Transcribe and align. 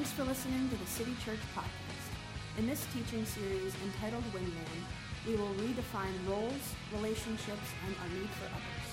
Thanks 0.00 0.12
for 0.12 0.24
listening 0.24 0.66
to 0.70 0.76
the 0.76 0.86
City 0.86 1.14
Church 1.22 1.40
Podcast. 1.54 2.56
In 2.56 2.66
this 2.66 2.86
teaching 2.94 3.22
series 3.26 3.74
entitled 3.84 4.24
Wingman, 4.32 4.80
we 5.26 5.36
will 5.36 5.52
redefine 5.56 6.14
roles, 6.26 6.74
relationships, 6.94 7.68
and 7.86 7.94
our 8.00 8.08
need 8.18 8.30
for 8.30 8.46
others. 8.46 8.86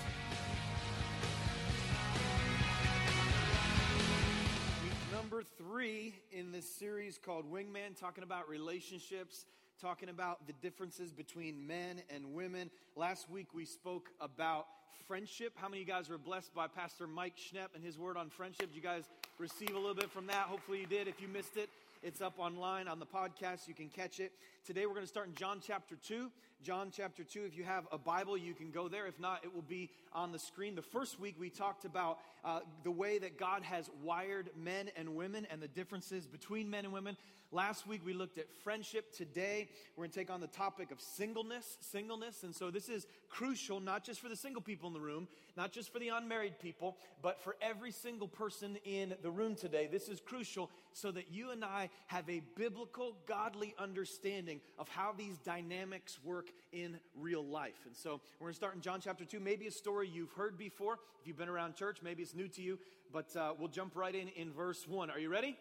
Week 4.84 4.92
number 5.14 5.44
three 5.44 6.14
in 6.34 6.52
this 6.52 6.70
series 6.70 7.18
called 7.18 7.50
Wingman, 7.50 7.98
talking 7.98 8.26
about 8.26 8.50
relationships, 8.50 9.46
talking 9.82 10.10
about 10.10 10.46
the 10.46 10.54
differences 10.62 11.14
between 11.14 11.66
men 11.66 12.02
and 12.14 12.34
women. 12.34 12.70
Last 12.98 13.30
week 13.30 13.54
we 13.54 13.64
spoke 13.64 14.10
about 14.20 14.66
friendship. 15.08 15.54
How 15.56 15.70
many 15.70 15.84
of 15.84 15.88
you 15.88 15.94
guys 15.94 16.10
were 16.10 16.18
blessed 16.18 16.54
by 16.54 16.68
Pastor 16.68 17.08
Mike 17.08 17.38
Schnepp 17.38 17.76
and 17.76 17.82
his 17.82 17.98
word 17.98 18.18
on 18.18 18.30
friendship? 18.30 18.68
Did 18.68 18.76
you 18.76 18.82
guys 18.82 19.06
receive 19.40 19.72
a 19.76 19.78
little 19.78 19.94
bit 19.94 20.10
from 20.10 20.28
that? 20.28 20.48
Hopefully 20.48 20.80
you 20.80 20.88
did. 20.88 21.08
If 21.08 21.22
you 21.22 21.28
missed 21.28 21.58
it, 21.58 21.70
it's 22.02 22.22
up 22.22 22.40
online 22.40 22.88
on 22.88 23.00
the 23.00 23.06
podcast. 23.06 23.68
You 23.68 23.74
can 23.74 23.90
catch 23.90 24.20
it. 24.20 24.32
Today 24.66 24.86
we're 24.86 24.94
going 24.94 25.04
to 25.06 25.10
start 25.10 25.28
in 25.28 25.36
John 25.36 25.60
chapter 25.66 25.96
2. 26.08 26.30
John 26.64 26.92
chapter 26.92 27.24
2. 27.24 27.44
If 27.46 27.56
you 27.56 27.64
have 27.64 27.88
a 27.92 27.98
Bible, 27.98 28.38
you 28.38 28.54
can 28.54 28.72
go 28.72 28.88
there. 28.88 29.06
If 29.06 29.20
not, 29.20 29.44
it 29.44 29.54
will 29.54 29.62
be 29.62 29.92
on 30.12 30.32
the 30.32 30.40
screen. 30.40 30.76
The 30.76 30.82
first 30.82 31.20
week 31.20 31.36
we 31.40 31.50
talked 31.50 31.86
about 31.86 32.20
uh, 32.44 32.62
the 32.84 32.92
way 32.92 33.20
that 33.20 33.38
God 33.38 33.64
has 33.64 33.90
wired 34.04 34.50
men 34.56 34.90
and 34.98 35.16
women 35.16 35.48
and 35.52 35.62
the 35.62 35.68
differences 35.68 36.26
between 36.26 36.70
men 36.70 36.84
and 36.84 36.94
women. 36.94 37.16
Last 37.52 37.88
week 37.88 38.02
we 38.06 38.14
looked 38.14 38.40
at 38.40 38.52
friendship. 38.64 39.14
Today 39.14 39.70
we're 39.96 40.02
going 40.02 40.12
to 40.12 40.20
take 40.20 40.30
on 40.30 40.42
the 40.42 40.48
topic 40.48 40.92
of 40.92 41.00
singleness. 41.00 41.78
Singleness. 41.80 42.44
And 42.44 42.54
so 42.54 42.70
this 42.70 42.90
is 42.90 43.08
crucial, 43.30 43.80
not 43.80 44.04
just 44.04 44.20
for 44.20 44.28
the 44.28 44.36
single 44.36 44.62
people 44.62 44.88
in 44.88 44.94
the 44.94 45.00
room, 45.00 45.30
not 45.56 45.72
just 45.72 45.94
for 45.94 46.00
the 46.00 46.10
unmarried 46.10 46.60
people, 46.60 46.98
but 47.22 47.40
for 47.40 47.56
every 47.62 47.92
single 47.92 48.28
person 48.28 48.78
in 48.84 49.16
the 49.24 49.32
room 49.32 49.56
today. 49.56 49.88
This 49.90 50.10
is 50.10 50.20
crucial 50.20 50.70
so 50.92 51.10
that 51.12 51.32
you 51.32 51.52
and 51.52 51.64
I 51.64 51.90
have 52.08 52.30
a 52.30 52.42
biblical, 52.58 53.16
godly 53.28 53.74
understanding 53.80 54.60
of 54.78 54.90
how 54.90 55.14
these 55.18 55.38
dynamics 55.38 56.20
work 56.26 56.47
in 56.72 57.00
real 57.20 57.46
life. 57.46 57.86
And 57.86 57.96
so 57.96 58.22
we're 58.40 58.46
going 58.46 58.54
to 58.54 58.58
start 58.58 58.76
in 58.76 58.82
John 58.82 59.00
chapter 59.02 59.26
2. 59.26 59.40
Maybe 59.40 59.68
a 59.68 59.72
story 59.72 60.08
you've 60.08 60.34
heard 60.34 60.58
before. 60.58 61.00
If 61.22 61.28
you've 61.28 61.38
been 61.38 61.50
around 61.50 61.76
church, 61.76 62.00
maybe 62.04 62.24
it's 62.24 62.36
new 62.36 62.48
to 62.50 62.62
you, 62.62 62.80
but 63.12 63.36
uh, 63.36 63.54
we'll 63.58 63.70
jump 63.70 63.96
right 63.96 64.14
in 64.14 64.28
in 64.30 64.52
verse 64.52 64.88
1. 64.88 65.10
Are 65.10 65.20
you 65.20 65.30
ready? 65.30 65.58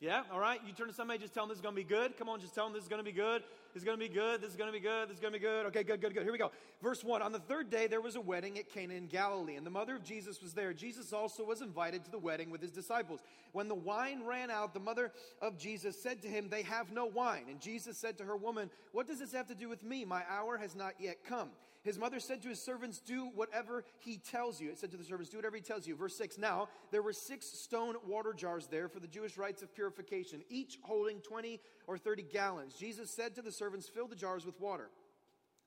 Yeah, 0.00 0.22
all 0.32 0.40
right. 0.40 0.58
You 0.66 0.72
turn 0.72 0.88
to 0.88 0.94
somebody, 0.94 1.18
just 1.18 1.34
tell 1.34 1.42
them 1.42 1.50
this 1.50 1.58
is 1.58 1.62
going 1.62 1.74
to 1.74 1.80
be 1.80 1.86
good. 1.86 2.16
Come 2.16 2.28
on, 2.28 2.40
just 2.40 2.54
tell 2.54 2.64
them 2.64 2.72
this 2.72 2.82
is 2.82 2.88
going 2.88 3.00
to 3.00 3.04
be 3.04 3.12
good. 3.12 3.42
This 3.72 3.82
is 3.82 3.86
going 3.86 3.98
to 3.98 4.08
be 4.08 4.12
good. 4.12 4.40
This 4.40 4.50
is 4.50 4.56
going 4.56 4.68
to 4.68 4.72
be 4.72 4.80
good. 4.80 5.08
This 5.08 5.14
is 5.14 5.20
going 5.20 5.32
to 5.32 5.38
be 5.38 5.44
good. 5.44 5.66
Okay, 5.66 5.84
good, 5.84 6.00
good, 6.00 6.12
good. 6.12 6.24
Here 6.24 6.32
we 6.32 6.38
go. 6.38 6.50
Verse 6.82 7.04
1 7.04 7.22
On 7.22 7.30
the 7.30 7.38
third 7.38 7.70
day, 7.70 7.86
there 7.86 8.00
was 8.00 8.16
a 8.16 8.20
wedding 8.20 8.58
at 8.58 8.68
Cana 8.68 8.94
in 8.94 9.06
Galilee, 9.06 9.54
and 9.54 9.64
the 9.64 9.70
mother 9.70 9.94
of 9.94 10.02
Jesus 10.02 10.42
was 10.42 10.54
there. 10.54 10.72
Jesus 10.72 11.12
also 11.12 11.44
was 11.44 11.60
invited 11.60 12.04
to 12.04 12.10
the 12.10 12.18
wedding 12.18 12.50
with 12.50 12.60
his 12.60 12.72
disciples. 12.72 13.20
When 13.52 13.68
the 13.68 13.76
wine 13.76 14.24
ran 14.26 14.50
out, 14.50 14.74
the 14.74 14.80
mother 14.80 15.12
of 15.40 15.56
Jesus 15.56 16.00
said 16.02 16.20
to 16.22 16.28
him, 16.28 16.48
They 16.48 16.62
have 16.62 16.90
no 16.90 17.06
wine. 17.06 17.44
And 17.48 17.60
Jesus 17.60 17.96
said 17.96 18.18
to 18.18 18.24
her, 18.24 18.36
Woman, 18.36 18.70
what 18.90 19.06
does 19.06 19.20
this 19.20 19.32
have 19.32 19.46
to 19.46 19.54
do 19.54 19.68
with 19.68 19.84
me? 19.84 20.04
My 20.04 20.24
hour 20.28 20.56
has 20.56 20.74
not 20.74 20.94
yet 20.98 21.22
come. 21.24 21.50
His 21.82 21.98
mother 21.98 22.20
said 22.20 22.42
to 22.42 22.48
his 22.48 22.60
servants, 22.60 23.00
Do 23.00 23.30
whatever 23.34 23.84
he 24.00 24.18
tells 24.18 24.60
you. 24.60 24.68
It 24.68 24.78
said 24.78 24.90
to 24.90 24.98
the 24.98 25.04
servants, 25.04 25.30
Do 25.30 25.38
whatever 25.38 25.56
he 25.56 25.62
tells 25.62 25.86
you. 25.86 25.96
Verse 25.96 26.16
6 26.16 26.36
Now 26.36 26.68
there 26.90 27.02
were 27.02 27.12
six 27.12 27.46
stone 27.46 27.94
water 28.06 28.34
jars 28.34 28.66
there 28.66 28.88
for 28.88 29.00
the 29.00 29.06
Jewish 29.06 29.38
rites 29.38 29.62
of 29.62 29.74
purification, 29.74 30.42
each 30.50 30.78
holding 30.82 31.20
20 31.20 31.58
or 31.86 31.96
30 31.96 32.24
gallons. 32.24 32.74
Jesus 32.74 33.10
said 33.10 33.34
to 33.36 33.42
the 33.42 33.52
servants, 33.52 33.88
Fill 33.88 34.08
the 34.08 34.16
jars 34.16 34.44
with 34.44 34.60
water. 34.60 34.90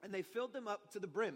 And 0.03 0.13
they 0.13 0.21
filled 0.21 0.53
them 0.53 0.67
up 0.67 0.91
to 0.91 0.99
the 0.99 1.07
brim. 1.07 1.35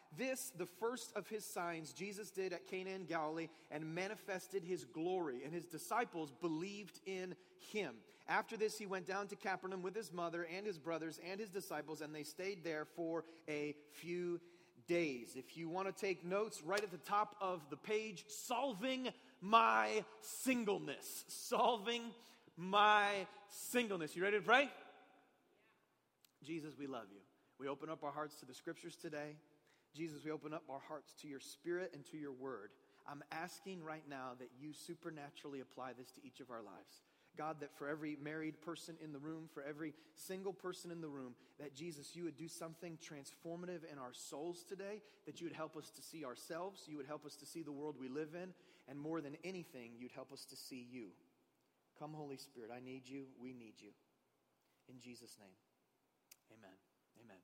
This, 0.17 0.51
the 0.57 0.65
first 0.65 1.11
of 1.15 1.27
his 1.29 1.45
signs, 1.45 1.93
Jesus 1.93 2.31
did 2.31 2.51
at 2.51 2.67
Cana 2.67 2.89
in 2.91 3.05
Galilee 3.05 3.47
and 3.69 3.95
manifested 3.95 4.63
his 4.63 4.83
glory, 4.83 5.41
and 5.43 5.53
his 5.53 5.65
disciples 5.65 6.31
believed 6.41 6.99
in 7.05 7.35
him. 7.71 7.95
After 8.27 8.57
this, 8.57 8.77
he 8.77 8.85
went 8.85 9.07
down 9.07 9.27
to 9.27 9.35
Capernaum 9.35 9.81
with 9.81 9.95
his 9.95 10.11
mother 10.11 10.47
and 10.55 10.65
his 10.65 10.77
brothers 10.77 11.19
and 11.29 11.39
his 11.39 11.49
disciples, 11.49 12.01
and 12.01 12.13
they 12.13 12.23
stayed 12.23 12.63
there 12.63 12.85
for 12.95 13.23
a 13.49 13.73
few 13.93 14.39
days. 14.87 15.35
If 15.35 15.57
you 15.57 15.69
want 15.69 15.87
to 15.87 15.93
take 15.93 16.25
notes, 16.25 16.61
right 16.63 16.81
at 16.81 16.91
the 16.91 16.97
top 16.97 17.35
of 17.39 17.61
the 17.69 17.77
page, 17.77 18.25
solving 18.27 19.09
my 19.39 20.03
singleness. 20.21 21.25
Solving 21.27 22.03
my 22.57 23.25
singleness. 23.49 24.15
You 24.15 24.23
ready 24.23 24.37
to 24.37 24.43
pray? 24.43 24.69
Jesus, 26.43 26.73
we 26.77 26.87
love 26.87 27.05
you. 27.11 27.19
We 27.59 27.67
open 27.67 27.89
up 27.89 28.03
our 28.03 28.11
hearts 28.11 28.35
to 28.39 28.45
the 28.45 28.53
scriptures 28.53 28.95
today. 28.95 29.35
Jesus, 29.93 30.23
we 30.23 30.31
open 30.31 30.53
up 30.53 30.63
our 30.69 30.81
hearts 30.87 31.13
to 31.21 31.27
your 31.27 31.39
spirit 31.39 31.91
and 31.93 32.05
to 32.11 32.17
your 32.17 32.31
word. 32.31 32.71
I'm 33.07 33.23
asking 33.31 33.83
right 33.83 34.03
now 34.09 34.31
that 34.39 34.49
you 34.59 34.73
supernaturally 34.73 35.59
apply 35.59 35.93
this 35.97 36.11
to 36.11 36.25
each 36.25 36.39
of 36.39 36.49
our 36.49 36.61
lives. 36.61 37.01
God, 37.37 37.61
that 37.61 37.75
for 37.77 37.87
every 37.87 38.17
married 38.21 38.61
person 38.61 38.95
in 39.03 39.13
the 39.13 39.19
room, 39.19 39.47
for 39.53 39.63
every 39.63 39.93
single 40.15 40.51
person 40.53 40.91
in 40.91 40.99
the 41.01 41.07
room, 41.07 41.33
that 41.59 41.73
Jesus, 41.73 42.15
you 42.15 42.25
would 42.25 42.35
do 42.35 42.47
something 42.47 42.97
transformative 42.97 43.89
in 43.91 43.97
our 43.97 44.13
souls 44.13 44.63
today, 44.67 45.01
that 45.25 45.39
you 45.39 45.47
would 45.47 45.55
help 45.55 45.77
us 45.77 45.89
to 45.91 46.01
see 46.01 46.25
ourselves, 46.25 46.83
you 46.87 46.97
would 46.97 47.07
help 47.07 47.25
us 47.25 47.35
to 47.37 47.45
see 47.45 47.63
the 47.63 47.71
world 47.71 47.95
we 47.99 48.09
live 48.09 48.35
in, 48.35 48.53
and 48.89 48.99
more 48.99 49.21
than 49.21 49.37
anything, 49.43 49.91
you'd 49.97 50.11
help 50.11 50.33
us 50.33 50.45
to 50.45 50.55
see 50.55 50.85
you. 50.91 51.07
Come, 51.97 52.11
Holy 52.13 52.37
Spirit, 52.37 52.69
I 52.75 52.83
need 52.83 53.03
you, 53.07 53.25
we 53.41 53.53
need 53.53 53.75
you. 53.79 53.91
In 54.89 54.99
Jesus' 54.99 55.37
name, 55.39 55.55
amen. 56.51 56.75
Amen. 57.23 57.37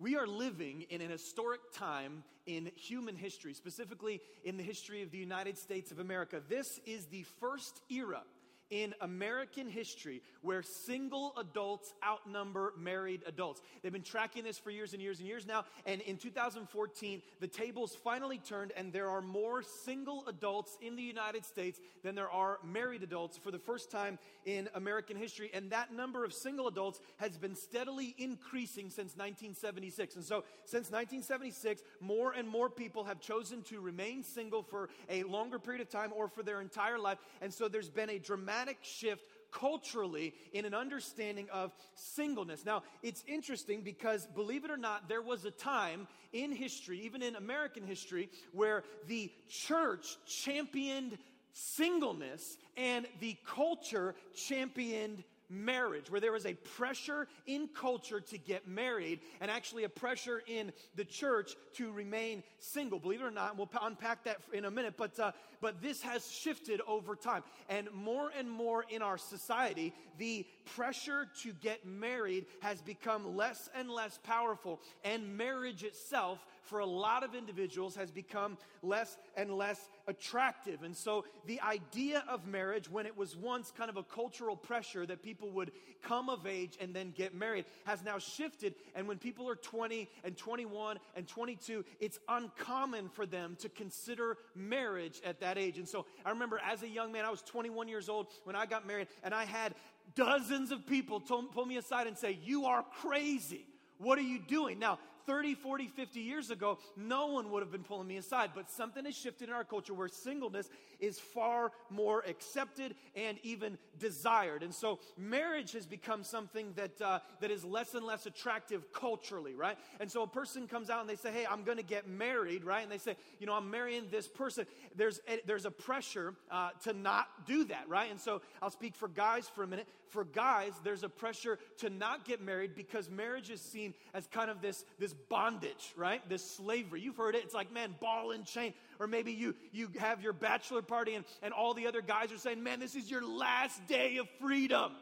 We 0.00 0.16
are 0.16 0.28
living 0.28 0.82
in 0.90 1.00
an 1.00 1.10
historic 1.10 1.60
time 1.74 2.22
in 2.46 2.70
human 2.76 3.16
history, 3.16 3.52
specifically 3.52 4.20
in 4.44 4.56
the 4.56 4.62
history 4.62 5.02
of 5.02 5.10
the 5.10 5.18
United 5.18 5.58
States 5.58 5.90
of 5.90 5.98
America. 5.98 6.40
This 6.48 6.80
is 6.86 7.06
the 7.06 7.24
first 7.40 7.80
era 7.90 8.22
in 8.70 8.94
American 9.00 9.68
history 9.68 10.22
where 10.42 10.62
single 10.62 11.34
adults 11.38 11.94
outnumber 12.06 12.74
married 12.78 13.22
adults. 13.26 13.62
They've 13.82 13.92
been 13.92 14.02
tracking 14.02 14.44
this 14.44 14.58
for 14.58 14.70
years 14.70 14.92
and 14.92 15.02
years 15.02 15.18
and 15.18 15.28
years 15.28 15.46
now. 15.46 15.64
And 15.86 16.00
in 16.02 16.16
2014, 16.16 17.22
the 17.40 17.46
tables 17.46 17.96
finally 18.04 18.38
turned, 18.38 18.72
and 18.76 18.92
there 18.92 19.08
are 19.08 19.22
more 19.22 19.62
single 19.62 20.24
adults 20.28 20.76
in 20.80 20.96
the 20.96 21.02
United 21.02 21.44
States 21.44 21.80
than 22.02 22.14
there 22.14 22.30
are 22.30 22.58
married 22.64 23.02
adults 23.02 23.38
for 23.38 23.50
the 23.50 23.58
first 23.58 23.90
time 23.90 24.18
in 24.44 24.68
American 24.74 25.16
history. 25.16 25.50
And 25.54 25.70
that 25.70 25.92
number 25.92 26.24
of 26.24 26.32
single 26.32 26.68
adults 26.68 27.00
has 27.16 27.36
been 27.36 27.54
steadily 27.54 28.14
increasing 28.18 28.90
since 28.90 29.16
1976. 29.16 30.16
And 30.16 30.24
so, 30.24 30.44
since 30.64 30.90
1976, 30.90 31.82
more 32.00 32.32
and 32.32 32.48
more 32.48 32.68
people 32.68 33.04
have 33.04 33.20
chosen 33.20 33.62
to 33.62 33.80
remain 33.80 34.22
single 34.22 34.62
for 34.62 34.88
a 35.08 35.22
longer 35.24 35.58
period 35.58 35.80
of 35.80 35.88
time 35.88 36.12
or 36.14 36.28
for 36.28 36.42
their 36.42 36.60
entire 36.60 36.98
life. 36.98 37.18
And 37.40 37.52
so, 37.52 37.68
there's 37.68 37.90
been 37.90 38.10
a 38.10 38.18
dramatic 38.18 38.57
dramatic 38.58 38.78
shift 38.82 39.22
culturally 39.50 40.34
in 40.52 40.64
an 40.64 40.74
understanding 40.74 41.46
of 41.52 41.72
singleness. 41.94 42.64
Now, 42.66 42.82
it's 43.02 43.22
interesting 43.26 43.82
because, 43.82 44.26
believe 44.34 44.64
it 44.64 44.70
or 44.70 44.76
not, 44.76 45.08
there 45.08 45.22
was 45.22 45.44
a 45.44 45.50
time 45.50 46.06
in 46.32 46.52
history, 46.52 47.00
even 47.00 47.22
in 47.22 47.36
American 47.36 47.86
history, 47.86 48.28
where 48.52 48.82
the 49.06 49.30
church 49.48 50.16
championed 50.26 51.16
singleness 51.52 52.58
and 52.76 53.06
the 53.20 53.36
culture 53.46 54.14
championed 54.34 55.22
marriage, 55.50 56.10
where 56.10 56.20
there 56.20 56.32
was 56.32 56.46
a 56.46 56.54
pressure 56.54 57.26
in 57.46 57.68
culture 57.74 58.20
to 58.20 58.38
get 58.38 58.68
married 58.68 59.20
and 59.40 59.50
actually 59.50 59.84
a 59.84 59.88
pressure 59.88 60.42
in 60.46 60.72
the 60.94 61.04
church 61.04 61.54
to 61.74 61.92
remain 61.92 62.42
single. 62.58 62.98
Believe 62.98 63.20
it 63.20 63.24
or 63.24 63.30
not, 63.30 63.56
we'll 63.56 63.70
unpack 63.82 64.24
that 64.24 64.38
in 64.52 64.64
a 64.64 64.70
minute, 64.70 64.94
but, 64.96 65.18
uh, 65.18 65.32
but 65.60 65.80
this 65.82 66.02
has 66.02 66.30
shifted 66.30 66.80
over 66.86 67.16
time. 67.16 67.42
And 67.68 67.88
more 67.92 68.30
and 68.38 68.50
more 68.50 68.84
in 68.88 69.02
our 69.02 69.18
society, 69.18 69.94
the 70.18 70.46
pressure 70.76 71.28
to 71.42 71.52
get 71.52 71.86
married 71.86 72.46
has 72.60 72.80
become 72.82 73.36
less 73.36 73.68
and 73.74 73.90
less 73.90 74.18
powerful, 74.24 74.80
and 75.04 75.36
marriage 75.36 75.84
itself 75.84 76.38
for 76.68 76.80
a 76.80 76.86
lot 76.86 77.24
of 77.24 77.34
individuals 77.34 77.96
has 77.96 78.10
become 78.10 78.58
less 78.82 79.16
and 79.36 79.50
less 79.52 79.88
attractive. 80.06 80.82
And 80.82 80.96
so 80.96 81.24
the 81.46 81.60
idea 81.60 82.24
of 82.28 82.46
marriage, 82.46 82.90
when 82.90 83.06
it 83.06 83.16
was 83.16 83.36
once 83.36 83.72
kind 83.76 83.90
of 83.90 83.96
a 83.96 84.02
cultural 84.02 84.56
pressure 84.56 85.06
that 85.06 85.22
people 85.22 85.50
would 85.52 85.72
come 86.02 86.28
of 86.28 86.46
age 86.46 86.76
and 86.80 86.94
then 86.94 87.12
get 87.16 87.34
married, 87.34 87.64
has 87.84 88.04
now 88.04 88.18
shifted. 88.18 88.74
And 88.94 89.08
when 89.08 89.18
people 89.18 89.48
are 89.48 89.56
20 89.56 90.08
and 90.24 90.36
21 90.36 90.98
and 91.16 91.26
22, 91.26 91.84
it's 92.00 92.18
uncommon 92.28 93.08
for 93.08 93.26
them 93.26 93.56
to 93.60 93.68
consider 93.68 94.36
marriage 94.54 95.20
at 95.24 95.40
that 95.40 95.58
age. 95.58 95.78
And 95.78 95.88
so 95.88 96.06
I 96.24 96.30
remember 96.30 96.60
as 96.64 96.82
a 96.82 96.88
young 96.88 97.12
man, 97.12 97.24
I 97.24 97.30
was 97.30 97.42
21 97.42 97.88
years 97.88 98.08
old 98.08 98.28
when 98.44 98.56
I 98.56 98.66
got 98.66 98.86
married, 98.86 99.08
and 99.22 99.34
I 99.34 99.44
had 99.44 99.74
dozens 100.14 100.70
of 100.70 100.86
people 100.86 101.20
pull 101.20 101.66
me 101.66 101.76
aside 101.76 102.06
and 102.06 102.16
say, 102.16 102.38
You 102.44 102.66
are 102.66 102.84
crazy. 103.00 103.64
What 103.98 104.16
are 104.18 104.22
you 104.22 104.38
doing? 104.38 104.78
Now, 104.78 105.00
30, 105.28 105.54
40, 105.56 105.88
50 105.88 106.20
years 106.20 106.50
ago, 106.50 106.78
no 106.96 107.26
one 107.26 107.50
would 107.50 107.62
have 107.62 107.70
been 107.70 107.84
pulling 107.84 108.08
me 108.08 108.16
aside. 108.16 108.52
But 108.54 108.70
something 108.70 109.04
has 109.04 109.14
shifted 109.14 109.50
in 109.50 109.54
our 109.54 109.62
culture 109.62 109.92
where 109.92 110.08
singleness 110.08 110.70
is 111.00 111.20
far 111.20 111.70
more 111.90 112.24
accepted 112.26 112.94
and 113.14 113.36
even 113.42 113.76
desired. 114.00 114.62
And 114.62 114.74
so 114.74 115.00
marriage 115.18 115.72
has 115.72 115.84
become 115.84 116.24
something 116.24 116.72
that, 116.76 117.00
uh, 117.02 117.18
that 117.40 117.50
is 117.50 117.62
less 117.62 117.94
and 117.94 118.06
less 118.06 118.24
attractive 118.24 118.90
culturally, 118.94 119.54
right? 119.54 119.76
And 120.00 120.10
so 120.10 120.22
a 120.22 120.26
person 120.26 120.66
comes 120.66 120.88
out 120.88 121.02
and 121.02 121.10
they 121.10 121.16
say, 121.16 121.30
hey, 121.30 121.46
I'm 121.48 121.62
going 121.62 121.76
to 121.76 121.84
get 121.84 122.08
married, 122.08 122.64
right? 122.64 122.82
And 122.82 122.90
they 122.90 122.98
say, 122.98 123.14
you 123.38 123.46
know, 123.46 123.52
I'm 123.52 123.70
marrying 123.70 124.04
this 124.10 124.26
person. 124.26 124.66
There's 124.96 125.20
a, 125.28 125.40
there's 125.46 125.66
a 125.66 125.70
pressure 125.70 126.34
uh, 126.50 126.70
to 126.84 126.94
not 126.94 127.28
do 127.46 127.64
that, 127.64 127.86
right? 127.86 128.10
And 128.10 128.18
so 128.18 128.40
I'll 128.62 128.70
speak 128.70 128.96
for 128.96 129.08
guys 129.08 129.46
for 129.46 129.62
a 129.62 129.66
minute. 129.66 129.86
For 130.08 130.24
guys, 130.24 130.72
there's 130.84 131.02
a 131.02 131.08
pressure 131.10 131.58
to 131.78 131.90
not 131.90 132.24
get 132.24 132.40
married 132.40 132.74
because 132.74 133.10
marriage 133.10 133.50
is 133.50 133.60
seen 133.60 133.92
as 134.14 134.26
kind 134.26 134.50
of 134.50 134.62
this, 134.62 134.86
this 134.98 135.14
bondage, 135.28 135.92
right? 135.96 136.26
This 136.28 136.48
slavery. 136.48 137.00
You've 137.00 137.16
heard 137.16 137.34
it. 137.34 137.44
It's 137.44 137.54
like, 137.54 137.72
man, 137.72 137.94
ball 138.00 138.30
and 138.32 138.44
chain. 138.44 138.74
Or 138.98 139.06
maybe 139.06 139.32
you, 139.32 139.54
you 139.72 139.88
have 139.98 140.22
your 140.22 140.32
bachelor 140.32 140.82
party 140.82 141.14
and, 141.14 141.24
and 141.42 141.52
all 141.52 141.74
the 141.74 141.86
other 141.86 142.02
guys 142.02 142.32
are 142.32 142.38
saying, 142.38 142.62
man, 142.62 142.80
this 142.80 142.94
is 142.94 143.10
your 143.10 143.24
last 143.26 143.86
day 143.86 144.18
of 144.18 144.28
freedom. 144.40 144.92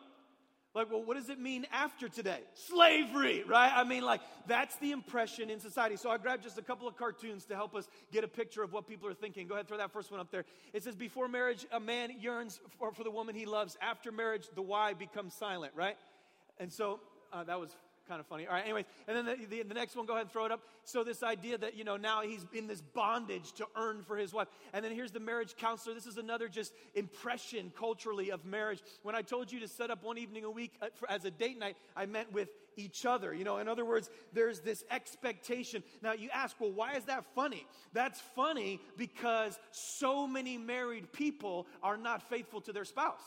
Like, 0.76 0.90
well, 0.90 1.02
what 1.02 1.16
does 1.16 1.30
it 1.30 1.40
mean 1.40 1.66
after 1.72 2.06
today? 2.06 2.40
Slavery, 2.52 3.42
right? 3.48 3.72
I 3.74 3.82
mean, 3.82 4.02
like, 4.02 4.20
that's 4.46 4.76
the 4.76 4.92
impression 4.92 5.48
in 5.48 5.58
society. 5.58 5.96
So 5.96 6.10
I 6.10 6.18
grabbed 6.18 6.42
just 6.42 6.58
a 6.58 6.62
couple 6.62 6.86
of 6.86 6.98
cartoons 6.98 7.46
to 7.46 7.54
help 7.54 7.74
us 7.74 7.88
get 8.12 8.24
a 8.24 8.28
picture 8.28 8.62
of 8.62 8.74
what 8.74 8.86
people 8.86 9.08
are 9.08 9.14
thinking. 9.14 9.46
Go 9.46 9.54
ahead, 9.54 9.68
throw 9.68 9.78
that 9.78 9.90
first 9.90 10.10
one 10.10 10.20
up 10.20 10.30
there. 10.30 10.44
It 10.74 10.84
says, 10.84 10.94
Before 10.94 11.28
marriage, 11.28 11.66
a 11.72 11.80
man 11.80 12.20
yearns 12.20 12.60
for, 12.78 12.92
for 12.92 13.04
the 13.04 13.10
woman 13.10 13.34
he 13.34 13.46
loves. 13.46 13.78
After 13.80 14.12
marriage, 14.12 14.48
the 14.54 14.60
why 14.60 14.92
becomes 14.92 15.32
silent, 15.32 15.72
right? 15.74 15.96
And 16.58 16.70
so 16.70 17.00
uh, 17.32 17.44
that 17.44 17.58
was 17.58 17.74
kind 18.08 18.20
of 18.20 18.26
funny. 18.26 18.46
All 18.46 18.54
right, 18.54 18.64
anyways, 18.64 18.84
and 19.06 19.16
then 19.16 19.26
the, 19.26 19.46
the, 19.46 19.62
the, 19.62 19.74
next 19.74 19.96
one, 19.96 20.06
go 20.06 20.14
ahead 20.14 20.26
and 20.26 20.32
throw 20.32 20.44
it 20.44 20.52
up. 20.52 20.62
So, 20.84 21.04
this 21.04 21.22
idea 21.22 21.58
that, 21.58 21.76
you 21.76 21.84
know, 21.84 21.96
now 21.96 22.22
he's 22.22 22.44
in 22.52 22.66
this 22.66 22.80
bondage 22.80 23.52
to 23.54 23.66
earn 23.76 24.02
for 24.02 24.16
his 24.16 24.32
wife. 24.32 24.48
And 24.72 24.84
then 24.84 24.92
here's 24.92 25.12
the 25.12 25.20
marriage 25.20 25.56
counselor. 25.56 25.94
This 25.94 26.06
is 26.06 26.16
another 26.16 26.48
just 26.48 26.72
impression 26.94 27.72
culturally 27.78 28.30
of 28.30 28.44
marriage. 28.44 28.80
When 29.02 29.14
I 29.14 29.22
told 29.22 29.50
you 29.50 29.60
to 29.60 29.68
set 29.68 29.90
up 29.90 30.02
one 30.02 30.18
evening 30.18 30.44
a 30.44 30.50
week 30.50 30.72
uh, 30.80 30.88
as 31.08 31.24
a 31.24 31.30
date 31.30 31.58
night, 31.58 31.76
I 31.96 32.06
meant 32.06 32.32
with 32.32 32.48
each 32.76 33.06
other. 33.06 33.34
You 33.34 33.44
know, 33.44 33.58
in 33.58 33.68
other 33.68 33.84
words, 33.84 34.10
there's 34.32 34.60
this 34.60 34.84
expectation. 34.90 35.82
Now, 36.02 36.12
you 36.12 36.30
ask, 36.32 36.56
well, 36.60 36.72
why 36.72 36.94
is 36.94 37.04
that 37.04 37.24
funny? 37.34 37.66
That's 37.92 38.20
funny 38.34 38.80
because 38.96 39.58
so 39.70 40.26
many 40.26 40.58
married 40.58 41.12
people 41.12 41.66
are 41.82 41.96
not 41.96 42.22
faithful 42.28 42.60
to 42.62 42.72
their 42.72 42.84
spouse. 42.84 43.22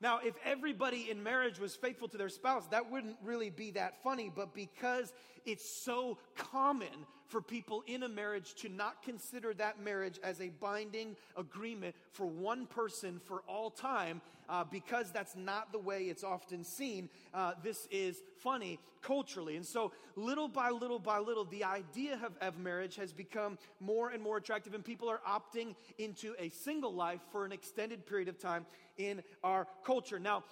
Now, 0.00 0.20
if 0.22 0.34
everybody 0.44 1.10
in 1.10 1.22
marriage 1.22 1.58
was 1.58 1.74
faithful 1.74 2.08
to 2.08 2.16
their 2.16 2.28
spouse, 2.28 2.66
that 2.68 2.90
wouldn't 2.90 3.16
really 3.22 3.50
be 3.50 3.72
that 3.72 4.02
funny. 4.02 4.30
But 4.34 4.54
because 4.54 5.12
it's 5.44 5.68
so 5.68 6.18
common 6.36 7.06
for 7.28 7.40
people 7.40 7.84
in 7.86 8.02
a 8.02 8.08
marriage 8.08 8.54
to 8.54 8.68
not 8.68 9.02
consider 9.02 9.54
that 9.54 9.82
marriage 9.82 10.18
as 10.22 10.40
a 10.40 10.48
binding 10.60 11.14
agreement 11.36 11.94
for 12.12 12.26
one 12.26 12.66
person 12.66 13.20
for 13.24 13.42
all 13.46 13.70
time, 13.70 14.20
uh, 14.48 14.64
because 14.64 15.12
that's 15.12 15.36
not 15.36 15.70
the 15.72 15.78
way 15.78 16.04
it's 16.04 16.24
often 16.24 16.64
seen, 16.64 17.08
uh, 17.34 17.52
this 17.62 17.86
is 17.90 18.22
funny 18.38 18.78
culturally. 19.02 19.56
And 19.56 19.66
so, 19.66 19.92
little 20.16 20.48
by 20.48 20.70
little 20.70 20.98
by 20.98 21.18
little, 21.18 21.44
the 21.44 21.64
idea 21.64 22.18
of, 22.24 22.32
of 22.40 22.58
marriage 22.58 22.96
has 22.96 23.12
become 23.12 23.58
more 23.78 24.10
and 24.10 24.22
more 24.22 24.38
attractive, 24.38 24.74
and 24.74 24.84
people 24.84 25.08
are 25.08 25.20
opting 25.28 25.74
into 25.98 26.34
a 26.38 26.48
single 26.48 26.92
life 26.94 27.20
for 27.30 27.44
an 27.44 27.52
extended 27.52 28.06
period 28.06 28.28
of 28.28 28.38
time 28.38 28.64
in 28.96 29.22
our 29.44 29.66
culture. 29.84 30.18
Now, 30.18 30.44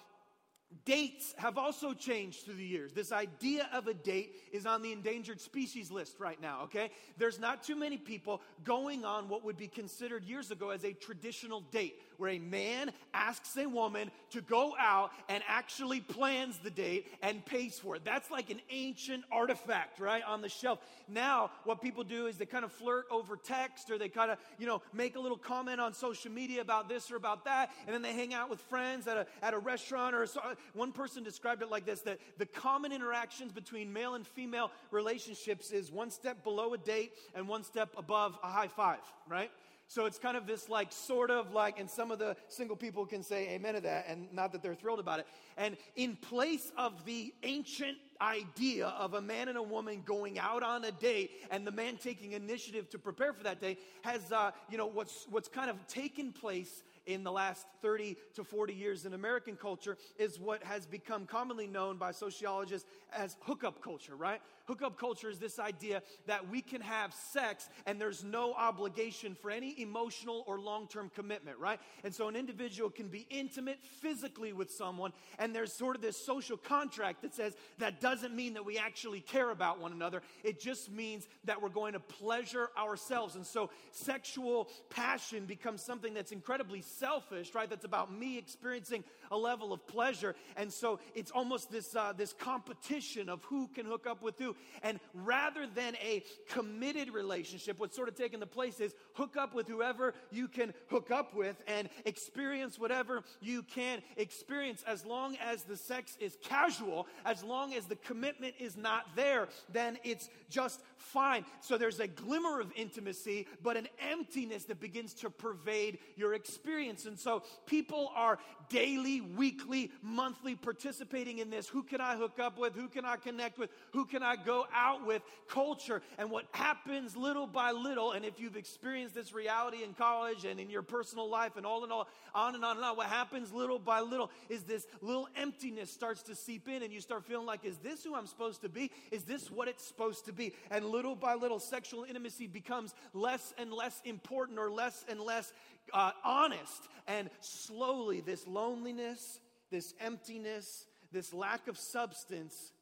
Dates 0.84 1.34
have 1.38 1.58
also 1.58 1.92
changed 1.92 2.44
through 2.44 2.54
the 2.54 2.64
years. 2.64 2.92
This 2.92 3.10
idea 3.10 3.68
of 3.72 3.88
a 3.88 3.94
date 3.94 4.36
is 4.52 4.66
on 4.66 4.82
the 4.82 4.92
endangered 4.92 5.40
species 5.40 5.90
list 5.90 6.20
right 6.20 6.40
now, 6.40 6.62
okay? 6.62 6.90
There's 7.18 7.40
not 7.40 7.62
too 7.62 7.76
many 7.76 7.96
people 7.96 8.40
going 8.64 9.04
on 9.04 9.28
what 9.28 9.44
would 9.44 9.56
be 9.56 9.68
considered 9.68 10.24
years 10.24 10.50
ago 10.50 10.70
as 10.70 10.84
a 10.84 10.92
traditional 10.92 11.60
date 11.60 12.00
where 12.18 12.30
a 12.30 12.38
man 12.38 12.90
asks 13.14 13.56
a 13.56 13.66
woman 13.66 14.10
to 14.30 14.40
go 14.40 14.74
out 14.78 15.10
and 15.28 15.42
actually 15.48 16.00
plans 16.00 16.58
the 16.58 16.70
date 16.70 17.06
and 17.22 17.44
pays 17.44 17.78
for 17.78 17.96
it. 17.96 18.04
That's 18.04 18.30
like 18.30 18.50
an 18.50 18.60
ancient 18.70 19.24
artifact, 19.30 20.00
right, 20.00 20.22
on 20.24 20.42
the 20.42 20.48
shelf. 20.48 20.78
Now, 21.08 21.50
what 21.64 21.80
people 21.80 22.04
do 22.04 22.26
is 22.26 22.36
they 22.36 22.46
kind 22.46 22.64
of 22.64 22.72
flirt 22.72 23.06
over 23.10 23.36
text 23.36 23.90
or 23.90 23.98
they 23.98 24.08
kind 24.08 24.30
of, 24.30 24.38
you 24.58 24.66
know, 24.66 24.82
make 24.92 25.16
a 25.16 25.20
little 25.20 25.38
comment 25.38 25.80
on 25.80 25.92
social 25.92 26.30
media 26.30 26.60
about 26.60 26.88
this 26.88 27.10
or 27.10 27.16
about 27.16 27.44
that, 27.44 27.70
and 27.86 27.94
then 27.94 28.02
they 28.02 28.12
hang 28.12 28.34
out 28.34 28.50
with 28.50 28.60
friends 28.60 29.06
at 29.06 29.16
a, 29.16 29.26
at 29.42 29.54
a 29.54 29.58
restaurant 29.58 30.14
or 30.14 30.24
a, 30.24 30.28
one 30.74 30.92
person 30.92 31.22
described 31.22 31.62
it 31.62 31.70
like 31.70 31.86
this 31.86 32.00
that 32.00 32.18
the 32.38 32.46
common 32.46 32.92
interactions 32.92 33.52
between 33.52 33.92
male 33.92 34.14
and 34.14 34.26
female 34.26 34.70
relationships 34.90 35.70
is 35.70 35.90
one 35.90 36.10
step 36.10 36.42
below 36.44 36.74
a 36.74 36.78
date 36.78 37.12
and 37.34 37.48
one 37.48 37.62
step 37.62 37.90
above 37.96 38.38
a 38.42 38.48
high 38.48 38.68
five, 38.68 39.00
right? 39.28 39.50
So 39.88 40.06
it's 40.06 40.18
kind 40.18 40.36
of 40.36 40.46
this 40.46 40.68
like 40.68 40.92
sort 40.92 41.30
of 41.30 41.52
like, 41.52 41.78
and 41.78 41.88
some 41.88 42.10
of 42.10 42.18
the 42.18 42.36
single 42.48 42.76
people 42.76 43.06
can 43.06 43.22
say 43.22 43.50
amen 43.50 43.74
to 43.74 43.80
that, 43.82 44.06
and 44.08 44.32
not 44.32 44.52
that 44.52 44.62
they're 44.62 44.74
thrilled 44.74 44.98
about 44.98 45.20
it. 45.20 45.26
And 45.56 45.76
in 45.94 46.16
place 46.16 46.72
of 46.76 47.04
the 47.04 47.32
ancient 47.42 47.96
idea 48.20 48.88
of 48.88 49.14
a 49.14 49.20
man 49.20 49.48
and 49.48 49.56
a 49.58 49.62
woman 49.62 50.02
going 50.04 50.38
out 50.38 50.62
on 50.62 50.84
a 50.84 50.92
date 50.92 51.30
and 51.50 51.66
the 51.66 51.70
man 51.70 51.96
taking 51.96 52.32
initiative 52.32 52.88
to 52.90 52.98
prepare 52.98 53.32
for 53.32 53.44
that 53.44 53.60
day 53.60 53.78
has, 54.02 54.32
uh, 54.32 54.50
you 54.70 54.78
know, 54.78 54.86
what's, 54.86 55.26
what's 55.30 55.48
kind 55.48 55.70
of 55.70 55.86
taken 55.86 56.32
place 56.32 56.82
in 57.06 57.22
the 57.22 57.30
last 57.30 57.66
30 57.82 58.16
to 58.34 58.44
40 58.44 58.74
years 58.74 59.06
in 59.06 59.14
American 59.14 59.56
culture 59.56 59.96
is 60.18 60.40
what 60.40 60.62
has 60.64 60.86
become 60.86 61.24
commonly 61.24 61.66
known 61.66 61.96
by 61.96 62.10
sociologists 62.10 62.88
as 63.16 63.36
hookup 63.40 63.82
culture, 63.82 64.14
right? 64.14 64.40
Hookup 64.66 64.98
culture 64.98 65.30
is 65.30 65.38
this 65.38 65.58
idea 65.58 66.02
that 66.26 66.50
we 66.50 66.60
can 66.60 66.80
have 66.80 67.14
sex 67.14 67.68
and 67.86 68.00
there's 68.00 68.24
no 68.24 68.52
obligation 68.52 69.36
for 69.40 69.50
any 69.50 69.80
emotional 69.80 70.44
or 70.46 70.58
long 70.58 70.88
term 70.88 71.10
commitment, 71.14 71.58
right? 71.58 71.78
And 72.04 72.14
so 72.14 72.28
an 72.28 72.36
individual 72.36 72.90
can 72.90 73.08
be 73.08 73.26
intimate 73.30 73.78
physically 73.82 74.52
with 74.52 74.70
someone, 74.70 75.12
and 75.38 75.54
there's 75.54 75.72
sort 75.72 75.96
of 75.96 76.02
this 76.02 76.16
social 76.16 76.56
contract 76.56 77.22
that 77.22 77.34
says 77.34 77.54
that 77.78 78.00
doesn't 78.00 78.34
mean 78.34 78.54
that 78.54 78.64
we 78.64 78.76
actually 78.76 79.20
care 79.20 79.50
about 79.50 79.80
one 79.80 79.92
another. 79.92 80.22
It 80.42 80.60
just 80.60 80.90
means 80.90 81.28
that 81.44 81.62
we're 81.62 81.68
going 81.68 81.92
to 81.92 82.00
pleasure 82.00 82.70
ourselves. 82.76 83.36
And 83.36 83.46
so 83.46 83.70
sexual 83.92 84.68
passion 84.90 85.46
becomes 85.46 85.82
something 85.82 86.12
that's 86.12 86.32
incredibly 86.32 86.82
selfish, 86.82 87.54
right? 87.54 87.70
That's 87.70 87.84
about 87.84 88.12
me 88.12 88.36
experiencing 88.36 89.04
a 89.30 89.36
level 89.36 89.72
of 89.72 89.86
pleasure. 89.86 90.34
And 90.56 90.72
so 90.72 90.98
it's 91.14 91.30
almost 91.30 91.70
this, 91.70 91.94
uh, 91.94 92.12
this 92.16 92.32
competition 92.32 93.05
of 93.14 93.42
who 93.44 93.68
can 93.68 93.86
hook 93.86 94.06
up 94.06 94.22
with 94.22 94.38
who. 94.38 94.56
And 94.82 95.00
rather 95.14 95.66
than 95.66 95.94
a 95.96 96.22
committed 96.48 97.12
relationship, 97.12 97.78
what's 97.78 97.96
sort 97.96 98.08
of 98.08 98.16
taking 98.16 98.40
the 98.40 98.46
place 98.46 98.80
is 98.80 98.94
hook 99.14 99.36
up 99.36 99.54
with 99.54 99.68
whoever 99.68 100.14
you 100.30 100.48
can 100.48 100.74
hook 100.88 101.10
up 101.10 101.34
with 101.34 101.56
and 101.66 101.88
experience 102.04 102.78
whatever 102.78 103.22
you 103.40 103.62
can 103.62 104.02
experience 104.16 104.82
as 104.86 105.04
long 105.04 105.36
as 105.36 105.62
the 105.62 105.76
sex 105.76 106.16
is 106.20 106.36
casual, 106.42 107.06
as 107.24 107.42
long 107.42 107.74
as 107.74 107.86
the 107.86 107.96
commitment 107.96 108.54
is 108.58 108.76
not 108.76 109.04
there, 109.14 109.48
then 109.72 109.98
it's 110.04 110.28
just 110.50 110.80
fine. 110.98 111.44
So 111.60 111.78
there's 111.78 112.00
a 112.00 112.08
glimmer 112.08 112.60
of 112.60 112.72
intimacy, 112.74 113.46
but 113.62 113.76
an 113.76 113.88
emptiness 114.10 114.64
that 114.64 114.80
begins 114.80 115.14
to 115.14 115.30
pervade 115.30 115.98
your 116.16 116.34
experience. 116.34 117.06
And 117.06 117.18
so 117.18 117.42
people 117.66 118.12
are 118.14 118.38
daily, 118.68 119.20
weekly, 119.20 119.90
monthly 120.02 120.54
participating 120.54 121.38
in 121.38 121.50
this. 121.50 121.68
Who 121.68 121.82
can 121.82 122.00
I 122.00 122.16
hook 122.16 122.38
up 122.40 122.58
with? 122.58 122.74
Who 122.74 122.85
can 122.88 123.04
I 123.04 123.16
connect 123.16 123.58
with? 123.58 123.70
Who 123.92 124.04
can 124.04 124.22
I 124.22 124.36
go 124.36 124.66
out 124.74 125.06
with? 125.06 125.22
Culture. 125.48 126.02
And 126.18 126.30
what 126.30 126.46
happens 126.52 127.16
little 127.16 127.46
by 127.46 127.72
little, 127.72 128.12
and 128.12 128.24
if 128.24 128.38
you've 128.38 128.56
experienced 128.56 129.14
this 129.14 129.32
reality 129.32 129.82
in 129.82 129.94
college 129.94 130.44
and 130.44 130.58
in 130.60 130.70
your 130.70 130.82
personal 130.82 131.28
life 131.28 131.56
and 131.56 131.64
all 131.64 131.84
in 131.84 131.92
all, 131.92 132.08
on 132.34 132.54
and 132.54 132.64
on 132.64 132.76
and 132.76 132.84
on, 132.84 132.96
what 132.96 133.06
happens 133.06 133.52
little 133.52 133.78
by 133.78 134.00
little 134.00 134.30
is 134.48 134.62
this 134.64 134.86
little 135.00 135.28
emptiness 135.36 135.90
starts 135.90 136.22
to 136.24 136.34
seep 136.34 136.68
in 136.68 136.82
and 136.82 136.92
you 136.92 137.00
start 137.00 137.24
feeling 137.24 137.46
like, 137.46 137.64
is 137.64 137.76
this 137.78 138.04
who 138.04 138.14
I'm 138.14 138.26
supposed 138.26 138.62
to 138.62 138.68
be? 138.68 138.90
Is 139.10 139.24
this 139.24 139.50
what 139.50 139.68
it's 139.68 139.84
supposed 139.84 140.26
to 140.26 140.32
be? 140.32 140.52
And 140.70 140.84
little 140.84 141.14
by 141.14 141.34
little, 141.34 141.58
sexual 141.58 142.04
intimacy 142.04 142.46
becomes 142.46 142.94
less 143.12 143.54
and 143.58 143.72
less 143.72 144.00
important 144.04 144.58
or 144.58 144.70
less 144.70 145.04
and 145.08 145.20
less 145.20 145.52
uh, 145.92 146.12
honest. 146.24 146.88
And 147.06 147.30
slowly, 147.40 148.20
this 148.20 148.46
loneliness, 148.46 149.40
this 149.70 149.94
emptiness, 150.00 150.86
this 151.12 151.32
lack 151.32 151.68
of 151.68 151.78
substance 151.78 152.72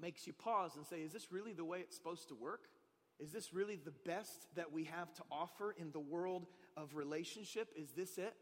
makes 0.00 0.26
you 0.26 0.32
pause 0.32 0.76
and 0.76 0.86
say, 0.86 1.00
Is 1.00 1.12
this 1.12 1.32
really 1.32 1.52
the 1.52 1.64
way 1.64 1.80
it's 1.80 1.96
supposed 1.96 2.28
to 2.28 2.34
work? 2.34 2.68
Is 3.18 3.32
this 3.32 3.52
really 3.52 3.76
the 3.76 3.92
best 4.06 4.46
that 4.56 4.72
we 4.72 4.84
have 4.84 5.12
to 5.14 5.22
offer 5.30 5.74
in 5.78 5.92
the 5.92 6.00
world 6.00 6.46
of 6.76 6.96
relationship? 6.96 7.68
Is 7.76 7.90
this 7.92 8.16
it? 8.16 8.34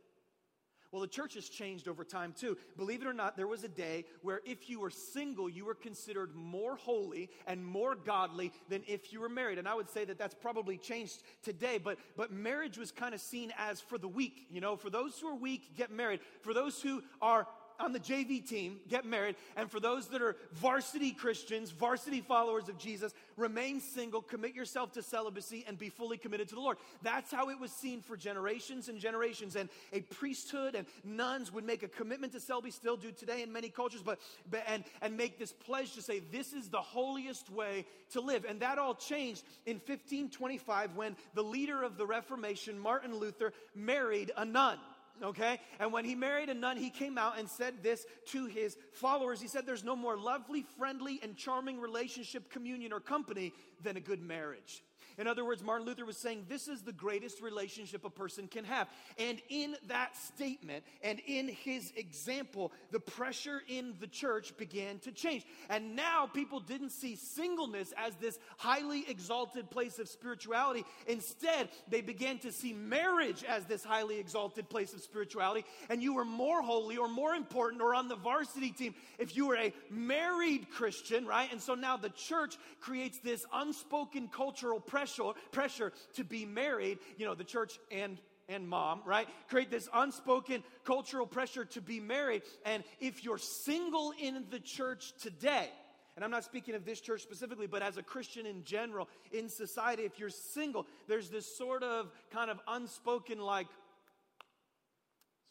Well, 0.91 1.03
the 1.03 1.09
church 1.09 1.35
has 1.35 1.49
changed 1.49 1.87
over 1.87 2.03
time 2.03 2.33
too. 2.33 2.57
Believe 2.77 3.03
it 3.03 3.07
or 3.07 3.13
not, 3.13 3.37
there 3.37 3.47
was 3.47 3.63
a 3.63 3.69
day 3.69 4.07
where 4.23 4.41
if 4.47 4.71
you 4.71 4.81
were 4.81 4.91
single, 4.91 5.49
you 5.49 5.67
were 5.67 5.75
considered 5.75 6.35
more 6.35 6.77
holy 6.77 7.29
and 7.47 7.65
more 7.65 7.95
godly 7.95 8.53
than 8.71 8.83
if 8.87 9.13
you 9.13 9.21
were 9.21 9.29
married. 9.29 9.59
And 9.59 9.69
I 9.69 9.75
would 9.75 9.91
say 9.91 10.07
that 10.07 10.19
that's 10.19 10.35
probably 10.35 10.79
changed 10.79 11.23
today, 11.43 11.77
but, 11.77 11.99
but 12.17 12.33
marriage 12.33 12.79
was 12.79 12.91
kind 12.91 13.15
of 13.15 13.21
seen 13.21 13.53
as 13.59 13.83
for 13.83 13.99
the 13.99 14.09
weak. 14.09 14.47
You 14.51 14.63
know, 14.63 14.77
for 14.77 14.89
those 14.89 15.19
who 15.19 15.29
are 15.29 15.35
weak, 15.35 15.77
get 15.77 15.91
married. 15.91 16.21
For 16.41 16.55
those 16.55 16.81
who 16.81 17.03
are 17.21 17.47
on 17.79 17.93
the 17.93 18.01
JV 18.01 18.47
team, 18.47 18.79
get 18.89 19.05
married. 19.05 19.37
And 19.57 19.71
for 19.71 19.81
those 19.81 20.09
that 20.09 20.23
are 20.23 20.37
varsity 20.53 21.13
Christians, 21.13 21.71
varsity 21.71 22.21
followers 22.21 22.69
of 22.69 22.79
Jesus, 22.79 23.15
remain 23.37 23.81
single, 23.81 24.21
commit 24.21 24.55
yourself 24.55 24.93
to 24.93 25.03
celibacy, 25.03 25.65
and 25.67 25.79
be 25.79 25.89
fully 25.89 26.19
committed 26.19 26.49
to 26.49 26.55
the 26.55 26.61
Lord. 26.61 26.79
That's 27.03 27.31
how 27.31 27.51
it 27.51 27.59
was 27.59 27.71
seen 27.71 28.01
for 28.03 28.17
generations 28.17 28.89
and 28.89 28.99
generations. 28.99 29.57
And 29.57 29.69
a 29.93 30.01
priesthood 30.01 30.75
and 30.75 30.87
nuns 31.05 31.53
would 31.53 31.65
make 31.65 31.83
a 31.83 31.89
commitment 31.89 32.33
to 32.33 32.41
celibacy, 32.41 32.73
still 32.73 32.97
do 32.97 33.13
today 33.13 33.43
in 33.43 33.53
many 33.53 33.69
cultures, 33.69 34.03
but, 34.05 34.19
but 34.51 34.63
and, 34.67 34.85
and 35.01 35.17
make 35.17 35.39
this 35.39 35.53
pledge 35.53 35.95
to 35.95 36.03
say, 36.03 36.21
this 36.33 36.53
is 36.53 36.69
the 36.69 36.81
holiest 36.81 37.51
way 37.51 37.85
to 38.11 38.21
live. 38.21 38.45
And 38.49 38.61
that 38.61 38.79
all 38.79 38.95
changed 38.95 39.45
in 39.67 39.77
1525 39.77 40.97
when 40.97 41.17
the 41.35 41.43
leader 41.43 41.83
of 41.83 41.97
the 41.97 42.07
Reformation, 42.07 42.79
Martin 42.79 43.15
Luther, 43.15 43.53
married 43.75 44.33
a 44.37 44.45
nun 44.45 44.79
okay? 45.23 45.61
And 45.79 45.93
when 45.93 46.05
he 46.05 46.15
married 46.15 46.49
a 46.49 46.55
nun, 46.55 46.77
he 46.77 46.91
came 46.91 47.19
out 47.19 47.39
and 47.39 47.49
said 47.49 47.83
this 47.83 48.07
to 48.29 48.47
his 48.47 48.77
followers. 48.93 49.41
He 49.41 49.49
said, 49.49 49.67
There's 49.67 49.85
no 49.85 49.97
more 49.97 50.17
lovely, 50.17 50.65
friendly, 50.79 51.21
and 51.23 51.37
charming 51.37 51.81
relationship, 51.81 52.51
communion, 52.51 52.93
or 52.93 53.01
company 53.01 53.53
than 53.83 53.97
a 53.97 54.01
good 54.01 54.21
marriage. 54.21 54.83
In 55.19 55.27
other 55.27 55.45
words, 55.45 55.65
Martin 55.65 55.85
Luther 55.85 56.07
was 56.07 56.17
saying 56.17 56.47
this 56.49 56.69
is 56.69 56.83
the 56.83 56.93
greatest 56.93 57.43
relationship 57.43 58.05
a 58.05 58.11
person 58.11 58.47
can 58.47 58.65
have. 58.65 58.89
And 59.19 59.43
in 59.49 59.75
that 59.89 60.17
statement 60.17 60.85
and 61.03 61.21
in 61.27 61.49
his 61.49 61.93
example, 61.97 62.73
the 62.93 63.01
pressure 63.01 63.61
in 63.67 63.95
the 63.99 64.07
church 64.07 64.57
began 64.57 65.01
to 65.01 65.11
change. 65.11 65.45
And 65.69 65.97
now 65.97 66.27
people 66.33 66.61
didn't 66.61 66.91
see 66.91 67.17
singleness 67.17 67.93
as 67.97 68.15
this 68.17 68.39
highly 68.59 69.05
exalted 69.09 69.71
place 69.71 69.99
of 69.99 70.09
spirituality. 70.09 70.85
Instead, 71.09 71.69
they 71.89 72.01
began 72.01 72.39
to 72.39 72.53
see 72.53 72.73
marriage 72.73 73.43
as 73.43 73.65
this 73.65 73.83
highly 73.83 74.21
exalted 74.21 74.69
place 74.69 74.95
of 74.95 75.03
spirituality. 75.03 75.65
And 75.91 76.01
you 76.01 76.15
were 76.15 76.25
more 76.25 76.63
holy 76.63 76.97
or 76.97 77.09
more 77.09 77.35
important 77.35 77.83
or 77.83 77.93
on 77.93 78.07
the 78.07 78.17
varsity 78.17 78.71
team 78.71 78.95
if 79.19 79.37
you 79.37 79.49
were 79.49 79.57
a 79.57 79.73
married 79.91 80.71
Christian, 80.71 81.27
right? 81.27 81.51
And 81.51 81.61
so 81.61 81.75
now 81.75 81.97
the 81.97 82.11
church 82.11 82.57
creates 82.81 83.19
this 83.19 83.45
unspoken 83.53 84.29
cultural 84.29 84.79
pressure 84.79 85.08
pressure, 85.09 85.33
pressure 85.53 85.93
to 86.15 86.25
be 86.25 86.45
married, 86.45 86.99
you 87.17 87.27
know, 87.27 87.35
the 87.35 87.45
church 87.45 87.79
and 87.91 88.19
and 88.49 88.67
mom, 88.67 89.03
right? 89.05 89.29
Create 89.51 89.71
this 89.71 89.89
unspoken 89.93 90.65
cultural 90.85 91.27
pressure 91.27 91.67
to 91.67 91.83
be 91.83 92.01
married. 92.01 92.43
And 92.65 92.83
if 92.99 93.23
you're 93.23 93.39
single 93.39 94.15
in 94.19 94.45
the 94.51 94.59
church 94.59 95.13
today, 95.21 95.69
and 96.17 96.25
I'm 96.25 96.31
not 96.31 96.45
speaking 96.45 96.75
of 96.75 96.87
this 96.87 97.01
church 97.01 97.21
specifically, 97.21 97.67
but 97.67 97.83
as 97.83 97.99
a 97.99 98.03
Christian 98.03 98.47
in 98.47 98.65
general, 98.65 99.07
in 99.33 99.51
society, 99.51 100.05
if 100.05 100.19
you're 100.19 100.31
single, 100.31 100.87
there's 101.09 101.29
this 101.29 101.57
sort 101.59 101.83
of 101.83 102.11
kind 102.33 102.51
of 102.51 102.59
unspoken, 102.67 103.39
like, 103.39 103.67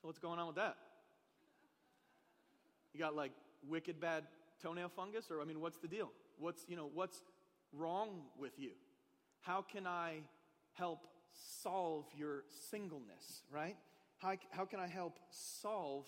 so 0.01 0.07
what's 0.07 0.19
going 0.19 0.39
on 0.39 0.47
with 0.47 0.55
that? 0.55 0.75
You 2.93 2.99
got 2.99 3.15
like 3.15 3.31
wicked 3.69 3.99
bad 3.99 4.23
toenail 4.61 4.89
fungus? 4.89 5.29
Or, 5.29 5.39
I 5.39 5.45
mean, 5.45 5.61
what's 5.61 5.77
the 5.77 5.87
deal? 5.87 6.09
What's, 6.39 6.65
you 6.67 6.75
know, 6.75 6.89
what's 6.91 7.21
wrong 7.73 8.23
with 8.39 8.53
you? 8.57 8.71
How 9.47 9.61
can 9.61 9.87
I 9.87 10.17
help 10.73 11.07
solve 11.63 12.03
your 12.17 12.43
singleness, 12.69 13.43
right? 13.49 13.77
How, 14.17 14.33
how 14.49 14.65
can 14.65 14.81
I 14.81 14.87
help 14.87 15.19
solve 15.29 16.03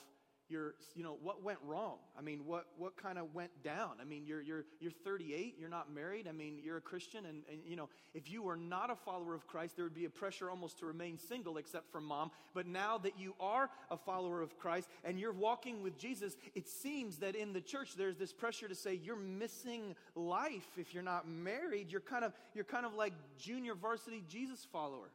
your, 0.50 0.76
you 0.96 1.04
know, 1.04 1.18
what 1.22 1.44
went 1.44 1.60
wrong? 1.66 1.98
I 2.18 2.22
mean, 2.22 2.46
what, 2.46 2.66
what 2.78 2.98
kind 2.98 3.18
of 3.18 3.34
went 3.34 3.52
down? 3.64 3.92
I 4.02 4.06
mean, 4.06 4.26
you're, 4.26 4.42
you're, 4.42 4.66
you're 4.80 4.92
38, 4.92 5.56
you're 5.60 5.70
not 5.70 5.94
married. 5.94 6.28
I 6.28 6.32
mean, 6.32 6.60
you're 6.64 6.78
a 6.78 6.82
Christian. 6.82 7.26
And, 7.26 7.44
and, 7.52 7.60
you 7.66 7.76
know, 7.76 7.90
if 8.14 8.30
you 8.30 8.42
were 8.42 8.56
not 8.56 8.90
a 8.90 8.96
follower 8.96 9.34
of 9.34 9.48
Christ, 9.48 9.76
there 9.76 9.86
would 9.86 9.94
be 9.94 10.06
a 10.06 10.10
pressure 10.10 10.50
almost 10.50 10.80
to 10.80 10.86
remain 10.86 11.18
single, 11.18 11.58
except 11.58 11.92
for 11.92 12.02
mom. 12.02 12.32
But 12.54 12.68
now 12.68 12.98
that 13.00 13.20
you 13.20 13.36
are 13.40 13.70
a 13.92 13.98
follower 13.98 14.42
of 14.42 14.58
Christ 14.58 14.90
and 15.04 15.20
you're 15.20 15.32
walking 15.32 15.84
with 15.84 15.98
Jesus, 15.98 16.36
it 16.56 16.68
seems 16.68 17.18
that 17.18 17.36
in 17.36 17.54
the 17.54 17.62
church, 17.62 17.96
there's 17.96 18.18
this 18.18 18.34
pressure 18.34 18.68
to 18.68 18.76
say 18.76 18.96
you're 18.96 19.16
missing 19.16 19.96
life 20.16 20.78
if 20.78 20.94
you're 20.94 21.04
not 21.04 21.28
married. 21.28 21.92
You're 21.92 22.02
kind 22.02 22.26
of, 22.26 22.34
you're 22.54 22.64
kind 22.64 22.86
of 22.86 22.94
like 22.96 23.14
junior 23.38 23.76
varsity 23.76 24.24
Jesus 24.28 24.66
follower. 24.72 25.12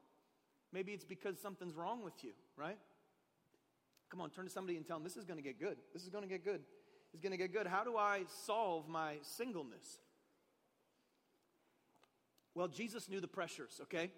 Maybe 0.72 0.92
it's 0.92 1.04
because 1.04 1.38
something's 1.38 1.74
wrong 1.74 2.02
with 2.02 2.24
you, 2.24 2.32
right? 2.56 2.78
Come 4.14 4.20
on, 4.20 4.30
turn 4.30 4.44
to 4.44 4.50
somebody 4.50 4.76
and 4.76 4.86
tell 4.86 4.96
them 4.96 5.02
this 5.02 5.16
is 5.16 5.24
going 5.24 5.38
to 5.38 5.42
get 5.42 5.58
good. 5.58 5.76
This 5.92 6.04
is 6.04 6.08
going 6.08 6.22
to 6.22 6.30
get 6.30 6.44
good. 6.44 6.60
It's 7.12 7.20
going 7.20 7.32
to 7.32 7.36
get 7.36 7.52
good. 7.52 7.66
How 7.66 7.82
do 7.82 7.96
I 7.96 8.22
solve 8.46 8.88
my 8.88 9.16
singleness? 9.22 9.98
Well, 12.54 12.68
Jesus 12.68 13.08
knew 13.08 13.20
the 13.20 13.26
pressures, 13.26 13.80
okay? 13.82 14.12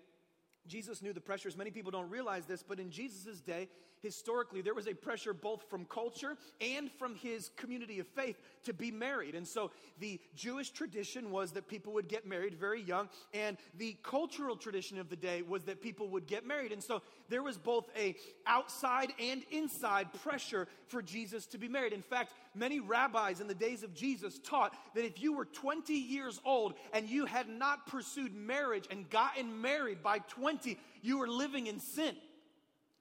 Jesus 0.66 1.00
knew 1.00 1.14
the 1.14 1.20
pressures. 1.22 1.56
Many 1.56 1.70
people 1.70 1.90
don't 1.90 2.10
realize 2.10 2.44
this, 2.44 2.62
but 2.62 2.78
in 2.78 2.90
Jesus' 2.90 3.40
day, 3.40 3.70
historically, 4.02 4.60
there 4.60 4.74
was 4.74 4.86
a 4.86 4.94
pressure 4.94 5.34
both 5.34 5.68
from 5.68 5.84
culture 5.86 6.36
and 6.60 6.90
from 6.92 7.14
his 7.14 7.50
community 7.56 7.98
of 7.98 8.06
faith 8.08 8.38
to 8.64 8.72
be 8.72 8.90
married. 8.90 9.34
And 9.34 9.46
so 9.46 9.70
the 9.98 10.20
Jewish 10.34 10.70
tradition 10.70 11.30
was 11.30 11.52
that 11.52 11.68
people 11.68 11.92
would 11.94 12.08
get 12.08 12.26
married 12.26 12.54
very 12.54 12.82
young, 12.82 13.08
and 13.32 13.56
the 13.76 13.96
cultural 14.02 14.56
tradition 14.56 14.98
of 14.98 15.08
the 15.08 15.16
day 15.16 15.42
was 15.42 15.64
that 15.64 15.80
people 15.80 16.08
would 16.08 16.26
get 16.26 16.46
married. 16.46 16.72
And 16.72 16.82
so 16.82 17.02
there 17.28 17.42
was 17.42 17.58
both 17.58 17.88
a 17.96 18.16
outside 18.46 19.12
and 19.18 19.42
inside 19.50 20.12
pressure 20.22 20.68
for 20.88 21.02
Jesus 21.02 21.46
to 21.46 21.58
be 21.58 21.68
married. 21.68 21.92
In 21.92 22.02
fact, 22.02 22.32
many 22.54 22.80
rabbis 22.80 23.40
in 23.40 23.48
the 23.48 23.54
days 23.54 23.82
of 23.82 23.94
Jesus 23.94 24.38
taught 24.38 24.76
that 24.94 25.04
if 25.04 25.20
you 25.20 25.32
were 25.32 25.44
20 25.44 25.92
years 25.92 26.40
old 26.44 26.74
and 26.92 27.08
you 27.08 27.26
had 27.26 27.48
not 27.48 27.86
pursued 27.86 28.34
marriage 28.34 28.86
and 28.90 29.08
gotten 29.10 29.60
married 29.60 30.02
by 30.02 30.18
20, 30.18 30.78
you 31.02 31.18
were 31.18 31.28
living 31.28 31.66
in 31.66 31.80
sin. 31.80 32.14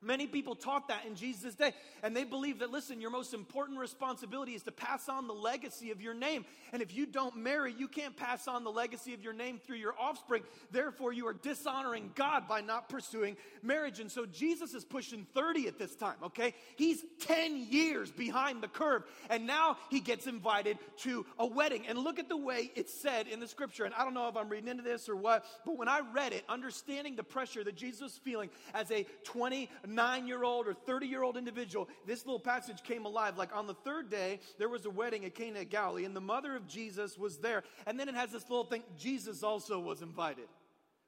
Many 0.05 0.27
people 0.27 0.55
taught 0.55 0.89
that 0.89 1.05
in 1.05 1.15
Jesus' 1.15 1.55
day, 1.55 1.73
and 2.03 2.15
they 2.15 2.23
believe 2.23 2.59
that, 2.59 2.69
listen, 2.69 3.01
your 3.01 3.09
most 3.09 3.33
important 3.33 3.79
responsibility 3.79 4.53
is 4.53 4.61
to 4.63 4.71
pass 4.71 5.09
on 5.09 5.27
the 5.27 5.33
legacy 5.33 5.89
of 5.91 5.99
your 6.01 6.13
name. 6.13 6.45
And 6.71 6.81
if 6.81 6.95
you 6.95 7.07
don't 7.07 7.37
marry, 7.37 7.73
you 7.73 7.87
can't 7.87 8.15
pass 8.15 8.47
on 8.47 8.63
the 8.63 8.71
legacy 8.71 9.13
of 9.15 9.23
your 9.23 9.33
name 9.33 9.59
through 9.65 9.77
your 9.77 9.95
offspring. 9.99 10.43
Therefore, 10.71 11.11
you 11.11 11.27
are 11.27 11.33
dishonoring 11.33 12.11
God 12.13 12.47
by 12.47 12.61
not 12.61 12.87
pursuing 12.87 13.35
marriage. 13.63 13.99
And 13.99 14.11
so 14.11 14.27
Jesus 14.27 14.75
is 14.75 14.85
pushing 14.85 15.25
30 15.33 15.67
at 15.67 15.79
this 15.79 15.95
time, 15.95 16.17
okay? 16.23 16.53
He's 16.75 17.03
10 17.21 17.57
years 17.57 18.11
behind 18.11 18.61
the 18.61 18.67
curve, 18.67 19.03
and 19.29 19.47
now 19.47 19.77
he 19.89 19.99
gets 19.99 20.27
invited 20.27 20.77
to 20.97 21.25
a 21.39 21.47
wedding. 21.47 21.87
And 21.87 21.97
look 21.97 22.19
at 22.19 22.29
the 22.29 22.37
way 22.37 22.71
it's 22.75 22.93
said 22.93 23.27
in 23.27 23.39
the 23.39 23.47
scripture. 23.47 23.85
And 23.85 23.95
I 23.95 24.03
don't 24.03 24.13
know 24.13 24.27
if 24.27 24.37
I'm 24.37 24.49
reading 24.49 24.69
into 24.69 24.83
this 24.83 25.09
or 25.09 25.15
what, 25.15 25.45
but 25.65 25.77
when 25.77 25.87
I 25.87 26.01
read 26.13 26.33
it, 26.33 26.43
understanding 26.47 27.15
the 27.15 27.23
pressure 27.23 27.63
that 27.63 27.75
Jesus 27.75 28.01
was 28.01 28.17
feeling 28.23 28.49
as 28.73 28.91
a 28.91 29.05
20 29.23 29.69
nine 29.95 30.27
year 30.27 30.43
old 30.43 30.67
or 30.67 30.73
30 30.73 31.07
year 31.07 31.23
old 31.23 31.37
individual, 31.37 31.87
this 32.05 32.25
little 32.25 32.39
passage 32.39 32.83
came 32.83 33.05
alive. 33.05 33.37
Like 33.37 33.55
on 33.55 33.67
the 33.67 33.73
third 33.73 34.09
day, 34.09 34.39
there 34.59 34.69
was 34.69 34.85
a 34.85 34.89
wedding 34.89 35.25
at 35.25 35.33
Cana 35.33 35.61
of 35.61 35.69
Galilee, 35.69 36.05
and 36.05 36.15
the 36.15 36.21
mother 36.21 36.55
of 36.55 36.67
Jesus 36.67 37.17
was 37.17 37.37
there. 37.37 37.63
And 37.87 37.99
then 37.99 38.09
it 38.09 38.15
has 38.15 38.31
this 38.31 38.49
little 38.49 38.65
thing 38.65 38.83
Jesus 38.97 39.41
also 39.41 39.79
was 39.79 40.01
invited. 40.01 40.47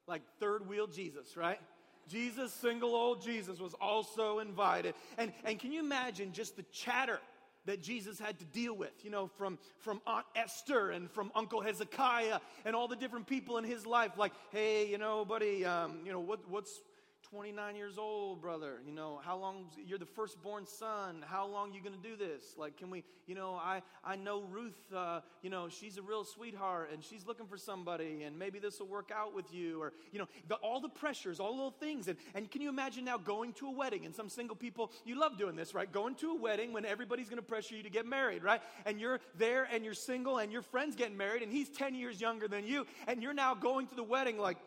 Like 0.07 0.21
third 0.39 0.67
wheel 0.67 0.87
Jesus, 0.87 1.35
right? 1.35 1.59
Jesus, 2.07 2.53
single 2.53 2.95
old 2.95 3.21
Jesus, 3.21 3.59
was 3.59 3.73
also 3.81 4.39
invited. 4.39 4.95
And, 5.17 5.33
and 5.43 5.59
can 5.59 5.73
you 5.73 5.81
imagine 5.81 6.31
just 6.31 6.55
the 6.55 6.63
chatter 6.71 7.19
that 7.67 7.81
Jesus 7.81 8.17
had 8.17 8.39
to 8.39 8.45
deal 8.45 8.73
with, 8.73 8.93
you 9.03 9.11
know, 9.11 9.29
from, 9.37 9.59
from 9.79 10.01
Aunt 10.07 10.25
Esther 10.35 10.91
and 10.91 11.11
from 11.11 11.31
Uncle 11.35 11.61
Hezekiah 11.61 12.39
and 12.65 12.75
all 12.75 12.87
the 12.87 12.95
different 12.95 13.27
people 13.27 13.57
in 13.57 13.65
his 13.65 13.85
life. 13.85 14.13
Like, 14.17 14.31
hey, 14.51 14.89
you 14.89 14.97
know, 14.97 15.25
buddy, 15.25 15.65
um, 15.65 15.99
you 16.05 16.13
know, 16.13 16.19
what, 16.21 16.39
what's, 16.49 16.81
29 17.23 17.75
years 17.75 17.97
old, 17.97 18.41
brother. 18.41 18.79
You 18.85 18.93
know, 18.93 19.19
how 19.23 19.37
long, 19.37 19.65
you're 19.85 19.97
the 19.97 20.05
firstborn 20.05 20.65
son. 20.65 21.25
How 21.27 21.45
long 21.45 21.73
you 21.73 21.81
going 21.81 21.95
to 21.95 22.01
do 22.01 22.15
this? 22.15 22.55
Like, 22.57 22.77
can 22.77 22.89
we, 22.89 23.03
you 23.25 23.35
know, 23.35 23.53
I, 23.55 23.81
I 24.03 24.15
know 24.15 24.43
Ruth, 24.43 24.77
uh, 24.95 25.21
you 25.41 25.49
know, 25.49 25.67
she's 25.67 25.97
a 25.97 26.01
real 26.01 26.23
sweetheart 26.23 26.89
and 26.93 27.03
she's 27.03 27.25
looking 27.25 27.45
for 27.45 27.57
somebody 27.57 28.23
and 28.23 28.39
maybe 28.39 28.59
this 28.59 28.79
will 28.79 28.87
work 28.87 29.11
out 29.13 29.35
with 29.35 29.53
you. 29.53 29.81
Or, 29.81 29.91
you 30.11 30.19
know, 30.19 30.27
the, 30.47 30.55
all 30.55 30.79
the 30.79 30.89
pressures, 30.89 31.39
all 31.39 31.51
the 31.51 31.55
little 31.55 31.71
things. 31.71 32.07
And, 32.07 32.17
and 32.33 32.49
can 32.49 32.61
you 32.61 32.69
imagine 32.69 33.03
now 33.03 33.17
going 33.17 33.53
to 33.53 33.67
a 33.67 33.71
wedding 33.71 34.05
and 34.05 34.15
some 34.15 34.29
single 34.29 34.55
people, 34.55 34.91
you 35.03 35.19
love 35.19 35.37
doing 35.37 35.55
this, 35.55 35.73
right? 35.73 35.91
Going 35.91 36.15
to 36.15 36.31
a 36.31 36.35
wedding 36.35 36.71
when 36.71 36.85
everybody's 36.85 37.27
going 37.27 37.41
to 37.41 37.47
pressure 37.47 37.75
you 37.75 37.83
to 37.83 37.89
get 37.89 38.05
married, 38.05 38.43
right? 38.43 38.61
And 38.85 39.01
you're 39.01 39.19
there 39.37 39.67
and 39.71 39.83
you're 39.83 39.93
single 39.93 40.37
and 40.37 40.51
your 40.51 40.61
friend's 40.61 40.95
getting 40.95 41.17
married 41.17 41.43
and 41.43 41.51
he's 41.51 41.69
10 41.69 41.93
years 41.93 42.21
younger 42.21 42.47
than 42.47 42.65
you. 42.65 42.85
And 43.07 43.21
you're 43.21 43.33
now 43.33 43.53
going 43.53 43.87
to 43.87 43.95
the 43.95 44.03
wedding 44.03 44.37
like, 44.37 44.57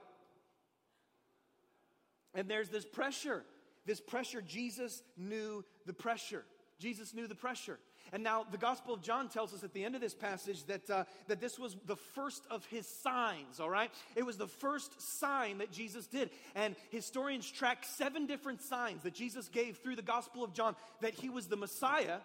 and 2.35 2.49
there's 2.49 2.69
this 2.69 2.85
pressure. 2.85 3.45
This 3.87 4.01
pressure, 4.01 4.43
Jesus 4.43 5.03
knew 5.17 5.65
the 5.87 5.93
pressure. 5.93 6.45
Jesus 6.79 7.15
knew 7.15 7.27
the 7.27 7.35
pressure. 7.35 7.79
And 8.13 8.23
now 8.23 8.45
the 8.51 8.59
Gospel 8.59 8.95
of 8.95 9.03
John 9.03 9.29
tells 9.29 9.55
us 9.55 9.63
at 9.63 9.73
the 9.73 9.85
end 9.85 9.95
of 9.95 10.01
this 10.01 10.15
passage 10.15 10.65
that, 10.65 10.89
uh, 10.91 11.05
that 11.29 11.41
this 11.41 11.59
was 11.59 11.77
the 11.87 11.97
first 11.97 12.45
of 12.51 12.65
his 12.67 12.87
signs, 12.87 13.61
all 13.61 13.71
right? 13.71 13.91
It 14.17 14.25
was 14.25 14.37
the 14.37 14.47
first 14.47 15.01
sign 15.21 15.59
that 15.59 15.71
Jesus 15.71 16.07
did. 16.07 16.31
And 16.55 16.75
historians 16.91 17.51
track 17.51 17.85
seven 17.85 18.27
different 18.27 18.63
signs 18.63 19.03
that 19.03 19.15
Jesus 19.15 19.49
gave 19.49 19.79
through 19.79 19.97
the 19.97 20.03
Gospel 20.03 20.43
of 20.43 20.53
John 20.53 20.75
that 21.01 21.15
he 21.15 21.29
was 21.29 21.47
the 21.47 21.57
Messiah 21.57 22.19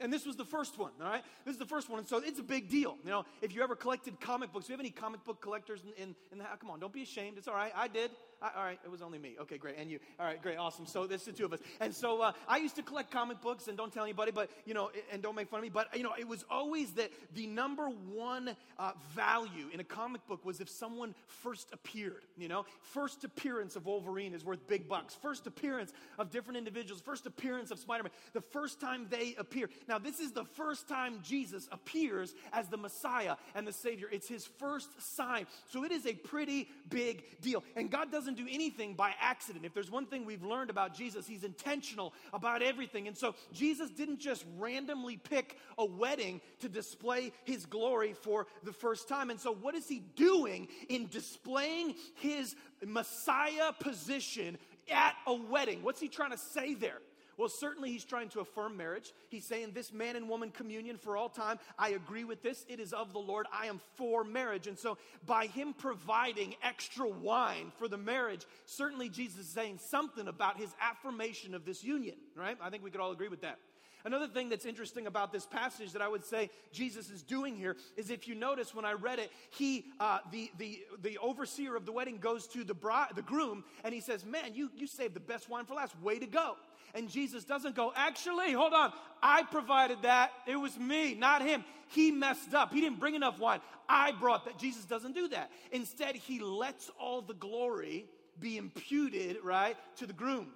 And 0.00 0.12
this 0.12 0.26
was 0.26 0.36
the 0.36 0.44
first 0.44 0.76
one, 0.78 0.90
all 1.00 1.08
right? 1.08 1.22
This 1.44 1.52
is 1.52 1.58
the 1.58 1.66
first 1.66 1.88
one. 1.88 2.00
And 2.00 2.08
so 2.08 2.18
it's 2.18 2.40
a 2.40 2.44
big 2.44 2.68
deal. 2.68 2.96
You 3.04 3.10
know, 3.10 3.24
if 3.40 3.54
you 3.54 3.62
ever 3.62 3.76
collected 3.76 4.20
comic 4.20 4.52
books, 4.52 4.66
do 4.66 4.72
you 4.72 4.74
have 4.74 4.80
any 4.80 4.90
comic 4.90 5.24
book 5.24 5.40
collectors 5.40 5.82
in, 5.84 6.02
in, 6.02 6.14
in 6.32 6.38
the 6.38 6.44
house? 6.44 6.58
Come 6.60 6.70
on, 6.70 6.80
don't 6.80 6.92
be 6.92 7.02
ashamed. 7.02 7.38
It's 7.38 7.46
all 7.46 7.54
right. 7.54 7.72
I 7.76 7.86
did. 7.86 8.10
I, 8.44 8.58
all 8.58 8.64
right, 8.64 8.78
it 8.84 8.90
was 8.90 9.00
only 9.00 9.18
me. 9.18 9.36
Okay, 9.40 9.56
great. 9.56 9.76
And 9.78 9.90
you. 9.90 9.98
All 10.20 10.26
right, 10.26 10.40
great, 10.42 10.58
awesome. 10.58 10.84
So 10.84 11.06
this 11.06 11.22
is 11.22 11.28
the 11.28 11.32
two 11.32 11.46
of 11.46 11.52
us. 11.54 11.60
And 11.80 11.94
so 11.94 12.20
uh, 12.20 12.32
I 12.46 12.58
used 12.58 12.76
to 12.76 12.82
collect 12.82 13.10
comic 13.10 13.40
books, 13.40 13.68
and 13.68 13.76
don't 13.76 13.92
tell 13.92 14.04
anybody, 14.04 14.32
but, 14.32 14.50
you 14.66 14.74
know, 14.74 14.90
and 15.10 15.22
don't 15.22 15.34
make 15.34 15.48
fun 15.48 15.60
of 15.60 15.62
me. 15.62 15.70
But, 15.70 15.96
you 15.96 16.02
know, 16.02 16.12
it 16.18 16.28
was 16.28 16.44
always 16.50 16.92
that 16.92 17.10
the 17.34 17.46
number 17.46 17.86
one 17.86 18.54
uh, 18.78 18.92
value 19.14 19.68
in 19.72 19.80
a 19.80 19.84
comic 19.84 20.26
book 20.26 20.44
was 20.44 20.60
if 20.60 20.68
someone 20.68 21.14
first 21.26 21.70
appeared, 21.72 22.22
you 22.36 22.48
know? 22.48 22.66
First 22.82 23.24
appearance 23.24 23.76
of 23.76 23.86
Wolverine 23.86 24.34
is 24.34 24.44
worth 24.44 24.66
big 24.68 24.88
bucks. 24.88 25.14
First 25.14 25.46
appearance 25.46 25.92
of 26.18 26.30
different 26.30 26.58
individuals. 26.58 27.00
First 27.00 27.24
appearance 27.24 27.70
of 27.70 27.78
Spider 27.78 28.02
Man. 28.02 28.12
The 28.34 28.42
first 28.42 28.78
time 28.78 29.06
they 29.08 29.34
appear. 29.38 29.70
Now, 29.88 29.98
this 29.98 30.20
is 30.20 30.32
the 30.32 30.44
first 30.44 30.86
time 30.86 31.20
Jesus 31.22 31.66
appears 31.72 32.34
as 32.52 32.68
the 32.68 32.76
Messiah 32.76 33.36
and 33.54 33.66
the 33.66 33.72
Savior. 33.72 34.08
It's 34.12 34.28
his 34.28 34.44
first 34.44 34.90
sign. 35.16 35.46
So 35.70 35.84
it 35.84 35.92
is 35.92 36.04
a 36.04 36.12
pretty 36.12 36.68
big 36.90 37.40
deal. 37.40 37.64
And 37.74 37.90
God 37.90 38.12
doesn't 38.12 38.33
do 38.34 38.46
anything 38.50 38.94
by 38.94 39.14
accident. 39.20 39.64
If 39.64 39.74
there's 39.74 39.90
one 39.90 40.06
thing 40.06 40.24
we've 40.24 40.42
learned 40.42 40.70
about 40.70 40.94
Jesus, 40.94 41.26
he's 41.26 41.44
intentional 41.44 42.12
about 42.32 42.62
everything. 42.62 43.08
And 43.08 43.16
so 43.16 43.34
Jesus 43.52 43.90
didn't 43.90 44.18
just 44.18 44.44
randomly 44.58 45.16
pick 45.16 45.58
a 45.78 45.84
wedding 45.84 46.40
to 46.60 46.68
display 46.68 47.32
his 47.44 47.66
glory 47.66 48.12
for 48.12 48.46
the 48.62 48.72
first 48.72 49.08
time. 49.08 49.30
And 49.30 49.40
so, 49.40 49.52
what 49.54 49.74
is 49.74 49.88
he 49.88 50.00
doing 50.16 50.68
in 50.88 51.08
displaying 51.08 51.94
his 52.14 52.54
Messiah 52.84 53.72
position 53.78 54.58
at 54.90 55.14
a 55.26 55.34
wedding? 55.34 55.82
What's 55.82 56.00
he 56.00 56.08
trying 56.08 56.32
to 56.32 56.38
say 56.38 56.74
there? 56.74 57.00
Well, 57.36 57.48
certainly 57.48 57.90
he's 57.90 58.04
trying 58.04 58.28
to 58.30 58.40
affirm 58.40 58.76
marriage. 58.76 59.12
He's 59.28 59.46
saying 59.46 59.72
this 59.74 59.92
man 59.92 60.16
and 60.16 60.28
woman 60.28 60.50
communion 60.50 60.96
for 60.96 61.16
all 61.16 61.28
time. 61.28 61.58
I 61.78 61.90
agree 61.90 62.24
with 62.24 62.42
this. 62.42 62.64
It 62.68 62.80
is 62.80 62.92
of 62.92 63.12
the 63.12 63.18
Lord. 63.18 63.46
I 63.52 63.66
am 63.66 63.80
for 63.94 64.24
marriage. 64.24 64.66
And 64.66 64.78
so, 64.78 64.98
by 65.26 65.46
him 65.46 65.74
providing 65.74 66.54
extra 66.62 67.08
wine 67.08 67.72
for 67.78 67.88
the 67.88 67.98
marriage, 67.98 68.44
certainly 68.66 69.08
Jesus 69.08 69.40
is 69.40 69.48
saying 69.48 69.78
something 69.78 70.28
about 70.28 70.58
his 70.58 70.70
affirmation 70.80 71.54
of 71.54 71.64
this 71.64 71.82
union, 71.82 72.16
right? 72.36 72.56
I 72.60 72.70
think 72.70 72.84
we 72.84 72.90
could 72.90 73.00
all 73.00 73.12
agree 73.12 73.28
with 73.28 73.42
that. 73.42 73.58
Another 74.06 74.28
thing 74.28 74.50
that's 74.50 74.66
interesting 74.66 75.06
about 75.06 75.32
this 75.32 75.46
passage 75.46 75.92
that 75.92 76.02
I 76.02 76.08
would 76.08 76.24
say 76.24 76.50
Jesus 76.72 77.08
is 77.08 77.22
doing 77.22 77.56
here 77.56 77.74
is 77.96 78.10
if 78.10 78.28
you 78.28 78.34
notice 78.34 78.74
when 78.74 78.84
I 78.84 78.92
read 78.92 79.18
it, 79.18 79.32
he, 79.48 79.86
uh, 79.98 80.18
the, 80.30 80.50
the, 80.58 80.80
the 81.00 81.16
overseer 81.18 81.74
of 81.74 81.86
the 81.86 81.92
wedding 81.92 82.18
goes 82.18 82.46
to 82.48 82.64
the, 82.64 82.74
bride, 82.74 83.08
the 83.14 83.22
groom 83.22 83.64
and 83.82 83.94
he 83.94 84.00
says, 84.00 84.24
Man, 84.24 84.54
you, 84.54 84.70
you 84.76 84.86
saved 84.86 85.14
the 85.14 85.20
best 85.20 85.48
wine 85.48 85.64
for 85.64 85.74
last. 85.74 85.98
Way 86.02 86.18
to 86.18 86.26
go. 86.26 86.56
And 86.94 87.08
Jesus 87.08 87.44
doesn't 87.44 87.74
go, 87.74 87.94
Actually, 87.96 88.52
hold 88.52 88.74
on. 88.74 88.92
I 89.22 89.42
provided 89.44 90.02
that. 90.02 90.32
It 90.46 90.56
was 90.56 90.78
me, 90.78 91.14
not 91.14 91.40
him. 91.40 91.64
He 91.88 92.10
messed 92.10 92.52
up. 92.52 92.74
He 92.74 92.82
didn't 92.82 93.00
bring 93.00 93.14
enough 93.14 93.38
wine. 93.38 93.60
I 93.88 94.12
brought 94.12 94.44
that. 94.44 94.58
Jesus 94.58 94.84
doesn't 94.84 95.14
do 95.14 95.28
that. 95.28 95.50
Instead, 95.72 96.14
he 96.14 96.40
lets 96.40 96.90
all 97.00 97.22
the 97.22 97.34
glory 97.34 98.04
be 98.38 98.58
imputed, 98.58 99.38
right, 99.42 99.76
to 99.96 100.06
the 100.06 100.12
groom. 100.12 100.48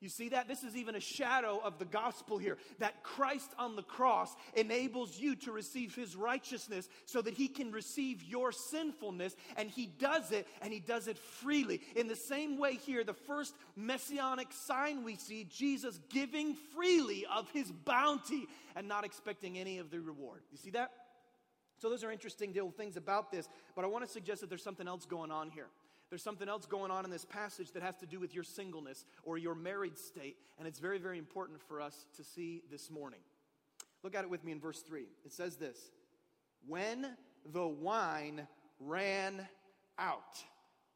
You 0.00 0.08
see 0.08 0.30
that? 0.30 0.48
This 0.48 0.62
is 0.62 0.76
even 0.76 0.94
a 0.94 1.00
shadow 1.00 1.60
of 1.62 1.78
the 1.78 1.84
gospel 1.84 2.38
here. 2.38 2.56
That 2.78 3.02
Christ 3.02 3.50
on 3.58 3.76
the 3.76 3.82
cross 3.82 4.34
enables 4.54 5.18
you 5.18 5.36
to 5.36 5.52
receive 5.52 5.94
his 5.94 6.16
righteousness 6.16 6.88
so 7.04 7.20
that 7.20 7.34
he 7.34 7.48
can 7.48 7.70
receive 7.70 8.22
your 8.22 8.50
sinfulness. 8.50 9.36
And 9.58 9.70
he 9.70 9.86
does 9.86 10.32
it, 10.32 10.46
and 10.62 10.72
he 10.72 10.80
does 10.80 11.06
it 11.06 11.18
freely. 11.18 11.82
In 11.96 12.08
the 12.08 12.16
same 12.16 12.58
way, 12.58 12.76
here, 12.76 13.04
the 13.04 13.12
first 13.12 13.54
messianic 13.76 14.48
sign 14.52 15.04
we 15.04 15.16
see 15.16 15.44
Jesus 15.44 16.00
giving 16.08 16.54
freely 16.74 17.26
of 17.30 17.50
his 17.50 17.70
bounty 17.70 18.46
and 18.74 18.88
not 18.88 19.04
expecting 19.04 19.58
any 19.58 19.78
of 19.78 19.90
the 19.90 20.00
reward. 20.00 20.40
You 20.50 20.56
see 20.56 20.70
that? 20.70 20.92
So, 21.76 21.90
those 21.90 22.04
are 22.04 22.12
interesting 22.12 22.52
little 22.52 22.70
things 22.70 22.96
about 22.96 23.30
this, 23.30 23.48
but 23.76 23.84
I 23.84 23.88
want 23.88 24.06
to 24.06 24.10
suggest 24.10 24.40
that 24.40 24.48
there's 24.48 24.62
something 24.62 24.88
else 24.88 25.04
going 25.04 25.30
on 25.30 25.50
here. 25.50 25.68
There's 26.10 26.22
something 26.22 26.48
else 26.48 26.66
going 26.66 26.90
on 26.90 27.04
in 27.04 27.10
this 27.10 27.24
passage 27.24 27.70
that 27.72 27.84
has 27.84 27.96
to 27.98 28.06
do 28.06 28.18
with 28.18 28.34
your 28.34 28.42
singleness 28.42 29.04
or 29.22 29.38
your 29.38 29.54
married 29.54 29.96
state, 29.96 30.36
and 30.58 30.66
it's 30.66 30.80
very, 30.80 30.98
very 30.98 31.18
important 31.18 31.60
for 31.62 31.80
us 31.80 32.06
to 32.16 32.24
see 32.24 32.62
this 32.68 32.90
morning. 32.90 33.20
Look 34.02 34.16
at 34.16 34.24
it 34.24 34.30
with 34.30 34.44
me 34.44 34.50
in 34.50 34.60
verse 34.60 34.82
3. 34.82 35.06
It 35.24 35.32
says 35.32 35.56
this 35.56 35.78
When 36.66 37.06
the 37.52 37.66
wine 37.66 38.46
ran 38.80 39.46
out. 39.98 40.42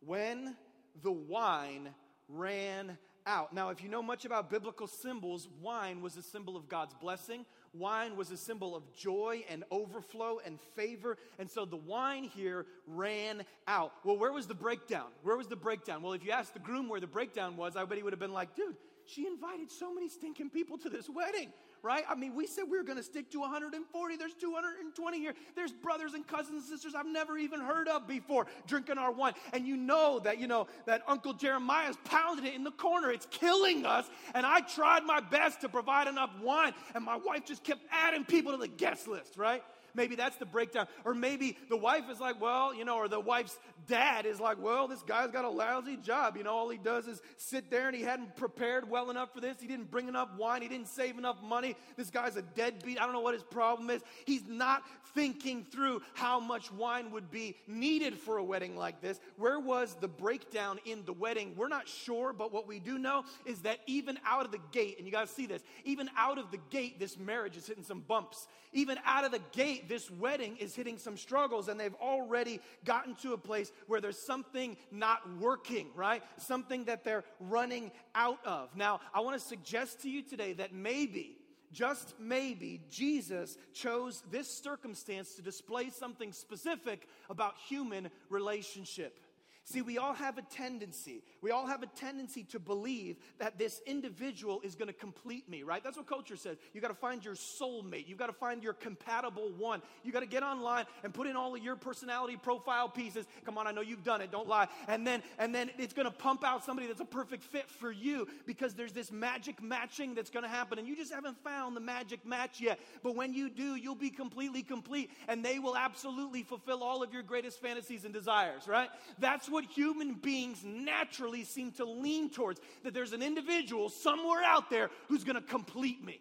When 0.01 0.57
the 1.03 1.13
wine 1.13 1.91
ran 2.29 2.99
out. 3.27 3.53
Now, 3.53 3.71
if 3.71 3.83
you 3.83 3.89
know 3.89 4.03
much 4.03 4.25
about 4.25 4.51
biblical 4.51 4.87
symbols, 4.87 5.49
wine 5.63 6.03
was 6.03 6.17
a 6.17 6.23
symbol 6.23 6.57
of 6.57 6.69
God's 6.69 6.95
blessing. 6.95 7.47
Wine 7.75 8.17
was 8.17 8.31
a 8.31 8.37
symbol 8.37 8.77
of 8.77 8.83
joy 8.95 9.45
and 9.51 9.65
overflow 9.71 10.41
and 10.45 10.61
favor. 10.77 11.19
And 11.39 11.51
so 11.51 11.65
the 11.65 11.77
wine 11.77 12.25
here 12.25 12.67
ran 12.87 13.45
out. 13.67 13.93
Well, 14.05 14.17
where 14.17 14.33
was 14.33 14.47
the 14.47 14.55
breakdown? 14.55 15.09
Where 15.23 15.37
was 15.37 15.49
the 15.49 15.57
breakdown? 15.57 16.03
Well, 16.03 16.13
if 16.13 16.25
you 16.25 16.31
asked 16.31 16.55
the 16.55 16.61
groom 16.61 16.89
where 16.89 17.01
the 17.01 17.07
breakdown 17.07 17.57
was, 17.57 17.77
I 17.77 17.85
bet 17.85 17.99
he 17.99 18.05
would 18.05 18.13
have 18.13 18.21
been 18.21 18.33
like, 18.33 18.55
dude, 18.55 18.77
she 19.07 19.27
invited 19.27 19.71
so 19.71 19.93
many 19.93 20.09
stinking 20.09 20.51
people 20.51 20.79
to 20.79 20.89
this 20.89 21.09
wedding 21.09 21.53
right? 21.85 22.05
I 22.09 22.15
mean, 22.15 22.35
we 22.35 22.47
said 22.47 22.65
we 22.69 22.79
were 22.79 22.83
going 22.83 22.97
to 22.97 23.05
stick 23.05 23.31
to 23.33 23.41
140. 23.41 24.17
There's 24.17 24.33
220 24.35 25.19
here. 25.19 25.35
There's 25.55 25.71
brothers 25.71 26.15
and 26.15 26.27
cousins 26.27 26.63
and 26.63 26.65
sisters 26.65 26.95
I've 26.95 27.07
never 27.07 27.37
even 27.37 27.61
heard 27.61 27.89
of 27.89 28.09
before 28.09 28.47
drinking 28.67 28.97
our 28.97 29.13
wine. 29.13 29.35
And 29.53 29.67
you 29.67 29.77
know 29.77 30.19
that, 30.21 30.41
you 30.41 30.47
know, 30.47 30.67
that 30.87 31.03
Uncle 31.07 31.35
Jeremiah's 31.35 31.99
pounded 32.05 32.47
it 32.47 32.55
in 32.55 32.65
the 32.65 32.71
corner. 32.71 33.11
It's 33.11 33.27
killing 33.31 33.85
us. 33.85 34.09
And 34.35 34.47
I 34.47 34.61
tried 34.61 35.05
my 35.05 35.21
best 35.21 35.61
to 35.61 35.69
provide 35.69 36.09
enough 36.09 36.31
wine. 36.43 36.73
And 36.95 37.05
my 37.05 37.17
wife 37.17 37.45
just 37.45 37.63
kept 37.63 37.83
adding 37.93 38.25
people 38.25 38.53
to 38.53 38.59
the 38.59 38.69
guest 38.69 39.07
list, 39.07 39.37
right? 39.37 39.63
Maybe 39.95 40.17
that's 40.17 40.37
the 40.37 40.47
breakdown. 40.47 40.87
Or 41.05 41.15
maybe 41.15 41.57
the 41.69 41.77
wife 41.77 42.05
is 42.11 42.21
like, 42.21 42.41
well, 42.41 42.75
you 42.75 42.85
know, 42.85 42.97
or 42.97 43.09
the 43.09 43.21
wife's 43.21 43.59
dad 43.87 44.27
is 44.27 44.41
like, 44.41 44.61
well, 44.61 44.89
this 44.89 45.03
guy's 45.03 45.31
got 45.31 45.45
a 45.45 45.51
lousy 45.51 45.97
job. 45.97 46.37
You 46.37 46.43
know, 46.45 46.53
all 46.53 46.69
he 46.69 46.79
does 46.79 47.07
is 47.07 47.21
sit 47.37 47.71
there 47.71 47.87
and 47.87 47.97
he 47.97 48.03
hadn't 48.03 48.37
prepared 48.37 48.89
well 48.89 49.11
enough 49.11 49.33
for 49.33 49.41
this. 49.41 49.57
He 49.61 49.67
didn't 49.67 49.91
bring 49.91 50.09
enough 50.09 50.29
wine. 50.37 50.63
He 50.63 50.69
didn't 50.69 50.89
save 50.89 51.19
enough 51.19 51.43
money. 51.43 51.77
This 51.97 52.11
guy's 52.11 52.37
a 52.37 52.43
deadbeat. 52.43 53.01
I 53.01 53.05
don't 53.05 53.13
know 53.13 53.21
what 53.21 53.35
his 53.35 53.43
problem 53.43 53.91
is. 53.91 54.03
He's 54.27 54.47
not 54.47 54.83
thinking 55.15 55.65
through 55.65 56.03
how 56.15 56.41
much 56.41 56.73
wine 56.73 57.11
would 57.13 57.31
be 57.31 57.57
needed 57.67 58.19
for 58.19 58.39
a 58.39 58.45
wedding 58.45 58.77
like 58.77 59.01
this. 59.01 59.21
Where 59.37 59.61
was 59.61 59.97
the 60.01 60.09
breakdown 60.09 60.81
in 60.85 61.05
the 61.05 61.13
wedding? 61.13 61.55
We're 61.57 61.69
not 61.69 61.89
sure, 61.89 62.33
but 62.33 62.53
what 62.53 62.67
we 62.67 62.81
do 62.81 62.99
know 62.99 63.25
is 63.45 63.61
that 63.61 63.79
even 63.87 64.19
out 64.27 64.45
of 64.45 64.51
the 64.51 64.61
gate, 64.73 64.97
and 64.99 65.07
you 65.07 65.13
got 65.13 65.29
to 65.29 65.33
see 65.33 65.47
this, 65.47 65.63
even 65.85 66.11
out 66.17 66.39
of 66.39 66.51
the 66.51 66.59
gate, 66.71 66.99
this 66.99 67.19
marriage 67.19 67.57
is 67.57 67.67
hitting 67.67 67.85
some 67.85 68.01
bumps. 68.01 68.49
Even 68.73 68.99
out 69.05 69.25
of 69.25 69.31
the 69.31 69.41
gate, 69.53 69.84
this 69.89 70.11
wedding 70.11 70.57
is 70.59 70.75
hitting 70.75 70.99
some 70.99 71.17
struggles, 71.17 71.69
and 71.69 71.79
they've 71.79 71.95
already 71.95 72.61
gotten 72.85 73.15
to 73.17 73.33
a 73.33 73.39
place 73.39 73.73
where 73.87 74.01
there's 74.01 74.19
something 74.19 74.77
not 74.91 75.21
working, 75.39 75.89
right? 75.95 76.23
Something 76.37 76.85
that 76.85 77.05
they're 77.05 77.25
running 77.39 77.93
out 78.15 78.45
of. 78.45 78.75
Now, 78.77 79.01
I 79.13 79.21
want 79.21 79.41
to 79.41 79.47
suggest 79.47 80.01
to 80.03 80.11
you 80.11 80.23
today 80.23 80.55
that 80.55 80.73
maybe 80.73 81.39
just 81.73 82.15
maybe 82.21 82.81
Jesus 82.89 83.59
chose 83.73 84.23
this 84.31 84.49
circumstance 84.49 85.35
to 85.35 85.43
display 85.43 85.91
something 85.91 86.33
specific 86.33 87.09
about 87.29 87.55
human 87.69 88.11
relationship. 88.31 89.19
See, 89.67 89.81
we 89.81 89.97
all 89.97 90.13
have 90.13 90.37
a 90.37 90.43
tendency, 90.43 91.23
we 91.41 91.51
all 91.51 91.67
have 91.67 91.83
a 91.83 91.87
tendency 91.87 92.45
to 92.45 92.59
believe 92.59 93.17
that 93.39 93.59
this 93.59 93.81
individual 93.87 94.61
is 94.63 94.75
going 94.75 94.89
to 94.89 94.93
complete 94.93 95.49
me, 95.49 95.63
right? 95.63 95.83
That's 95.83 95.97
what 95.97 96.07
culture 96.07 96.37
says. 96.37 96.59
You 96.75 96.83
got 96.83 96.89
to 96.89 96.95
find 96.95 97.25
your 97.25 97.35
soulmate. 97.35 98.07
You 98.07 98.15
got 98.15 98.27
to 98.27 98.35
find 98.35 98.63
your 98.63 98.75
compatible 98.75 99.53
one. 99.57 99.81
You 100.03 100.13
got 100.13 100.21
to 100.21 100.27
get 100.27 100.43
online 100.43 100.85
and 101.03 101.15
put 101.15 101.27
in 101.27 101.35
all 101.35 101.55
of 101.55 101.63
your 101.63 101.77
personality 101.77 102.37
profile 102.37 102.91
pieces. 102.91 103.25
Come 103.47 103.57
on, 103.57 103.67
I 103.67 103.73
know 103.73 103.81
you've 103.81 104.05
done 104.05 104.21
it. 104.21 104.31
Don't 104.31 104.47
lie. 104.47 104.69
And 104.87 105.07
then 105.07 105.23
and 105.39 105.55
then 105.55 105.71
it's 105.79 105.95
going 105.95 106.07
to 106.07 106.13
pump 106.13 106.45
out 106.45 106.63
somebody 106.63 106.87
that's 106.87 107.01
a 107.01 107.07
perfect 107.07 107.43
fit 107.43 107.71
for 107.71 107.91
you 107.91 108.29
because 108.45 108.75
there's 108.75 108.93
this 108.93 109.11
magic 109.11 109.63
matching 109.63 110.15
that's 110.15 110.31
going 110.31 110.43
to 110.43 110.49
happen 110.49 110.79
and 110.79 110.87
you 110.87 110.95
just 110.95 111.13
haven't 111.13 111.43
found 111.43 111.75
the 111.75 111.81
magic 111.81 112.27
match 112.27 112.61
yet. 112.61 112.79
But 113.03 113.17
when 113.17 113.33
you 113.33 113.49
do, 113.49 113.77
you'll 113.77 113.95
be 113.95 114.11
completely 114.11 114.63
complete 114.63 115.11
and 115.27 115.43
they 115.43 115.59
will 115.59 115.77
absolutely 115.77 116.43
fulfill 116.43 116.83
all 116.83 117.03
of 117.03 117.15
your 117.15 117.23
greatest 117.23 117.63
fantasies 117.63 118.05
and 118.05 118.13
desires, 118.13 118.69
right? 118.69 118.91
That's 119.19 119.49
what 119.55 119.65
human 119.65 120.15
beings 120.15 120.63
naturally 120.65 121.45
seem 121.45 121.71
to 121.71 121.85
lean 121.85 122.29
towards 122.29 122.61
that 122.83 122.93
there's 122.93 123.13
an 123.13 123.23
individual 123.23 123.89
somewhere 123.89 124.43
out 124.45 124.69
there 124.69 124.91
who's 125.09 125.23
going 125.23 125.37
to 125.37 125.41
complete 125.41 126.05
me. 126.05 126.21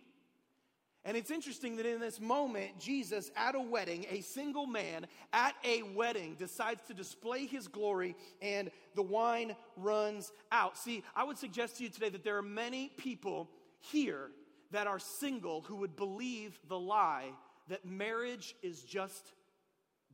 And 1.04 1.18
it's 1.18 1.32
interesting 1.32 1.76
that 1.78 1.86
in 1.86 2.00
this 2.00 2.22
moment, 2.22 2.80
Jesus 2.80 3.30
at 3.36 3.56
a 3.56 3.60
wedding, 3.60 4.06
a 4.10 4.22
single 4.22 4.66
man 4.66 5.08
at 5.34 5.56
a 5.66 5.82
wedding, 5.82 6.36
decides 6.36 6.86
to 6.88 6.94
display 6.94 7.46
his 7.46 7.68
glory 7.68 8.16
and 8.42 8.72
the 8.96 9.02
wine 9.02 9.56
runs 9.76 10.32
out. 10.52 10.78
See, 10.78 11.04
I 11.16 11.26
would 11.26 11.38
suggest 11.38 11.78
to 11.78 11.84
you 11.84 11.90
today 11.90 12.10
that 12.10 12.24
there 12.24 12.38
are 12.38 12.44
many 12.44 12.90
people 12.96 13.50
here 13.80 14.30
that 14.72 14.88
are 14.88 15.00
single 15.00 15.62
who 15.62 15.78
would 15.78 15.96
believe 15.96 16.58
the 16.70 16.80
lie 16.80 17.32
that 17.68 17.84
marriage 17.84 18.56
is 18.62 18.82
just 18.82 19.34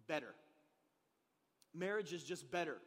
better. 0.07 0.33
Marriage 1.75 2.13
is 2.13 2.23
just 2.23 2.49
better. 2.49 2.77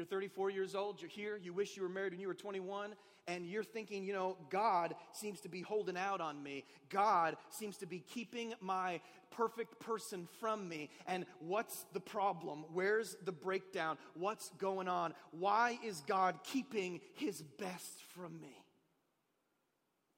You're 0.00 0.06
34 0.06 0.48
years 0.48 0.74
old, 0.74 1.02
you're 1.02 1.10
here, 1.10 1.36
you 1.36 1.52
wish 1.52 1.76
you 1.76 1.82
were 1.82 1.88
married 1.90 2.14
when 2.14 2.20
you 2.20 2.26
were 2.26 2.32
21, 2.32 2.94
and 3.26 3.44
you're 3.44 3.62
thinking, 3.62 4.02
you 4.02 4.14
know, 4.14 4.38
God 4.48 4.94
seems 5.12 5.42
to 5.42 5.50
be 5.50 5.60
holding 5.60 5.98
out 5.98 6.22
on 6.22 6.42
me. 6.42 6.64
God 6.88 7.36
seems 7.50 7.76
to 7.76 7.86
be 7.86 7.98
keeping 7.98 8.54
my 8.62 9.02
perfect 9.30 9.78
person 9.78 10.26
from 10.40 10.66
me. 10.66 10.88
And 11.06 11.26
what's 11.40 11.84
the 11.92 12.00
problem? 12.00 12.64
Where's 12.72 13.14
the 13.26 13.32
breakdown? 13.32 13.98
What's 14.14 14.48
going 14.56 14.88
on? 14.88 15.12
Why 15.32 15.78
is 15.84 16.00
God 16.06 16.36
keeping 16.44 17.02
his 17.12 17.42
best 17.42 18.02
from 18.14 18.40
me? 18.40 18.56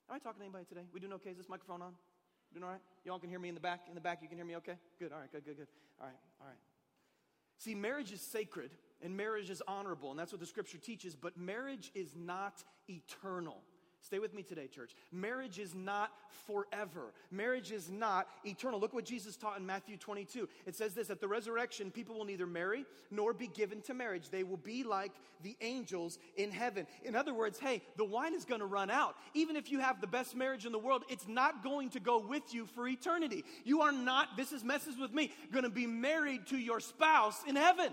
Am 0.08 0.14
I 0.14 0.18
talking 0.20 0.38
to 0.38 0.44
anybody 0.44 0.66
today? 0.66 0.86
We 0.94 1.00
doing 1.00 1.14
okay? 1.14 1.30
Is 1.30 1.38
this 1.38 1.48
microphone 1.48 1.82
on? 1.82 1.94
Doing 2.54 2.62
all 2.62 2.70
right? 2.70 2.80
Y'all 3.04 3.18
can 3.18 3.30
hear 3.30 3.40
me 3.40 3.48
in 3.48 3.56
the 3.56 3.60
back? 3.60 3.80
In 3.88 3.96
the 3.96 4.00
back, 4.00 4.20
you 4.22 4.28
can 4.28 4.38
hear 4.38 4.46
me 4.46 4.54
okay? 4.58 4.76
Good, 5.00 5.10
all 5.10 5.18
right, 5.18 5.32
good, 5.32 5.44
good, 5.44 5.56
good. 5.56 5.68
All 6.00 6.06
right, 6.06 6.16
all 6.40 6.46
right. 6.46 6.58
See, 7.58 7.74
marriage 7.74 8.12
is 8.12 8.20
sacred 8.20 8.70
and 9.02 9.16
marriage 9.16 9.50
is 9.50 9.62
honorable, 9.66 10.10
and 10.10 10.18
that's 10.18 10.32
what 10.32 10.40
the 10.40 10.46
scripture 10.46 10.78
teaches, 10.78 11.14
but 11.14 11.36
marriage 11.36 11.90
is 11.94 12.14
not 12.16 12.62
eternal. 12.88 13.62
Stay 14.02 14.18
with 14.18 14.34
me 14.34 14.42
today, 14.42 14.66
church. 14.66 14.96
Marriage 15.12 15.60
is 15.60 15.76
not 15.76 16.10
forever. 16.46 17.14
Marriage 17.30 17.70
is 17.70 17.88
not 17.88 18.26
eternal. 18.44 18.80
Look 18.80 18.92
what 18.92 19.04
Jesus 19.04 19.36
taught 19.36 19.58
in 19.58 19.64
Matthew 19.64 19.96
22. 19.96 20.48
It 20.66 20.74
says 20.74 20.92
this 20.92 21.08
At 21.08 21.20
the 21.20 21.28
resurrection, 21.28 21.92
people 21.92 22.18
will 22.18 22.24
neither 22.24 22.46
marry 22.46 22.84
nor 23.12 23.32
be 23.32 23.46
given 23.46 23.80
to 23.82 23.94
marriage. 23.94 24.28
They 24.28 24.42
will 24.42 24.56
be 24.56 24.82
like 24.82 25.12
the 25.44 25.56
angels 25.60 26.18
in 26.36 26.50
heaven. 26.50 26.88
In 27.04 27.14
other 27.14 27.32
words, 27.32 27.60
hey, 27.60 27.80
the 27.96 28.04
wine 28.04 28.34
is 28.34 28.44
going 28.44 28.60
to 28.60 28.66
run 28.66 28.90
out. 28.90 29.14
Even 29.34 29.54
if 29.54 29.70
you 29.70 29.78
have 29.78 30.00
the 30.00 30.08
best 30.08 30.34
marriage 30.34 30.66
in 30.66 30.72
the 30.72 30.78
world, 30.78 31.04
it's 31.08 31.28
not 31.28 31.62
going 31.62 31.90
to 31.90 32.00
go 32.00 32.18
with 32.18 32.52
you 32.52 32.66
for 32.66 32.88
eternity. 32.88 33.44
You 33.64 33.82
are 33.82 33.92
not, 33.92 34.36
this 34.36 34.50
is 34.50 34.64
messes 34.64 34.98
with 34.98 35.12
me, 35.12 35.30
going 35.52 35.64
to 35.64 35.70
be 35.70 35.86
married 35.86 36.48
to 36.48 36.58
your 36.58 36.80
spouse 36.80 37.40
in 37.46 37.54
heaven. 37.54 37.92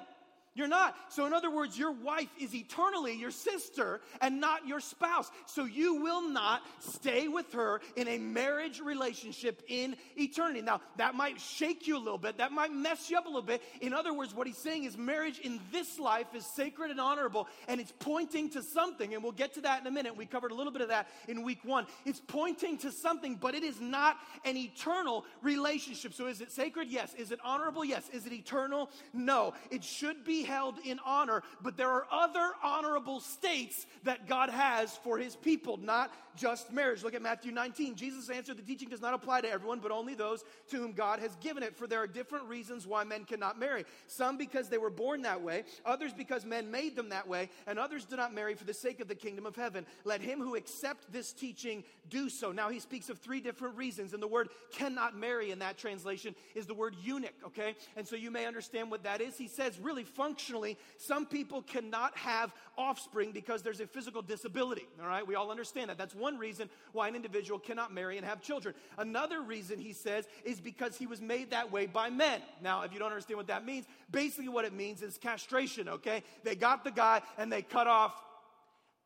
You're 0.55 0.67
not. 0.67 0.95
So, 1.09 1.25
in 1.25 1.33
other 1.33 1.51
words, 1.51 1.77
your 1.77 1.91
wife 1.91 2.29
is 2.39 2.55
eternally 2.55 3.13
your 3.13 3.31
sister 3.31 4.01
and 4.19 4.41
not 4.41 4.67
your 4.67 4.79
spouse. 4.79 5.29
So, 5.45 5.65
you 5.65 6.01
will 6.01 6.27
not 6.27 6.63
stay 6.79 7.27
with 7.27 7.53
her 7.53 7.81
in 7.95 8.07
a 8.07 8.17
marriage 8.17 8.81
relationship 8.81 9.61
in 9.67 9.95
eternity. 10.17 10.61
Now, 10.61 10.81
that 10.97 11.13
might 11.13 11.39
shake 11.39 11.87
you 11.87 11.97
a 11.97 11.99
little 11.99 12.17
bit. 12.17 12.39
That 12.39 12.51
might 12.51 12.73
mess 12.73 13.09
you 13.09 13.17
up 13.17 13.25
a 13.25 13.29
little 13.29 13.41
bit. 13.43 13.61
In 13.79 13.93
other 13.93 14.11
words, 14.11 14.33
what 14.33 14.47
he's 14.47 14.57
saying 14.57 14.85
is 14.85 14.97
marriage 14.97 15.39
in 15.39 15.59
this 15.71 15.99
life 15.99 16.27
is 16.33 16.45
sacred 16.45 16.89
and 16.89 16.99
honorable, 16.99 17.47
and 17.67 17.79
it's 17.79 17.93
pointing 17.99 18.49
to 18.49 18.63
something. 18.63 19.13
And 19.13 19.21
we'll 19.21 19.31
get 19.31 19.53
to 19.53 19.61
that 19.61 19.81
in 19.81 19.87
a 19.87 19.91
minute. 19.91 20.17
We 20.17 20.25
covered 20.25 20.51
a 20.51 20.55
little 20.55 20.73
bit 20.73 20.81
of 20.81 20.89
that 20.89 21.09
in 21.27 21.43
week 21.43 21.63
one. 21.63 21.85
It's 22.05 22.21
pointing 22.25 22.79
to 22.79 22.91
something, 22.91 23.35
but 23.35 23.53
it 23.53 23.63
is 23.63 23.79
not 23.79 24.17
an 24.45 24.57
eternal 24.57 25.25
relationship. 25.43 26.13
So, 26.13 26.25
is 26.25 26.41
it 26.41 26.51
sacred? 26.51 26.89
Yes. 26.89 27.13
Is 27.13 27.31
it 27.31 27.39
honorable? 27.43 27.85
Yes. 27.85 28.09
Is 28.11 28.25
it 28.25 28.33
eternal? 28.33 28.89
No. 29.13 29.53
It 29.69 29.83
should 29.83 30.25
be 30.25 30.38
held 30.43 30.75
in 30.83 30.99
honor, 31.05 31.43
but 31.61 31.77
there 31.77 31.89
are 31.89 32.05
other 32.11 32.51
honorable 32.63 33.19
states 33.19 33.85
that 34.03 34.27
God 34.27 34.49
has 34.49 34.95
for 34.97 35.17
his 35.17 35.35
people, 35.35 35.77
not 35.77 36.11
just 36.35 36.71
marriage. 36.71 37.03
Look 37.03 37.13
at 37.13 37.21
Matthew 37.21 37.51
19. 37.51 37.95
Jesus 37.95 38.29
answered, 38.29 38.57
The 38.57 38.63
teaching 38.63 38.89
does 38.89 39.01
not 39.01 39.13
apply 39.13 39.41
to 39.41 39.49
everyone, 39.49 39.79
but 39.79 39.91
only 39.91 40.15
those 40.15 40.43
to 40.69 40.77
whom 40.77 40.93
God 40.93 41.19
has 41.19 41.35
given 41.37 41.63
it. 41.63 41.75
For 41.75 41.87
there 41.87 42.01
are 42.01 42.07
different 42.07 42.45
reasons 42.45 42.87
why 42.87 43.03
men 43.03 43.25
cannot 43.25 43.59
marry. 43.59 43.85
Some 44.07 44.37
because 44.37 44.69
they 44.69 44.77
were 44.77 44.89
born 44.89 45.23
that 45.23 45.41
way, 45.41 45.63
others 45.85 46.13
because 46.13 46.45
men 46.45 46.71
made 46.71 46.95
them 46.95 47.09
that 47.09 47.27
way, 47.27 47.49
and 47.67 47.77
others 47.77 48.05
do 48.05 48.15
not 48.15 48.33
marry 48.33 48.55
for 48.55 48.63
the 48.63 48.73
sake 48.73 48.99
of 48.99 49.07
the 49.07 49.15
kingdom 49.15 49.45
of 49.45 49.55
heaven. 49.55 49.85
Let 50.05 50.21
him 50.21 50.39
who 50.39 50.55
accept 50.55 51.11
this 51.11 51.33
teaching 51.33 51.83
do 52.09 52.29
so. 52.29 52.51
Now 52.51 52.69
he 52.69 52.79
speaks 52.79 53.09
of 53.09 53.19
three 53.19 53.41
different 53.41 53.75
reasons, 53.75 54.13
and 54.13 54.23
the 54.23 54.27
word 54.27 54.49
cannot 54.71 55.17
marry 55.17 55.51
in 55.51 55.59
that 55.59 55.77
translation 55.77 56.35
is 56.55 56.65
the 56.65 56.73
word 56.73 56.95
eunuch, 57.01 57.35
okay? 57.45 57.75
And 57.95 58.07
so 58.07 58.15
you 58.15 58.31
may 58.31 58.45
understand 58.45 58.89
what 58.91 59.03
that 59.03 59.21
is. 59.21 59.37
He 59.37 59.47
says, 59.47 59.79
really 59.79 60.03
functionally, 60.29 60.77
some 60.97 61.25
people 61.25 61.63
cannot 61.63 62.15
have 62.15 62.53
offspring 62.77 63.31
because 63.31 63.63
there's 63.63 63.79
a 63.79 63.87
physical 63.87 64.21
disability, 64.21 64.85
all 65.01 65.07
right? 65.07 65.25
We 65.25 65.33
all 65.33 65.49
understand 65.49 65.89
that. 65.89 65.97
That's 65.97 66.13
one 66.13 66.37
reason 66.37 66.69
why 66.91 67.07
an 67.07 67.15
individual 67.15 67.57
cannot 67.57 67.91
marry 67.91 68.17
and 68.17 68.25
have 68.25 68.39
children. 68.39 68.75
Another 68.99 69.41
reason, 69.41 69.79
he 69.79 69.91
says, 69.91 70.27
is 70.43 70.61
because 70.61 70.95
he 70.95 71.07
was 71.07 71.19
made 71.19 71.49
that 71.49 71.71
way 71.71 71.87
by 71.87 72.11
men. 72.11 72.41
Now, 72.61 72.83
if 72.83 72.93
you 72.93 72.99
don't 72.99 73.11
understand 73.11 73.37
what 73.37 73.47
that 73.47 73.65
means, 73.65 73.85
basically 74.11 74.49
what 74.49 74.65
it 74.65 74.73
means 74.73 75.01
is 75.01 75.17
castration, 75.17 75.89
okay? 75.89 76.23
They 76.43 76.53
got 76.53 76.83
the 76.83 76.91
guy 76.91 77.23
and 77.39 77.51
they 77.51 77.63
cut 77.63 77.87
off 77.87 78.13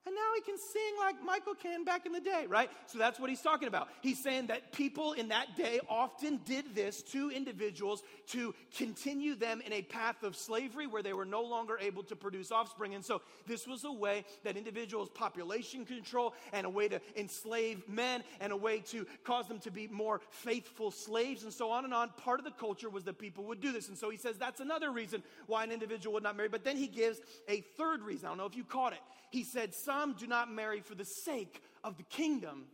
and 0.06 0.16
now 0.16 0.22
he 0.36 0.42
can 0.42 0.58
sing 0.58 0.82
like 1.00 1.24
Michael 1.24 1.56
can 1.56 1.86
back 1.86 2.06
in 2.06 2.12
the 2.12 2.20
day, 2.20 2.46
right? 2.50 2.70
So 2.88 2.98
that's 2.98 3.20
what 3.20 3.30
he's 3.30 3.42
talking 3.42 3.70
about. 3.70 3.88
He's 4.02 4.22
saying 4.22 4.48
that 4.48 4.74
people 4.74 5.14
in 5.14 5.30
that 5.30 5.56
day 5.56 5.80
often 5.88 6.42
did 6.44 6.76
this 6.76 7.02
to 7.04 7.30
individuals 7.32 8.04
to 8.28 8.54
continue 8.76 9.36
them 9.36 9.62
in 9.66 9.72
a 9.72 9.82
path 9.82 10.24
of 10.24 10.36
slavery 10.36 10.88
where 10.88 11.02
they 11.02 11.14
were 11.14 11.26
no 11.26 11.42
longer 11.42 11.78
able 11.80 12.04
to 12.04 12.18
produce 12.18 12.52
offspring. 12.52 12.96
And 12.96 13.04
so 13.04 13.22
this 13.48 13.66
was 13.66 13.86
a 13.86 13.92
way 13.92 14.26
that 14.44 14.58
individuals' 14.58 15.10
population 15.10 15.86
control 15.86 16.34
and 16.52 16.66
a 16.66 16.70
way 16.70 16.90
to 16.90 17.00
enslave 17.16 17.88
men 17.88 18.24
and 18.42 18.52
a 18.52 18.58
way 18.58 18.80
to 18.80 19.06
cause 19.24 19.48
them 19.48 19.60
to 19.60 19.72
be 19.72 19.88
more 19.88 20.20
faithful 20.30 20.92
slaves 20.92 21.44
and 21.44 21.54
so 21.54 21.72
on 21.72 21.86
and 21.86 21.94
on. 21.94 22.10
Part 22.18 22.40
of 22.40 22.46
the 22.46 22.52
culture 22.52 22.90
was 22.90 23.06
that 23.06 23.18
people 23.18 23.46
would 23.46 23.62
do 23.62 23.72
this. 23.72 23.88
And 23.88 23.98
so 23.98 24.10
he 24.10 24.18
says 24.18 24.38
that's 24.38 24.60
another 24.60 24.92
reason 24.92 25.24
why 25.48 25.64
an 25.64 25.72
individual 25.72 26.14
would 26.16 26.24
not 26.24 26.36
marry. 26.36 26.50
But 26.50 26.66
then 26.66 26.76
he 26.76 26.88
gives 26.88 27.20
a 27.48 27.62
third 27.78 28.02
reason. 28.02 28.26
I 28.26 28.30
don't 28.30 28.38
know 28.38 28.46
if 28.46 28.58
you 28.58 28.66
caught 28.66 28.92
it. 28.92 29.00
He 29.34 29.44
said, 29.44 29.74
Some 29.94 30.14
do 30.14 30.26
not 30.26 30.52
marry 30.52 30.80
for 30.82 30.96
the 30.96 31.06
sake 31.06 31.62
of 31.84 31.98
the 31.98 32.04
kingdom 32.04 32.66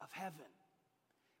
of 0.00 0.10
heaven 0.12 0.46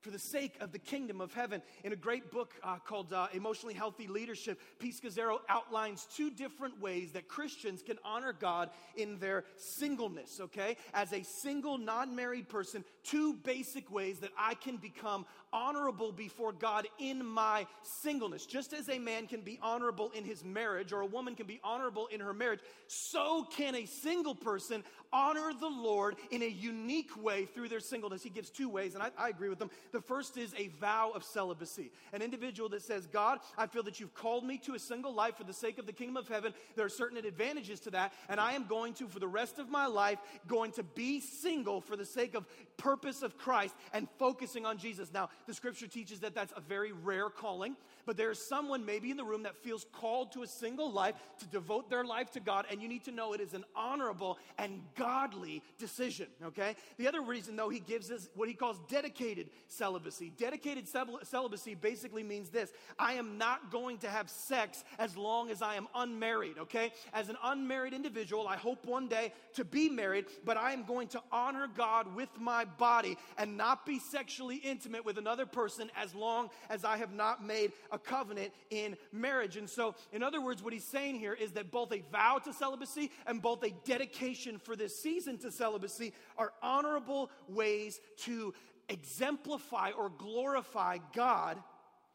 for 0.06 0.12
the 0.12 0.18
sake 0.20 0.56
of 0.60 0.70
the 0.70 0.78
kingdom 0.78 1.20
of 1.20 1.34
heaven. 1.34 1.60
In 1.82 1.92
a 1.92 1.96
great 1.96 2.30
book 2.30 2.54
uh, 2.62 2.76
called 2.78 3.12
uh, 3.12 3.26
Emotionally 3.32 3.74
Healthy 3.74 4.06
Leadership, 4.06 4.60
Pete 4.78 4.94
Scazzero 4.94 5.38
outlines 5.48 6.06
two 6.14 6.30
different 6.30 6.80
ways 6.80 7.10
that 7.10 7.26
Christians 7.26 7.82
can 7.82 7.98
honor 8.04 8.32
God 8.32 8.70
in 8.96 9.18
their 9.18 9.42
singleness, 9.56 10.38
okay? 10.40 10.76
As 10.94 11.12
a 11.12 11.24
single, 11.24 11.76
non 11.76 12.14
married 12.14 12.48
person, 12.48 12.84
two 13.02 13.34
basic 13.34 13.90
ways 13.90 14.20
that 14.20 14.30
I 14.38 14.54
can 14.54 14.76
become 14.76 15.26
honorable 15.56 16.12
before 16.12 16.52
God 16.52 16.86
in 16.98 17.24
my 17.24 17.66
singleness. 17.82 18.44
Just 18.44 18.74
as 18.74 18.90
a 18.90 18.98
man 18.98 19.26
can 19.26 19.40
be 19.40 19.58
honorable 19.62 20.10
in 20.14 20.22
his 20.22 20.44
marriage 20.44 20.92
or 20.92 21.00
a 21.00 21.06
woman 21.06 21.34
can 21.34 21.46
be 21.46 21.58
honorable 21.64 22.06
in 22.08 22.20
her 22.20 22.34
marriage, 22.34 22.60
so 22.86 23.46
can 23.50 23.74
a 23.74 23.86
single 23.86 24.34
person 24.34 24.84
honor 25.12 25.52
the 25.58 25.66
Lord 25.66 26.16
in 26.30 26.42
a 26.42 26.46
unique 26.46 27.22
way 27.22 27.46
through 27.46 27.70
their 27.70 27.80
singleness. 27.80 28.22
He 28.22 28.28
gives 28.28 28.50
two 28.50 28.68
ways, 28.68 28.94
and 28.94 29.02
I, 29.02 29.10
I 29.16 29.30
agree 29.30 29.48
with 29.48 29.58
them. 29.58 29.70
The 29.92 30.00
first 30.00 30.36
is 30.36 30.52
a 30.58 30.68
vow 30.78 31.12
of 31.14 31.24
celibacy. 31.24 31.90
An 32.12 32.20
individual 32.20 32.68
that 32.70 32.82
says, 32.82 33.06
God, 33.06 33.38
I 33.56 33.66
feel 33.66 33.82
that 33.84 33.98
you've 33.98 34.14
called 34.14 34.44
me 34.44 34.58
to 34.58 34.74
a 34.74 34.78
single 34.78 35.14
life 35.14 35.36
for 35.36 35.44
the 35.44 35.54
sake 35.54 35.78
of 35.78 35.86
the 35.86 35.92
kingdom 35.92 36.18
of 36.18 36.28
heaven. 36.28 36.52
There 36.74 36.84
are 36.84 36.90
certain 36.90 37.16
advantages 37.16 37.80
to 37.80 37.90
that, 37.92 38.12
and 38.28 38.38
I 38.38 38.52
am 38.52 38.66
going 38.66 38.92
to, 38.94 39.08
for 39.08 39.20
the 39.20 39.28
rest 39.28 39.58
of 39.58 39.70
my 39.70 39.86
life, 39.86 40.18
going 40.46 40.72
to 40.72 40.82
be 40.82 41.20
single 41.20 41.80
for 41.80 41.96
the 41.96 42.04
sake 42.04 42.34
of 42.34 42.44
purpose 42.76 43.22
of 43.22 43.38
Christ 43.38 43.74
and 43.94 44.08
focusing 44.18 44.66
on 44.66 44.76
Jesus. 44.76 45.12
Now, 45.12 45.30
the 45.46 45.54
scripture 45.54 45.86
teaches 45.86 46.20
that 46.20 46.34
that's 46.34 46.52
a 46.56 46.60
very 46.60 46.92
rare 46.92 47.30
calling, 47.30 47.76
but 48.04 48.16
there's 48.16 48.40
someone 48.40 48.84
maybe 48.84 49.10
in 49.10 49.16
the 49.16 49.24
room 49.24 49.42
that 49.44 49.56
feels 49.56 49.86
called 49.92 50.32
to 50.32 50.42
a 50.42 50.46
single 50.46 50.90
life 50.90 51.14
to 51.40 51.46
devote 51.46 51.90
their 51.90 52.04
life 52.04 52.30
to 52.32 52.40
God, 52.40 52.66
and 52.70 52.80
you 52.80 52.88
need 52.88 53.04
to 53.04 53.10
know 53.10 53.32
it 53.32 53.40
is 53.40 53.54
an 53.54 53.64
honorable 53.74 54.38
and 54.58 54.80
godly 54.96 55.62
decision, 55.78 56.26
okay? 56.44 56.76
The 56.98 57.08
other 57.08 57.20
reason, 57.20 57.56
though, 57.56 57.68
he 57.68 57.80
gives 57.80 58.10
us 58.10 58.28
what 58.34 58.48
he 58.48 58.54
calls 58.54 58.78
dedicated 58.88 59.50
celibacy. 59.68 60.32
Dedicated 60.36 60.86
celibacy 60.88 61.74
basically 61.74 62.22
means 62.22 62.50
this 62.50 62.72
I 62.98 63.14
am 63.14 63.38
not 63.38 63.70
going 63.70 63.98
to 63.98 64.08
have 64.08 64.30
sex 64.30 64.84
as 64.98 65.16
long 65.16 65.50
as 65.50 65.62
I 65.62 65.74
am 65.74 65.88
unmarried, 65.94 66.58
okay? 66.58 66.92
As 67.12 67.28
an 67.28 67.36
unmarried 67.42 67.92
individual, 67.92 68.48
I 68.48 68.56
hope 68.56 68.86
one 68.86 69.08
day 69.08 69.32
to 69.54 69.64
be 69.64 69.88
married, 69.88 70.26
but 70.44 70.56
I 70.56 70.72
am 70.72 70.84
going 70.84 71.08
to 71.08 71.22
honor 71.32 71.68
God 71.74 72.14
with 72.14 72.28
my 72.38 72.64
body 72.64 73.16
and 73.38 73.56
not 73.56 73.84
be 73.84 73.98
sexually 73.98 74.56
intimate 74.56 75.04
with 75.04 75.18
another 75.18 75.35
person 75.44 75.90
as 75.96 76.14
long 76.14 76.48
as 76.70 76.84
I 76.84 76.96
have 76.96 77.12
not 77.12 77.44
made 77.44 77.72
a 77.92 77.98
covenant 77.98 78.52
in 78.70 78.96
marriage. 79.12 79.56
And 79.56 79.68
so, 79.68 79.94
in 80.12 80.22
other 80.22 80.40
words, 80.40 80.62
what 80.62 80.72
he's 80.72 80.84
saying 80.84 81.18
here 81.18 81.34
is 81.34 81.52
that 81.52 81.70
both 81.70 81.92
a 81.92 82.02
vow 82.10 82.38
to 82.44 82.52
celibacy 82.52 83.10
and 83.26 83.42
both 83.42 83.62
a 83.64 83.70
dedication 83.84 84.58
for 84.58 84.76
this 84.76 85.02
season 85.02 85.36
to 85.38 85.52
celibacy 85.52 86.14
are 86.38 86.52
honorable 86.62 87.30
ways 87.48 88.00
to 88.18 88.54
exemplify 88.88 89.90
or 89.90 90.08
glorify 90.08 90.98
God 91.12 91.58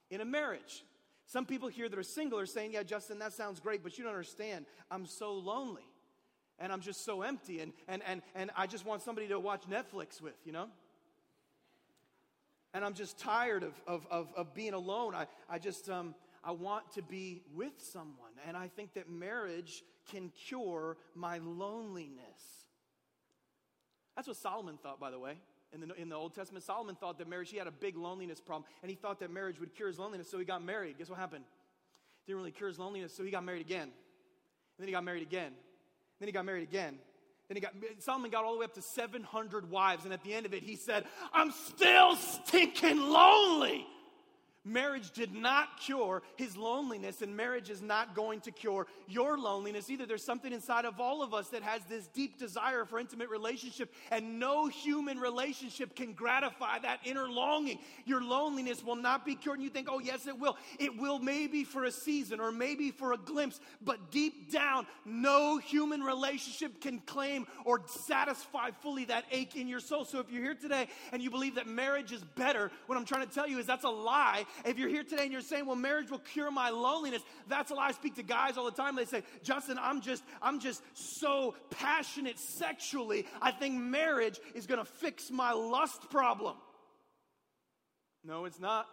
in 0.10 0.22
a 0.22 0.26
marriage. 0.26 0.84
Some 1.26 1.46
people 1.46 1.70
here 1.70 1.88
that 1.88 1.98
are 1.98 2.04
single 2.04 2.40
are 2.40 2.46
saying, 2.46 2.74
Yeah, 2.74 2.84
Justin, 2.84 3.20
that 3.20 3.34
sounds 3.34 3.60
great, 3.60 3.84
but 3.84 3.98
you 3.98 4.04
don't 4.04 4.14
understand. 4.14 4.66
I'm 4.90 5.06
so 5.06 5.34
lonely 5.34 5.84
and 6.60 6.72
I'm 6.72 6.82
just 6.82 7.04
so 7.04 7.24
empty 7.24 7.60
and, 7.60 7.74
and, 7.88 8.02
and, 8.06 8.22
and 8.36 8.52
I 8.56 8.68
just 8.68 8.86
want 8.86 9.02
somebody 9.02 9.28
to 9.30 9.40
watch 9.40 9.64
Netflix 9.70 10.22
with, 10.22 10.36
you 10.46 10.52
know? 10.52 10.68
And 12.74 12.86
I'm 12.86 12.94
just 12.94 13.18
tired 13.18 13.64
of, 13.64 13.74
of, 13.86 14.08
of, 14.10 14.28
of 14.36 14.54
being 14.54 14.74
alone. 14.74 15.14
I, 15.14 15.28
I 15.50 15.60
just, 15.60 15.90
um, 15.90 16.16
I 16.44 16.52
want 16.52 16.92
to 16.94 17.02
be 17.02 17.42
with 17.54 17.74
someone. 17.78 18.32
And 18.48 18.56
I 18.56 18.68
think 18.70 18.94
that 18.94 19.10
marriage 19.10 19.84
can 20.12 20.32
cure 20.48 20.98
my 21.14 21.40
loneliness. 21.40 22.66
That's 24.16 24.28
what 24.28 24.38
Solomon 24.38 24.78
thought, 24.78 25.00
by 25.00 25.12
the 25.12 25.20
way. 25.20 25.38
In 25.74 25.80
the, 25.80 25.94
in 25.96 26.10
the 26.10 26.16
Old 26.16 26.34
Testament, 26.36 26.66
Solomon 26.66 26.96
thought 26.96 27.18
that 27.20 27.30
marriage, 27.30 27.50
he 27.50 27.58
had 27.58 27.68
a 27.68 27.72
big 27.72 27.96
loneliness 27.96 28.42
problem, 28.42 28.66
and 28.82 28.90
he 28.90 28.96
thought 28.96 29.20
that 29.22 29.32
marriage 29.32 29.60
would 29.60 29.74
cure 29.74 29.88
his 29.88 30.00
loneliness, 30.00 30.30
so 30.30 30.38
he 30.38 30.44
got 30.44 30.64
married. 30.64 30.98
Guess 30.98 31.10
what 31.10 31.18
happened? 31.18 31.46
Didn't 32.28 32.40
really 32.40 32.52
cure 32.52 32.68
his 32.68 32.78
loneliness, 32.78 33.16
so 33.16 33.24
he 33.24 33.32
got 33.32 33.44
married 33.46 33.62
again. 33.62 33.84
And 33.84 33.92
then 34.80 34.88
he 34.88 34.92
got 34.92 35.04
married 35.04 35.24
again. 35.24 35.48
And 35.48 35.56
Then 36.20 36.28
he 36.28 36.34
got 36.34 36.46
married 36.46 36.64
again. 36.64 37.00
Then 37.52 37.58
he 37.58 37.62
got 37.62 37.74
Solomon 38.00 38.32
got 38.32 38.46
all 38.46 38.54
the 38.54 38.60
way 38.60 38.64
up 38.64 38.76
to 38.76 38.82
700 38.82 39.70
wives, 39.70 40.06
and 40.06 40.14
at 40.14 40.24
the 40.24 40.34
end 40.34 40.46
of 40.46 40.54
it, 40.54 40.64
he 40.64 40.78
said, 40.78 41.06
"I'm 41.34 41.52
still 41.52 42.16
stinking 42.16 42.98
lonely." 42.98 43.86
Marriage 44.64 45.10
did 45.12 45.34
not 45.34 45.80
cure 45.80 46.22
his 46.36 46.56
loneliness, 46.56 47.24
and 47.24 47.36
marriage 47.36 47.72
is 47.72 47.82
not 47.82 48.14
going 48.14 48.40
to 48.42 48.52
cure 48.52 48.86
your 49.08 49.36
loneliness 49.36 49.90
either. 49.90 50.06
There's 50.06 50.24
something 50.24 50.54
inside 50.54 50.86
of 50.86 51.00
all 51.00 51.24
of 51.24 51.34
us 51.34 51.48
that 51.50 51.64
has 51.64 51.82
this 51.86 52.06
deep 52.08 52.38
desire 52.38 52.86
for 52.86 53.00
intimate 53.00 53.30
relationship, 53.30 53.92
and 54.12 54.40
no 54.40 54.68
human 54.68 55.18
relationship 55.18 55.96
can 55.96 56.14
gratify 56.14 56.78
that 56.80 57.00
inner 57.04 57.28
longing. 57.28 57.80
Your 58.06 58.24
loneliness 58.24 58.84
will 58.84 58.96
not 58.96 59.26
be 59.26 59.34
cured, 59.34 59.58
and 59.58 59.64
you 59.64 59.72
think, 59.72 59.88
oh, 59.90 59.98
yes, 59.98 60.28
it 60.28 60.38
will. 60.38 60.58
It 60.78 60.96
will 60.96 61.18
maybe 61.18 61.64
for 61.64 61.86
a 61.86 61.92
season 61.92 62.40
or 62.40 62.52
maybe 62.52 62.92
for 62.92 63.14
a 63.14 63.18
glimpse, 63.18 63.60
but 63.82 64.12
deep 64.12 64.52
down, 64.52 64.86
no 65.06 65.58
human 65.58 66.02
relationship 66.02 66.82
can 66.82 67.00
claim 67.00 67.48
or 67.66 67.82
satisfy 67.88 68.70
fully 68.82 69.06
that 69.06 69.26
ache 69.32 69.56
in 69.56 69.68
your 69.68 69.80
soul. 69.80 70.06
So 70.06 70.20
if 70.20 70.32
you're 70.32 70.44
here 70.44 70.54
today 70.54 70.88
and 71.12 71.22
you 71.24 71.32
believe 71.32 71.56
that 71.56 71.66
marriage 71.66 72.12
is 72.12 72.22
better, 72.36 72.72
what 72.86 72.96
I'm 72.96 73.06
trying 73.06 73.28
to 73.28 73.34
tell 73.34 73.48
you 73.48 73.58
is 73.58 73.66
that's 73.66 73.86
a 73.86 73.90
lie 73.90 74.46
if 74.66 74.78
you're 74.78 74.90
here 74.90 75.04
today 75.04 75.24
and 75.24 75.32
you're 75.32 75.42
saying, 75.42 75.66
well, 75.66 75.76
marriage 75.76 76.10
will 76.10 76.20
cure 76.20 76.52
my 76.52 76.70
loneliness, 76.70 77.22
that's 77.48 77.72
a 77.72 77.76
lie. 77.76 77.88
I 77.88 77.92
speak 77.92 78.16
to 78.16 78.24
guys 78.24 78.58
all 78.58 78.66
the 78.66 78.72
time. 78.72 78.96
They 78.96 79.06
say, 79.06 79.24
Justin, 79.44 79.78
I'm 79.82 80.02
just, 80.02 80.24
I'm 80.42 80.60
just 80.60 80.82
so 80.94 81.56
passionate 81.70 82.40
sexually. 82.40 83.26
I 83.42 83.52
think 83.52 83.76
marriage 83.76 84.40
is 84.54 84.68
going 84.68 84.80
to 84.80 84.86
fix 84.86 85.32
my 85.32 85.52
lust 85.52 86.10
problem. 86.10 86.56
No, 88.24 88.46
it's 88.46 88.60
not. 88.60 88.88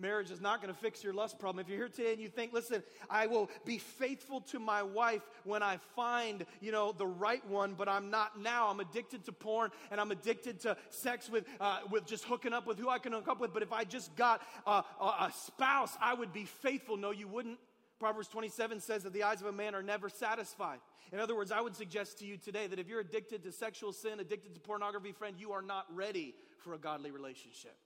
Marriage 0.00 0.30
is 0.30 0.40
not 0.40 0.62
going 0.62 0.72
to 0.72 0.80
fix 0.80 1.04
your 1.04 1.12
lust 1.12 1.38
problem. 1.38 1.60
If 1.60 1.68
you're 1.68 1.78
here 1.78 1.88
today 1.88 2.12
and 2.12 2.20
you 2.20 2.28
think, 2.28 2.52
listen, 2.52 2.82
I 3.10 3.26
will 3.26 3.50
be 3.66 3.78
faithful 3.78 4.40
to 4.42 4.58
my 4.58 4.82
wife 4.82 5.22
when 5.44 5.62
I 5.62 5.78
find, 5.94 6.46
you 6.60 6.72
know, 6.72 6.92
the 6.92 7.06
right 7.06 7.46
one, 7.46 7.74
but 7.74 7.88
I'm 7.88 8.10
not 8.10 8.40
now. 8.40 8.68
I'm 8.68 8.80
addicted 8.80 9.24
to 9.26 9.32
porn 9.32 9.70
and 9.90 10.00
I'm 10.00 10.10
addicted 10.10 10.60
to 10.60 10.76
sex 10.88 11.28
with, 11.28 11.44
uh, 11.60 11.80
with 11.90 12.06
just 12.06 12.24
hooking 12.24 12.52
up 12.52 12.66
with 12.66 12.78
who 12.78 12.88
I 12.88 12.98
can 12.98 13.12
hook 13.12 13.28
up 13.28 13.40
with. 13.40 13.52
But 13.52 13.62
if 13.62 13.72
I 13.72 13.84
just 13.84 14.16
got 14.16 14.40
a, 14.66 14.82
a 15.00 15.32
spouse, 15.34 15.96
I 16.00 16.14
would 16.14 16.32
be 16.32 16.44
faithful. 16.44 16.96
No, 16.96 17.10
you 17.10 17.28
wouldn't. 17.28 17.58
Proverbs 17.98 18.28
27 18.28 18.80
says 18.80 19.02
that 19.02 19.12
the 19.12 19.24
eyes 19.24 19.42
of 19.42 19.46
a 19.46 19.52
man 19.52 19.74
are 19.74 19.82
never 19.82 20.08
satisfied. 20.08 20.78
In 21.12 21.18
other 21.18 21.36
words, 21.36 21.52
I 21.52 21.60
would 21.60 21.76
suggest 21.76 22.18
to 22.20 22.26
you 22.26 22.38
today 22.38 22.66
that 22.66 22.78
if 22.78 22.88
you're 22.88 23.00
addicted 23.00 23.42
to 23.42 23.52
sexual 23.52 23.92
sin, 23.92 24.20
addicted 24.20 24.54
to 24.54 24.60
pornography, 24.60 25.12
friend, 25.12 25.36
you 25.38 25.52
are 25.52 25.60
not 25.60 25.84
ready 25.94 26.34
for 26.58 26.72
a 26.72 26.78
godly 26.78 27.10
relationship. 27.10 27.76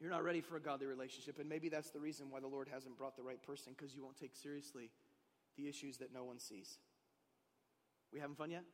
You're 0.00 0.10
not 0.10 0.24
ready 0.24 0.40
for 0.40 0.56
a 0.56 0.60
godly 0.60 0.86
relationship. 0.86 1.38
And 1.38 1.48
maybe 1.48 1.68
that's 1.68 1.90
the 1.90 2.00
reason 2.00 2.30
why 2.30 2.40
the 2.40 2.46
Lord 2.46 2.68
hasn't 2.72 2.98
brought 2.98 3.16
the 3.16 3.22
right 3.22 3.42
person, 3.42 3.72
because 3.76 3.94
you 3.94 4.02
won't 4.02 4.16
take 4.16 4.34
seriously 4.34 4.90
the 5.56 5.68
issues 5.68 5.96
that 5.98 6.12
no 6.12 6.24
one 6.24 6.38
sees. 6.38 6.78
We 8.12 8.20
having 8.20 8.36
fun 8.36 8.50
yet? 8.50 8.64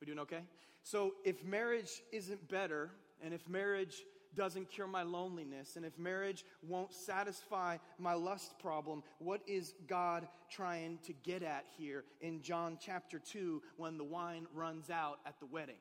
We 0.00 0.06
doing 0.06 0.18
okay? 0.20 0.42
So 0.82 1.14
if 1.24 1.44
marriage 1.44 2.02
isn't 2.10 2.48
better, 2.48 2.90
and 3.22 3.32
if 3.32 3.48
marriage 3.48 4.02
doesn't 4.34 4.70
cure 4.70 4.86
my 4.86 5.02
loneliness, 5.02 5.76
and 5.76 5.84
if 5.84 5.96
marriage 5.98 6.44
won't 6.66 6.92
satisfy 6.92 7.76
my 7.98 8.14
lust 8.14 8.58
problem, 8.58 9.02
what 9.18 9.40
is 9.46 9.74
God 9.86 10.26
trying 10.50 10.98
to 11.04 11.12
get 11.12 11.42
at 11.42 11.66
here 11.76 12.04
in 12.20 12.42
John 12.42 12.78
chapter 12.80 13.18
2 13.18 13.62
when 13.76 13.98
the 13.98 14.04
wine 14.04 14.46
runs 14.54 14.90
out 14.90 15.20
at 15.26 15.38
the 15.38 15.46
wedding? 15.46 15.76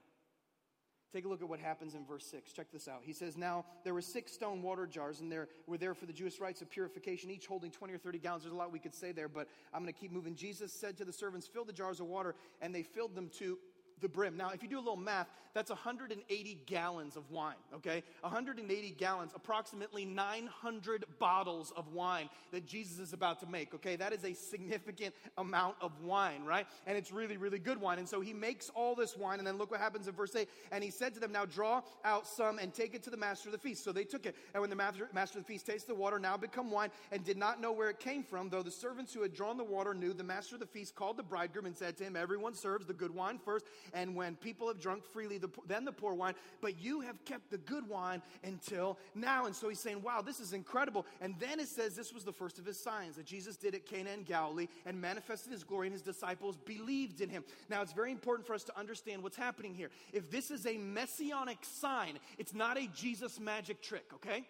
Take 1.14 1.26
a 1.26 1.28
look 1.28 1.42
at 1.42 1.50
what 1.50 1.60
happens 1.60 1.94
in 1.94 2.06
verse 2.06 2.26
6. 2.26 2.54
Check 2.54 2.72
this 2.72 2.88
out. 2.88 3.02
He 3.04 3.12
says, 3.12 3.36
Now 3.36 3.66
there 3.84 3.94
were 3.94 4.02
six 4.02 4.32
stone 4.32 4.62
water 4.62 4.88
jars, 4.88 5.20
and 5.20 5.30
there 5.30 5.50
were 5.68 5.78
there 5.78 5.94
for 5.94 6.06
the 6.06 6.14
Jewish 6.14 6.40
rites 6.40 6.62
of 6.62 6.70
purification, 6.70 7.30
each 7.30 7.48
holding 7.48 7.70
20 7.70 7.94
or 7.94 7.98
30 7.98 8.20
gallons. 8.20 8.44
There's 8.44 8.54
a 8.54 8.58
lot 8.58 8.72
we 8.72 8.80
could 8.80 8.96
say 8.96 9.12
there, 9.12 9.28
but 9.28 9.50
I'm 9.74 9.82
going 9.82 9.94
to 9.94 10.00
keep 10.00 10.12
moving. 10.12 10.36
Jesus 10.36 10.72
said 10.72 10.98
to 10.98 11.06
the 11.06 11.12
servants, 11.12 11.48
Fill 11.48 11.66
the 11.66 11.74
jars 11.74 12.00
of 12.00 12.06
water, 12.06 12.36
and 12.62 12.74
they 12.74 12.84
filled 12.84 13.14
them 13.14 13.30
to 13.40 13.60
the 14.02 14.10
brim. 14.10 14.38
Now, 14.38 14.50
if 14.50 14.64
you 14.64 14.70
do 14.70 14.78
a 14.78 14.80
little 14.80 14.96
math, 14.96 15.28
that's 15.54 15.70
180 15.70 16.62
gallons 16.66 17.16
of 17.16 17.30
wine, 17.30 17.56
okay? 17.74 18.04
180 18.22 18.92
gallons, 18.92 19.32
approximately 19.36 20.06
900 20.06 21.06
bottles 21.20 21.74
of 21.76 21.92
wine 21.94 22.30
that 22.52 22.66
Jesus 22.66 23.00
is 23.00 23.14
about 23.14 23.40
to 23.42 23.46
make, 23.46 23.74
okay? 23.74 23.96
That 23.96 24.14
is 24.14 24.24
a 24.24 24.34
significant 24.34 25.14
amount 25.38 25.76
of 25.82 25.92
wine, 26.02 26.46
right? 26.46 26.68
And 26.88 26.98
it's 26.98 27.12
really, 27.12 27.38
really 27.38 27.60
good 27.60 27.80
wine. 27.80 28.00
And 28.00 28.08
so 28.08 28.22
he 28.22 28.34
makes 28.34 28.70
all 28.76 28.96
this 28.96 29.18
wine, 29.18 29.40
and 29.40 29.48
then 29.48 29.58
look 29.58 29.72
what 29.72 29.80
happens 29.80 30.08
in 30.08 30.14
verse 30.14 30.36
8. 30.36 30.48
And 30.72 30.84
he 30.84 30.90
said 30.90 31.14
to 31.16 31.20
them, 31.20 31.32
Now 31.32 31.46
draw 31.46 31.82
out 32.06 32.28
some 32.28 32.60
and 32.60 32.74
take 32.74 32.96
it 32.96 33.04
to 33.04 33.10
the 33.10 33.18
master 33.18 33.50
of 33.50 33.54
the 33.54 33.60
feast. 33.60 33.84
So 33.84 33.92
they 33.92 34.06
took 34.06 34.26
it. 34.26 34.36
And 34.54 34.62
when 34.62 34.70
the 34.70 34.76
master, 34.76 35.10
master 35.14 35.40
of 35.40 35.46
the 35.46 35.52
feast 35.52 35.66
tasted 35.66 35.90
the 35.90 35.96
water, 35.96 36.20
now 36.20 36.38
become 36.38 36.72
wine, 36.72 36.92
and 37.12 37.24
did 37.24 37.38
not 37.38 37.60
know 37.60 37.72
where 37.72 37.90
it 37.90 38.00
came 38.00 38.24
from, 38.24 38.50
though 38.50 38.64
the 38.64 38.72
servants 38.72 39.14
who 39.14 39.22
had 39.22 39.34
drawn 39.34 39.58
the 39.58 39.64
water 39.64 39.94
knew, 39.94 40.14
the 40.14 40.24
master 40.24 40.56
of 40.56 40.62
the 40.62 40.68
feast 40.68 40.96
called 40.96 41.18
the 41.18 41.24
bridegroom 41.24 41.66
and 41.66 41.76
said 41.76 41.98
to 41.98 42.04
him, 42.04 42.16
Everyone 42.16 42.54
serves 42.54 42.86
the 42.86 42.94
good 42.94 43.14
wine 43.14 43.40
first 43.44 43.66
and 43.94 44.16
when 44.16 44.36
people 44.36 44.68
have 44.68 44.80
drunk 44.80 45.04
freely, 45.04 45.38
the, 45.38 45.50
then 45.68 45.86
the 45.86 45.92
poor 45.92 46.14
wine, 46.14 46.34
but 46.62 46.80
you 46.80 47.02
have 47.02 47.24
kept 47.26 47.50
the 47.50 47.58
good 47.58 47.88
wine 47.88 48.22
until 48.44 48.98
now. 49.16 49.46
And 49.46 49.56
so 49.56 49.70
he's 49.70 49.80
saying, 49.80 50.02
wow, 50.02 50.22
this 50.22 50.40
is 50.40 50.54
incredible. 50.54 51.06
And 51.20 51.36
then 51.40 51.60
it 51.60 51.68
says 51.68 51.96
this 51.96 52.14
was 52.14 52.24
the 52.24 52.32
first 52.32 52.60
of 52.60 52.66
his 52.66 52.80
signs 52.80 53.16
that 53.16 53.26
Jesus 53.26 53.58
did 53.58 53.76
at 53.76 53.86
Cana 53.86 54.12
in 54.12 54.24
Galilee 54.24 54.68
and 54.86 55.00
manifested 55.00 55.52
his 55.52 55.64
glory, 55.64 55.88
and 55.88 55.94
his 55.94 56.02
disciples 56.02 56.58
believed 56.58 57.22
in 57.22 57.30
him. 57.30 57.44
Now, 57.70 57.82
it's 57.82 57.94
very 57.94 58.12
important 58.12 58.48
for 58.48 58.54
us 58.54 58.64
to 58.66 58.80
understand 58.80 59.24
what's 59.24 59.38
happening 59.38 59.74
here. 59.74 59.90
If 60.14 60.32
this 60.32 60.52
is 60.52 60.66
a 60.66 60.78
messianic 60.78 61.60
sign, 61.62 62.20
it's 62.38 62.54
not 62.54 62.78
a 62.78 62.88
Jesus 62.88 63.40
magic 63.40 63.82
trick, 63.82 64.06
okay? 64.16 64.46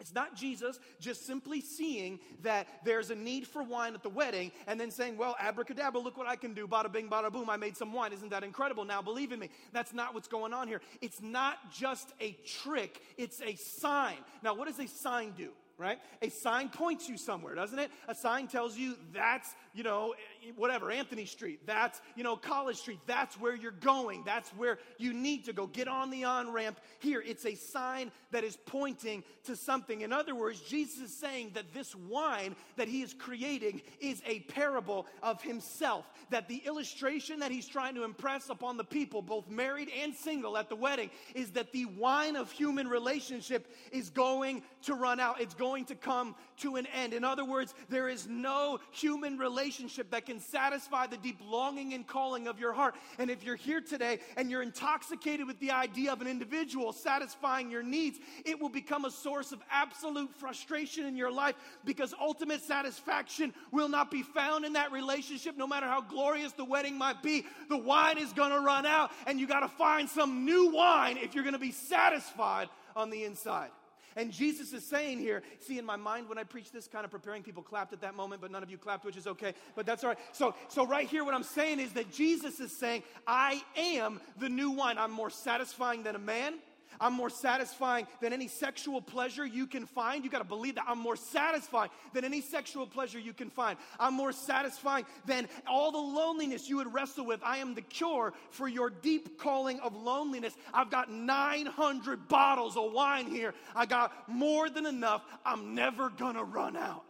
It's 0.00 0.14
not 0.14 0.34
Jesus 0.34 0.78
just 0.98 1.26
simply 1.26 1.60
seeing 1.60 2.18
that 2.42 2.66
there's 2.84 3.10
a 3.10 3.14
need 3.14 3.46
for 3.46 3.62
wine 3.62 3.94
at 3.94 4.02
the 4.02 4.08
wedding 4.08 4.50
and 4.66 4.80
then 4.80 4.90
saying, 4.90 5.16
Well, 5.16 5.36
abracadabra, 5.38 6.00
look 6.00 6.16
what 6.16 6.26
I 6.26 6.36
can 6.36 6.54
do. 6.54 6.66
Bada 6.66 6.90
bing, 6.90 7.08
bada 7.08 7.30
boom, 7.30 7.50
I 7.50 7.56
made 7.56 7.76
some 7.76 7.92
wine. 7.92 8.12
Isn't 8.12 8.30
that 8.30 8.42
incredible? 8.42 8.84
Now 8.84 9.02
believe 9.02 9.32
in 9.32 9.38
me. 9.38 9.50
That's 9.72 9.92
not 9.92 10.14
what's 10.14 10.28
going 10.28 10.52
on 10.52 10.68
here. 10.68 10.80
It's 11.00 11.20
not 11.22 11.70
just 11.72 12.12
a 12.20 12.32
trick, 12.62 13.00
it's 13.16 13.40
a 13.42 13.54
sign. 13.56 14.16
Now, 14.42 14.54
what 14.54 14.68
does 14.68 14.78
a 14.78 14.88
sign 14.88 15.32
do? 15.36 15.50
right? 15.80 15.98
A 16.20 16.28
sign 16.28 16.68
points 16.68 17.08
you 17.08 17.16
somewhere, 17.16 17.54
doesn't 17.54 17.78
it? 17.78 17.90
A 18.06 18.14
sign 18.14 18.48
tells 18.48 18.76
you 18.76 18.96
that's, 19.14 19.48
you 19.72 19.82
know, 19.82 20.14
whatever, 20.56 20.90
Anthony 20.90 21.26
Street, 21.26 21.60
that's, 21.66 22.00
you 22.16 22.24
know, 22.24 22.36
College 22.36 22.76
Street, 22.76 23.00
that's 23.06 23.38
where 23.40 23.54
you're 23.54 23.70
going, 23.70 24.22
that's 24.24 24.50
where 24.50 24.78
you 24.98 25.12
need 25.12 25.44
to 25.46 25.52
go. 25.52 25.66
Get 25.66 25.88
on 25.88 26.10
the 26.10 26.24
on 26.24 26.52
ramp 26.52 26.80
here. 26.98 27.22
It's 27.24 27.46
a 27.46 27.54
sign 27.54 28.10
that 28.30 28.44
is 28.44 28.56
pointing 28.66 29.24
to 29.44 29.56
something. 29.56 30.02
In 30.02 30.12
other 30.12 30.34
words, 30.34 30.60
Jesus 30.60 31.10
is 31.10 31.16
saying 31.16 31.52
that 31.54 31.72
this 31.74 31.94
wine 31.94 32.54
that 32.76 32.88
he 32.88 33.02
is 33.02 33.14
creating 33.14 33.82
is 34.00 34.22
a 34.26 34.40
parable 34.40 35.06
of 35.22 35.42
himself, 35.42 36.06
that 36.30 36.48
the 36.48 36.62
illustration 36.66 37.40
that 37.40 37.50
he's 37.50 37.66
trying 37.66 37.94
to 37.94 38.04
impress 38.04 38.48
upon 38.48 38.76
the 38.76 38.84
people, 38.84 39.22
both 39.22 39.48
married 39.48 39.90
and 40.02 40.14
single 40.14 40.56
at 40.56 40.68
the 40.68 40.76
wedding, 40.76 41.10
is 41.34 41.50
that 41.52 41.72
the 41.72 41.86
wine 41.86 42.36
of 42.36 42.50
human 42.50 42.88
relationship 42.88 43.72
is 43.92 44.10
going 44.10 44.62
to 44.82 44.94
run 44.94 45.20
out. 45.20 45.40
It's 45.40 45.54
going 45.54 45.84
to 45.86 45.94
come 45.94 46.34
to 46.58 46.76
an 46.76 46.86
end. 46.94 47.12
In 47.12 47.24
other 47.24 47.44
words, 47.44 47.74
there 47.88 48.08
is 48.08 48.26
no 48.28 48.80
human 48.90 49.38
relationship 49.38 50.10
that 50.10 50.26
can 50.30 50.40
satisfy 50.40 51.08
the 51.08 51.16
deep 51.16 51.40
longing 51.44 51.92
and 51.92 52.06
calling 52.06 52.46
of 52.46 52.60
your 52.60 52.72
heart. 52.72 52.94
And 53.18 53.30
if 53.30 53.42
you're 53.42 53.56
here 53.56 53.80
today 53.80 54.20
and 54.36 54.48
you're 54.48 54.62
intoxicated 54.62 55.44
with 55.44 55.58
the 55.58 55.72
idea 55.72 56.12
of 56.12 56.20
an 56.20 56.28
individual 56.28 56.92
satisfying 56.92 57.68
your 57.68 57.82
needs, 57.82 58.20
it 58.44 58.60
will 58.60 58.68
become 58.68 59.04
a 59.04 59.10
source 59.10 59.50
of 59.50 59.58
absolute 59.72 60.32
frustration 60.36 61.04
in 61.04 61.16
your 61.16 61.32
life 61.32 61.56
because 61.84 62.14
ultimate 62.20 62.62
satisfaction 62.62 63.52
will 63.72 63.88
not 63.88 64.08
be 64.08 64.22
found 64.22 64.64
in 64.64 64.74
that 64.74 64.92
relationship, 64.92 65.56
no 65.56 65.66
matter 65.66 65.86
how 65.86 66.00
glorious 66.00 66.52
the 66.52 66.64
wedding 66.64 66.96
might 66.96 67.24
be. 67.24 67.44
The 67.68 67.78
wine 67.78 68.18
is 68.18 68.32
going 68.32 68.50
to 68.50 68.60
run 68.60 68.86
out, 68.86 69.10
and 69.26 69.40
you 69.40 69.48
got 69.48 69.60
to 69.60 69.68
find 69.68 70.08
some 70.08 70.44
new 70.44 70.70
wine 70.70 71.16
if 71.16 71.34
you're 71.34 71.44
going 71.44 71.54
to 71.54 71.58
be 71.58 71.72
satisfied 71.72 72.68
on 72.94 73.10
the 73.10 73.24
inside. 73.24 73.70
And 74.16 74.32
Jesus 74.32 74.72
is 74.72 74.84
saying 74.84 75.18
here, 75.18 75.42
see, 75.60 75.78
in 75.78 75.84
my 75.84 75.96
mind 75.96 76.28
when 76.28 76.38
I 76.38 76.44
preach 76.44 76.72
this, 76.72 76.86
kind 76.86 77.04
of 77.04 77.10
preparing 77.10 77.42
people 77.42 77.62
clapped 77.62 77.92
at 77.92 78.00
that 78.00 78.14
moment, 78.14 78.40
but 78.40 78.50
none 78.50 78.62
of 78.62 78.70
you 78.70 78.78
clapped, 78.78 79.04
which 79.04 79.16
is 79.16 79.26
okay, 79.26 79.54
but 79.74 79.86
that's 79.86 80.02
all 80.04 80.10
right. 80.10 80.18
So, 80.32 80.54
so 80.68 80.86
right 80.86 81.08
here, 81.08 81.24
what 81.24 81.34
I'm 81.34 81.42
saying 81.42 81.80
is 81.80 81.92
that 81.92 82.12
Jesus 82.12 82.60
is 82.60 82.76
saying, 82.76 83.02
I 83.26 83.62
am 83.76 84.20
the 84.38 84.48
new 84.48 84.70
wine. 84.70 84.98
I'm 84.98 85.12
more 85.12 85.30
satisfying 85.30 86.02
than 86.02 86.16
a 86.16 86.20
man. 86.20 86.54
I'm 87.00 87.14
more 87.14 87.30
satisfying 87.30 88.06
than 88.20 88.32
any 88.32 88.46
sexual 88.46 89.00
pleasure 89.00 89.46
you 89.46 89.66
can 89.66 89.86
find. 89.86 90.22
You 90.22 90.30
got 90.30 90.38
to 90.38 90.44
believe 90.44 90.74
that. 90.74 90.84
I'm 90.86 90.98
more 90.98 91.16
satisfying 91.16 91.90
than 92.12 92.24
any 92.24 92.40
sexual 92.42 92.86
pleasure 92.86 93.18
you 93.18 93.32
can 93.32 93.48
find. 93.48 93.78
I'm 93.98 94.14
more 94.14 94.32
satisfying 94.32 95.06
than 95.24 95.48
all 95.66 95.92
the 95.92 95.98
loneliness 95.98 96.68
you 96.68 96.76
would 96.76 96.92
wrestle 96.92 97.24
with. 97.24 97.40
I 97.42 97.58
am 97.58 97.74
the 97.74 97.82
cure 97.82 98.34
for 98.50 98.68
your 98.68 98.90
deep 98.90 99.38
calling 99.38 99.80
of 99.80 99.96
loneliness. 99.96 100.54
I've 100.74 100.90
got 100.90 101.10
900 101.10 102.28
bottles 102.28 102.76
of 102.76 102.92
wine 102.92 103.26
here. 103.26 103.54
I 103.74 103.86
got 103.86 104.12
more 104.28 104.68
than 104.68 104.84
enough. 104.84 105.22
I'm 105.44 105.74
never 105.74 106.10
going 106.10 106.34
to 106.34 106.44
run 106.44 106.76
out. 106.76 107.04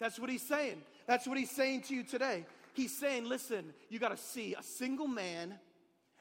That's 0.00 0.18
what 0.18 0.30
he's 0.30 0.42
saying. 0.42 0.82
That's 1.06 1.26
what 1.26 1.38
he's 1.38 1.50
saying 1.50 1.82
to 1.82 1.94
you 1.94 2.02
today. 2.02 2.46
He's 2.74 2.96
saying, 2.96 3.24
listen, 3.24 3.74
you 3.88 3.98
got 3.98 4.10
to 4.10 4.22
see 4.22 4.54
a 4.54 4.62
single 4.62 5.08
man 5.08 5.58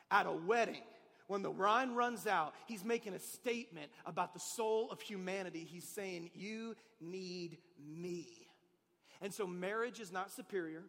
at 0.10 0.26
a 0.26 0.32
wedding 0.32 0.82
when 1.28 1.42
the 1.42 1.52
wine 1.52 1.94
runs 1.94 2.26
out, 2.26 2.54
he's 2.66 2.84
making 2.84 3.14
a 3.14 3.20
statement 3.20 3.92
about 4.06 4.34
the 4.34 4.40
soul 4.40 4.90
of 4.92 5.02
humanity. 5.02 5.68
He's 5.70 5.88
saying, 5.88 6.32
You 6.34 6.76
need 7.00 7.58
me. 7.86 8.28
And 9.22 9.34
so 9.34 9.46
marriage 9.48 10.00
is 10.00 10.12
not 10.12 10.32
superior 10.32 10.84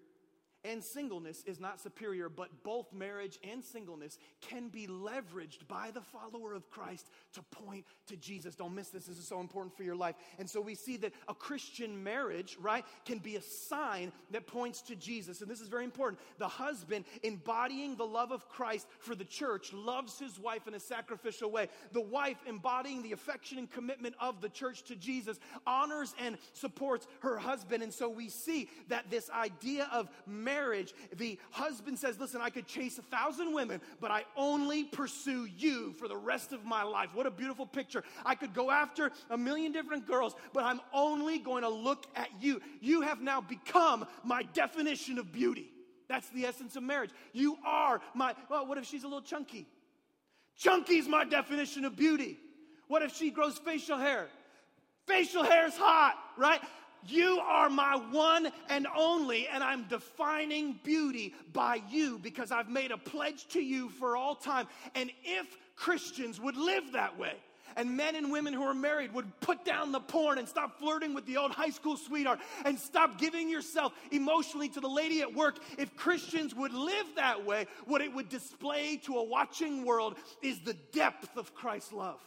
and 0.64 0.82
singleness 0.82 1.44
is 1.46 1.60
not 1.60 1.80
superior, 1.80 2.28
but 2.28 2.62
both 2.64 2.92
marriage 2.92 3.38
and 3.48 3.62
singleness 3.62 4.18
can 4.40 4.68
be 4.68 4.86
leveraged 4.86 5.68
by 5.68 5.90
the 5.92 6.00
follower 6.00 6.54
of 6.54 6.68
Christ 6.70 7.08
to 7.34 7.42
point 7.42 7.84
to 8.08 8.16
Jesus. 8.16 8.54
Don't 8.56 8.74
miss 8.74 8.88
this. 8.88 9.06
This 9.06 9.18
is 9.18 9.28
so 9.28 9.40
important 9.40 9.76
for 9.76 9.84
your 9.84 9.94
life. 9.94 10.16
And 10.38 10.50
so 10.50 10.60
we 10.60 10.74
see 10.74 10.96
that 10.98 11.12
a 11.28 11.34
Christian 11.34 12.02
marriage, 12.02 12.56
right, 12.60 12.84
can 13.04 13.18
be 13.18 13.36
a 13.36 13.42
sign 13.42 14.12
that 14.32 14.46
points 14.46 14.82
to 14.82 14.96
Jesus. 14.96 15.40
And 15.40 15.50
this 15.50 15.60
is 15.60 15.68
very 15.68 15.84
important. 15.84 16.20
The 16.38 16.48
husband, 16.48 17.04
embodying 17.22 17.96
the 17.96 18.06
love 18.06 18.32
of 18.32 18.48
Christ 18.48 18.88
for 18.98 19.14
the 19.14 19.24
church, 19.24 19.72
loves 19.72 20.18
his 20.18 20.38
wife 20.40 20.66
in 20.66 20.74
a 20.74 20.80
sacrificial 20.80 21.50
way. 21.50 21.68
The 21.92 22.00
wife, 22.00 22.38
embodying 22.46 23.02
the 23.02 23.12
affection 23.12 23.58
and 23.58 23.70
commitment 23.70 24.16
of 24.20 24.40
the 24.40 24.48
church 24.48 24.82
to 24.84 24.96
Jesus, 24.96 25.38
honors 25.66 26.14
and 26.18 26.36
supports 26.52 27.06
her 27.20 27.38
husband. 27.38 27.82
And 27.82 27.94
so 27.94 28.08
we 28.08 28.28
see 28.28 28.68
that 28.88 29.10
this 29.10 29.30
idea 29.30 29.88
of 29.92 30.10
marriage 30.26 30.47
marriage, 30.48 30.94
the 31.16 31.38
husband 31.50 31.98
says, 31.98 32.18
Listen, 32.18 32.40
I 32.40 32.50
could 32.50 32.66
chase 32.66 32.98
a 32.98 33.02
thousand 33.02 33.52
women, 33.52 33.80
but 34.00 34.10
I 34.10 34.24
only 34.36 34.84
pursue 34.84 35.46
you 35.46 35.92
for 35.98 36.08
the 36.08 36.16
rest 36.16 36.52
of 36.52 36.64
my 36.64 36.82
life. 36.82 37.10
What 37.12 37.26
a 37.26 37.30
beautiful 37.30 37.66
picture. 37.66 38.02
I 38.24 38.34
could 38.34 38.54
go 38.54 38.70
after 38.70 39.10
a 39.30 39.36
million 39.36 39.72
different 39.72 40.06
girls, 40.06 40.34
but 40.54 40.64
I'm 40.64 40.80
only 40.94 41.38
going 41.38 41.62
to 41.62 41.68
look 41.68 42.06
at 42.16 42.28
you. 42.40 42.60
You 42.80 43.02
have 43.02 43.20
now 43.20 43.40
become 43.40 44.06
my 44.24 44.42
definition 44.54 45.18
of 45.18 45.32
beauty. 45.32 45.70
That's 46.08 46.28
the 46.30 46.46
essence 46.46 46.76
of 46.76 46.82
marriage. 46.82 47.10
You 47.32 47.58
are 47.66 48.00
my, 48.14 48.34
well, 48.48 48.66
what 48.66 48.78
if 48.78 48.86
she's 48.86 49.04
a 49.04 49.06
little 49.06 49.22
chunky? 49.22 49.66
Chunky's 50.56 51.06
my 51.06 51.24
definition 51.24 51.84
of 51.84 51.94
beauty. 51.96 52.38
What 52.88 53.02
if 53.02 53.14
she 53.14 53.30
grows 53.30 53.58
facial 53.58 53.98
hair? 53.98 54.28
Facial 55.06 55.44
hair 55.44 55.66
is 55.66 55.76
hot, 55.76 56.14
right? 56.36 56.60
You 57.06 57.40
are 57.40 57.70
my 57.70 57.96
one 58.10 58.50
and 58.68 58.86
only, 58.96 59.48
and 59.48 59.62
I'm 59.62 59.84
defining 59.88 60.78
beauty 60.82 61.34
by 61.52 61.82
you 61.90 62.18
because 62.18 62.50
I've 62.52 62.68
made 62.68 62.90
a 62.90 62.98
pledge 62.98 63.46
to 63.48 63.60
you 63.60 63.88
for 63.90 64.16
all 64.16 64.34
time. 64.34 64.66
And 64.94 65.10
if 65.24 65.46
Christians 65.76 66.40
would 66.40 66.56
live 66.56 66.92
that 66.92 67.18
way, 67.18 67.34
and 67.76 67.96
men 67.96 68.16
and 68.16 68.32
women 68.32 68.52
who 68.52 68.62
are 68.62 68.74
married 68.74 69.12
would 69.14 69.40
put 69.40 69.64
down 69.64 69.92
the 69.92 70.00
porn 70.00 70.38
and 70.38 70.48
stop 70.48 70.78
flirting 70.78 71.14
with 71.14 71.26
the 71.26 71.36
old 71.36 71.52
high 71.52 71.70
school 71.70 71.96
sweetheart 71.96 72.40
and 72.64 72.78
stop 72.78 73.18
giving 73.18 73.48
yourself 73.48 73.92
emotionally 74.10 74.68
to 74.70 74.80
the 74.80 74.88
lady 74.88 75.20
at 75.20 75.32
work. 75.32 75.58
If 75.78 75.94
Christians 75.96 76.54
would 76.54 76.72
live 76.72 77.06
that 77.16 77.46
way, 77.46 77.66
what 77.86 78.00
it 78.00 78.12
would 78.12 78.28
display 78.28 78.96
to 79.04 79.18
a 79.18 79.24
watching 79.24 79.84
world 79.84 80.16
is 80.42 80.58
the 80.60 80.74
depth 80.92 81.36
of 81.36 81.54
Christ's 81.54 81.92
love. 81.92 82.20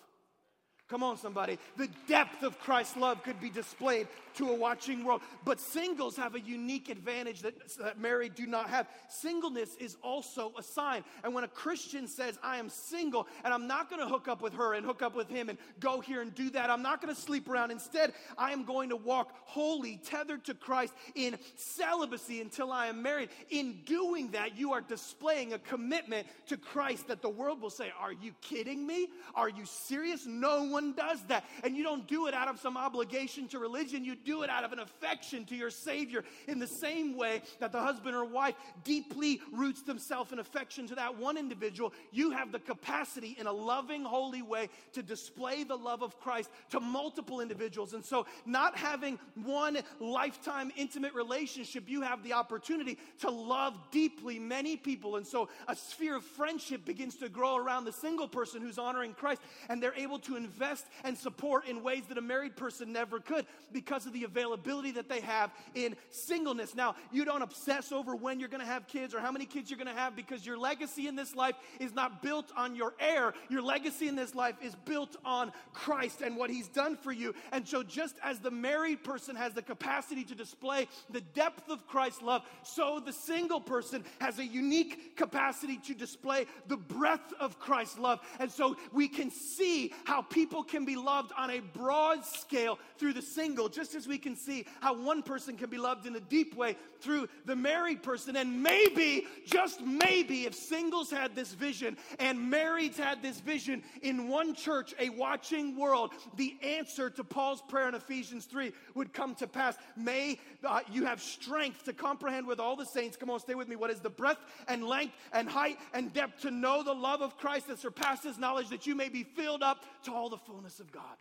Come 0.92 1.04
on, 1.04 1.16
somebody. 1.16 1.58
The 1.78 1.88
depth 2.10 2.44
of 2.44 2.60
Christ's 2.60 2.98
love 2.98 3.24
could 3.24 3.40
be 3.40 3.50
displayed 3.50 4.10
to 4.36 4.50
a 4.50 4.54
watching 4.54 5.06
world. 5.06 5.22
But 5.46 5.62
singles 5.62 6.18
have 6.18 6.36
a 6.36 6.40
unique 6.40 6.90
advantage 6.90 7.42
that, 7.44 7.54
that 7.78 7.98
married 7.98 8.36
do 8.36 8.46
not 8.46 8.70
have. 8.70 8.88
Singleness 9.08 9.76
is 9.76 9.96
also 10.04 10.52
a 10.58 10.64
sign. 10.64 11.06
And 11.24 11.34
when 11.34 11.46
a 11.46 11.48
Christian 11.48 12.08
says, 12.08 12.38
I 12.44 12.58
am 12.58 12.68
single 12.68 13.28
and 13.46 13.54
I'm 13.54 13.68
not 13.68 13.90
going 13.90 14.02
to 14.02 14.08
hook 14.08 14.28
up 14.28 14.42
with 14.42 14.54
her 14.56 14.74
and 14.74 14.86
hook 14.86 15.02
up 15.02 15.16
with 15.16 15.30
him 15.30 15.48
and 15.48 15.58
go 15.80 16.02
here 16.02 16.22
and 16.22 16.36
do 16.36 16.50
that, 16.50 16.70
I'm 16.70 16.82
not 16.82 17.02
going 17.02 17.14
to 17.14 17.20
sleep 17.20 17.48
around. 17.48 17.72
Instead, 17.72 18.12
I 18.38 18.52
am 18.52 18.66
going 18.66 18.90
to 18.90 18.98
walk 18.98 19.34
holy, 19.46 19.98
tethered 20.04 20.44
to 20.46 20.54
Christ 20.54 20.94
in 21.16 21.38
celibacy 21.56 22.42
until 22.42 22.74
I 22.74 22.88
am 22.88 23.02
married. 23.02 23.30
In 23.50 23.80
doing 23.86 24.32
that, 24.32 24.58
you 24.58 24.74
are 24.74 24.82
displaying 24.82 25.54
a 25.54 25.60
commitment 25.60 26.28
to 26.48 26.58
Christ 26.58 27.08
that 27.08 27.22
the 27.22 27.30
world 27.30 27.62
will 27.62 27.70
say, 27.70 27.94
Are 27.98 28.12
you 28.12 28.34
kidding 28.42 28.86
me? 28.86 29.08
Are 29.36 29.50
you 29.50 29.66
serious? 29.66 30.26
No 30.26 30.64
one 30.64 30.81
does 30.94 31.22
that. 31.28 31.46
And 31.64 31.76
you 31.76 31.84
don't 31.84 32.08
do 32.08 32.28
it 32.28 32.34
out 32.34 32.48
of 32.48 32.60
some 32.60 32.78
obligation 32.78 33.48
to 33.50 33.60
religion. 33.60 34.04
You 34.04 34.16
do 34.16 34.44
it 34.44 34.50
out 34.50 34.64
of 34.64 34.74
an 34.74 34.80
affection 34.80 35.46
to 35.46 35.56
your 35.56 35.70
Savior 35.70 36.24
in 36.48 36.60
the 36.60 36.68
same 36.68 37.16
way 37.16 37.42
that 37.60 37.72
the 37.72 37.82
husband 37.82 38.16
or 38.16 38.26
wife 38.26 38.56
deeply 38.84 39.40
roots 39.52 39.84
themselves 39.84 40.32
in 40.32 40.40
affection 40.40 40.88
to 40.88 40.96
that 40.96 41.18
one 41.18 41.38
individual. 41.38 41.94
You 42.12 42.32
have 42.32 42.52
the 42.52 42.60
capacity 42.60 43.36
in 43.40 43.48
a 43.48 43.52
loving, 43.52 44.04
holy 44.04 44.42
way 44.42 44.70
to 44.94 45.04
display 45.04 45.64
the 45.64 45.78
love 45.78 46.02
of 46.02 46.20
Christ 46.20 46.50
to 46.72 46.80
multiple 46.80 47.42
individuals. 47.42 47.94
And 47.94 48.04
so, 48.04 48.26
not 48.46 48.78
having 48.78 49.20
one 49.36 49.78
lifetime 50.00 50.72
intimate 50.76 51.14
relationship, 51.14 51.86
you 51.88 52.02
have 52.02 52.24
the 52.24 52.34
opportunity 52.34 52.98
to 53.20 53.30
love 53.30 53.78
deeply 53.92 54.40
many 54.40 54.78
people. 54.78 55.18
And 55.18 55.26
so, 55.26 55.50
a 55.68 55.76
sphere 55.76 56.16
of 56.16 56.24
friendship 56.24 56.86
begins 56.86 57.16
to 57.18 57.30
grow 57.30 57.58
around 57.58 57.86
the 57.86 57.92
single 57.92 58.28
person 58.28 58.62
who's 58.62 58.78
honoring 58.78 59.14
Christ, 59.14 59.42
and 59.70 59.82
they're 59.82 59.96
able 59.96 60.20
to 60.20 60.36
invest 60.36 60.71
and 61.04 61.18
support 61.18 61.68
in 61.68 61.82
ways 61.82 62.04
that 62.10 62.18
a 62.18 62.22
married 62.22 62.56
person 62.56 62.94
never 62.94 63.20
could 63.20 63.46
because 63.72 64.06
of 64.06 64.12
of 64.12 64.20
the 64.20 64.26
availability 64.26 64.92
that 64.92 65.10
they 65.10 65.22
have 65.22 65.52
in 65.74 65.96
singleness. 66.10 66.76
Now, 66.76 66.96
you 67.12 67.26
don't 67.26 67.42
obsess 67.42 67.92
over 67.92 68.16
when 68.16 68.40
you're 68.40 68.50
going 68.50 68.62
to 68.62 68.68
have 68.68 68.88
kids 68.88 69.16
or 69.16 69.20
how 69.20 69.32
many 69.32 69.46
kids 69.46 69.70
you're 69.70 69.78
going 69.78 69.94
to 69.94 70.00
have 70.00 70.16
because 70.16 70.46
your 70.46 70.58
legacy 70.58 71.08
in 71.08 71.16
this 71.16 71.36
life 71.36 71.56
is 71.80 71.94
not 71.94 72.22
built 72.22 72.52
on 72.56 72.76
your 72.76 72.94
heir. 73.00 73.34
Your 73.50 73.62
legacy 73.62 74.08
in 74.08 74.16
this 74.16 74.36
life 74.36 74.56
is 74.62 74.76
built 74.86 75.16
on 75.26 75.52
Christ 75.74 76.22
and 76.22 76.36
what 76.36 76.50
he's 76.50 76.68
done 76.68 76.98
for 76.98 77.12
you. 77.12 77.34
And 77.52 77.68
so, 77.68 77.84
just 77.84 78.16
as 78.24 78.40
the 78.40 78.52
married 78.52 79.04
person 79.04 79.36
has 79.36 79.54
the 79.54 79.62
capacity 79.62 80.24
to 80.26 80.36
display 80.36 80.88
the 81.10 81.22
depth 81.22 81.70
of 81.70 81.88
Christ's 81.88 82.22
love, 82.22 82.44
so 82.64 83.02
the 83.04 83.14
single 83.14 83.62
person 83.62 84.04
has 84.20 84.40
a 84.40 84.46
unique 84.46 85.16
capacity 85.16 85.78
to 85.86 85.94
display 85.94 86.46
the 86.68 86.78
breadth 86.78 87.34
of 87.40 87.60
Christ's 87.60 87.98
love. 87.98 88.20
And 88.40 88.52
so, 88.52 88.76
we 88.92 89.08
can 89.08 89.32
see 89.32 89.94
how 90.04 90.22
people 90.22 90.51
can 90.62 90.84
be 90.84 90.96
loved 90.98 91.32
on 91.38 91.50
a 91.50 91.60
broad 91.60 92.26
scale 92.26 92.78
through 92.98 93.14
the 93.14 93.22
single, 93.22 93.70
just 93.70 93.96
as 93.96 94.08
we 94.08 94.18
can 94.18 94.36
see 94.36 94.66
how 94.82 94.94
one 94.94 95.24
person 95.24 95.56
can 95.56 95.70
be 95.70 95.78
loved 95.78 96.06
in 96.06 96.16
a 96.16 96.20
deep 96.20 96.56
way 96.56 96.76
through 97.00 97.28
the 97.46 97.56
married 97.56 98.04
person. 98.04 98.36
And 98.36 98.62
maybe, 98.62 99.26
just 99.46 99.82
maybe, 99.82 100.46
if 100.46 100.54
singles 100.54 101.10
had 101.10 101.36
this 101.36 101.54
vision 101.54 101.98
and 102.20 102.52
marrieds 102.52 102.98
had 102.98 103.22
this 103.22 103.40
vision 103.40 103.82
in 104.02 104.28
one 104.28 104.54
church, 104.54 104.94
a 105.00 105.10
watching 105.10 105.78
world, 105.78 106.12
the 106.36 106.56
answer 106.62 107.10
to 107.10 107.24
Paul's 107.24 107.62
prayer 107.62 107.88
in 107.88 107.96
Ephesians 107.96 108.46
3 108.46 108.74
would 108.96 109.14
come 109.14 109.34
to 109.36 109.48
pass. 109.48 109.78
May 109.96 110.40
uh, 110.64 110.82
you 110.92 111.06
have 111.06 111.22
strength 111.22 111.86
to 111.86 111.94
comprehend 111.94 112.46
with 112.46 112.60
all 112.60 112.76
the 112.76 112.86
saints. 112.86 113.16
Come 113.18 113.30
on, 113.30 113.40
stay 113.40 113.56
with 113.56 113.70
me. 113.70 113.76
What 113.76 113.90
is 113.90 114.02
the 114.02 114.10
breadth 114.10 114.42
and 114.68 114.84
length 114.84 115.16
and 115.32 115.48
height 115.50 115.80
and 115.94 116.14
depth 116.14 116.42
to 116.42 116.52
know 116.52 116.84
the 116.84 116.94
love 116.94 117.22
of 117.22 117.38
Christ 117.38 117.68
that 117.68 117.80
surpasses 117.80 118.38
knowledge, 118.38 118.70
that 118.70 118.86
you 118.86 118.96
may 118.96 119.10
be 119.10 119.24
filled 119.24 119.64
up 119.64 119.86
to 120.04 120.14
all 120.14 120.30
the 120.30 120.41
fullness 120.46 120.80
of 120.80 120.92
God. 120.92 121.18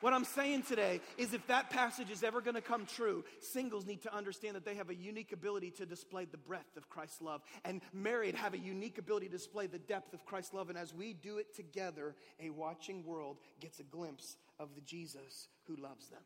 What 0.00 0.14
I'm 0.14 0.24
saying 0.24 0.62
today 0.62 1.02
is 1.18 1.34
if 1.34 1.46
that 1.48 1.68
passage 1.68 2.10
is 2.10 2.22
ever 2.22 2.40
going 2.40 2.54
to 2.54 2.62
come 2.62 2.86
true, 2.86 3.22
singles 3.40 3.84
need 3.84 4.00
to 4.02 4.14
understand 4.14 4.56
that 4.56 4.64
they 4.64 4.74
have 4.76 4.88
a 4.88 4.94
unique 4.94 5.32
ability 5.32 5.72
to 5.72 5.84
display 5.84 6.24
the 6.24 6.38
breadth 6.38 6.78
of 6.78 6.88
Christ's 6.88 7.20
love, 7.20 7.42
and 7.66 7.82
married 7.92 8.34
have 8.34 8.54
a 8.54 8.58
unique 8.58 8.96
ability 8.96 9.26
to 9.26 9.32
display 9.32 9.66
the 9.66 9.78
depth 9.78 10.14
of 10.14 10.24
Christ's 10.24 10.54
love. 10.54 10.70
And 10.70 10.78
as 10.78 10.94
we 10.94 11.12
do 11.12 11.36
it 11.36 11.54
together, 11.54 12.14
a 12.42 12.48
watching 12.48 13.04
world 13.04 13.36
gets 13.60 13.78
a 13.78 13.82
glimpse 13.82 14.38
of 14.58 14.74
the 14.74 14.80
Jesus 14.80 15.48
who 15.66 15.76
loves 15.76 16.08
them. 16.08 16.22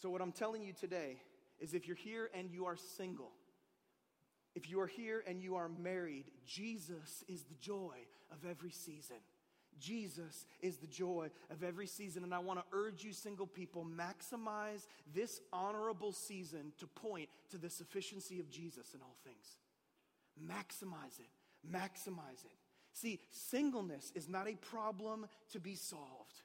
So, 0.00 0.08
what 0.10 0.22
I'm 0.22 0.32
telling 0.32 0.62
you 0.62 0.72
today 0.72 1.16
is 1.58 1.74
if 1.74 1.88
you're 1.88 1.96
here 1.96 2.30
and 2.32 2.48
you 2.48 2.66
are 2.66 2.76
single, 2.76 3.32
if 4.54 4.70
you 4.70 4.80
are 4.80 4.86
here 4.86 5.24
and 5.26 5.42
you 5.42 5.56
are 5.56 5.68
married, 5.68 6.26
Jesus 6.46 7.24
is 7.26 7.42
the 7.42 7.54
joy 7.60 7.96
of 8.30 8.48
every 8.48 8.70
season. 8.70 9.16
Jesus 9.80 10.46
is 10.60 10.76
the 10.76 10.86
joy 10.86 11.28
of 11.50 11.62
every 11.62 11.86
season. 11.86 12.24
And 12.24 12.34
I 12.34 12.38
want 12.38 12.58
to 12.58 12.64
urge 12.72 13.04
you, 13.04 13.12
single 13.12 13.46
people, 13.46 13.84
maximize 13.84 14.86
this 15.14 15.40
honorable 15.52 16.12
season 16.12 16.72
to 16.78 16.86
point 16.86 17.28
to 17.50 17.58
the 17.58 17.70
sufficiency 17.70 18.40
of 18.40 18.50
Jesus 18.50 18.94
in 18.94 19.00
all 19.00 19.16
things. 19.24 19.56
Maximize 20.40 21.18
it. 21.20 21.28
Maximize 21.70 22.44
it. 22.44 22.52
See, 22.92 23.20
singleness 23.30 24.12
is 24.14 24.28
not 24.28 24.48
a 24.48 24.54
problem 24.54 25.26
to 25.52 25.60
be 25.60 25.74
solved, 25.74 26.42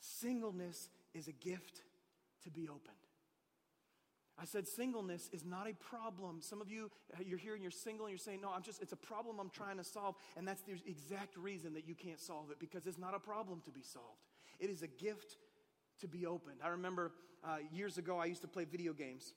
singleness 0.00 0.88
is 1.14 1.28
a 1.28 1.32
gift 1.32 1.82
to 2.44 2.50
be 2.50 2.68
opened. 2.68 3.01
I 4.42 4.44
said 4.44 4.66
singleness 4.66 5.30
is 5.32 5.44
not 5.44 5.68
a 5.70 5.74
problem. 5.74 6.40
Some 6.40 6.60
of 6.60 6.68
you, 6.68 6.90
you're 7.24 7.38
here 7.38 7.54
and 7.54 7.62
you're 7.62 7.70
single 7.70 8.06
and 8.06 8.10
you're 8.12 8.18
saying, 8.18 8.40
no, 8.40 8.50
I'm 8.52 8.62
just, 8.62 8.82
it's 8.82 8.92
a 8.92 8.96
problem 8.96 9.38
I'm 9.38 9.50
trying 9.50 9.76
to 9.76 9.84
solve. 9.84 10.16
And 10.36 10.48
that's 10.48 10.62
the 10.62 10.72
exact 10.84 11.36
reason 11.36 11.74
that 11.74 11.86
you 11.86 11.94
can't 11.94 12.18
solve 12.18 12.50
it 12.50 12.58
because 12.58 12.88
it's 12.88 12.98
not 12.98 13.14
a 13.14 13.20
problem 13.20 13.62
to 13.66 13.70
be 13.70 13.82
solved. 13.82 14.18
It 14.58 14.68
is 14.68 14.82
a 14.82 14.88
gift 14.88 15.36
to 16.00 16.08
be 16.08 16.26
opened. 16.26 16.56
I 16.64 16.70
remember 16.70 17.12
uh, 17.44 17.58
years 17.70 17.98
ago, 17.98 18.18
I 18.18 18.24
used 18.24 18.42
to 18.42 18.48
play 18.48 18.64
video 18.64 18.92
games. 18.92 19.32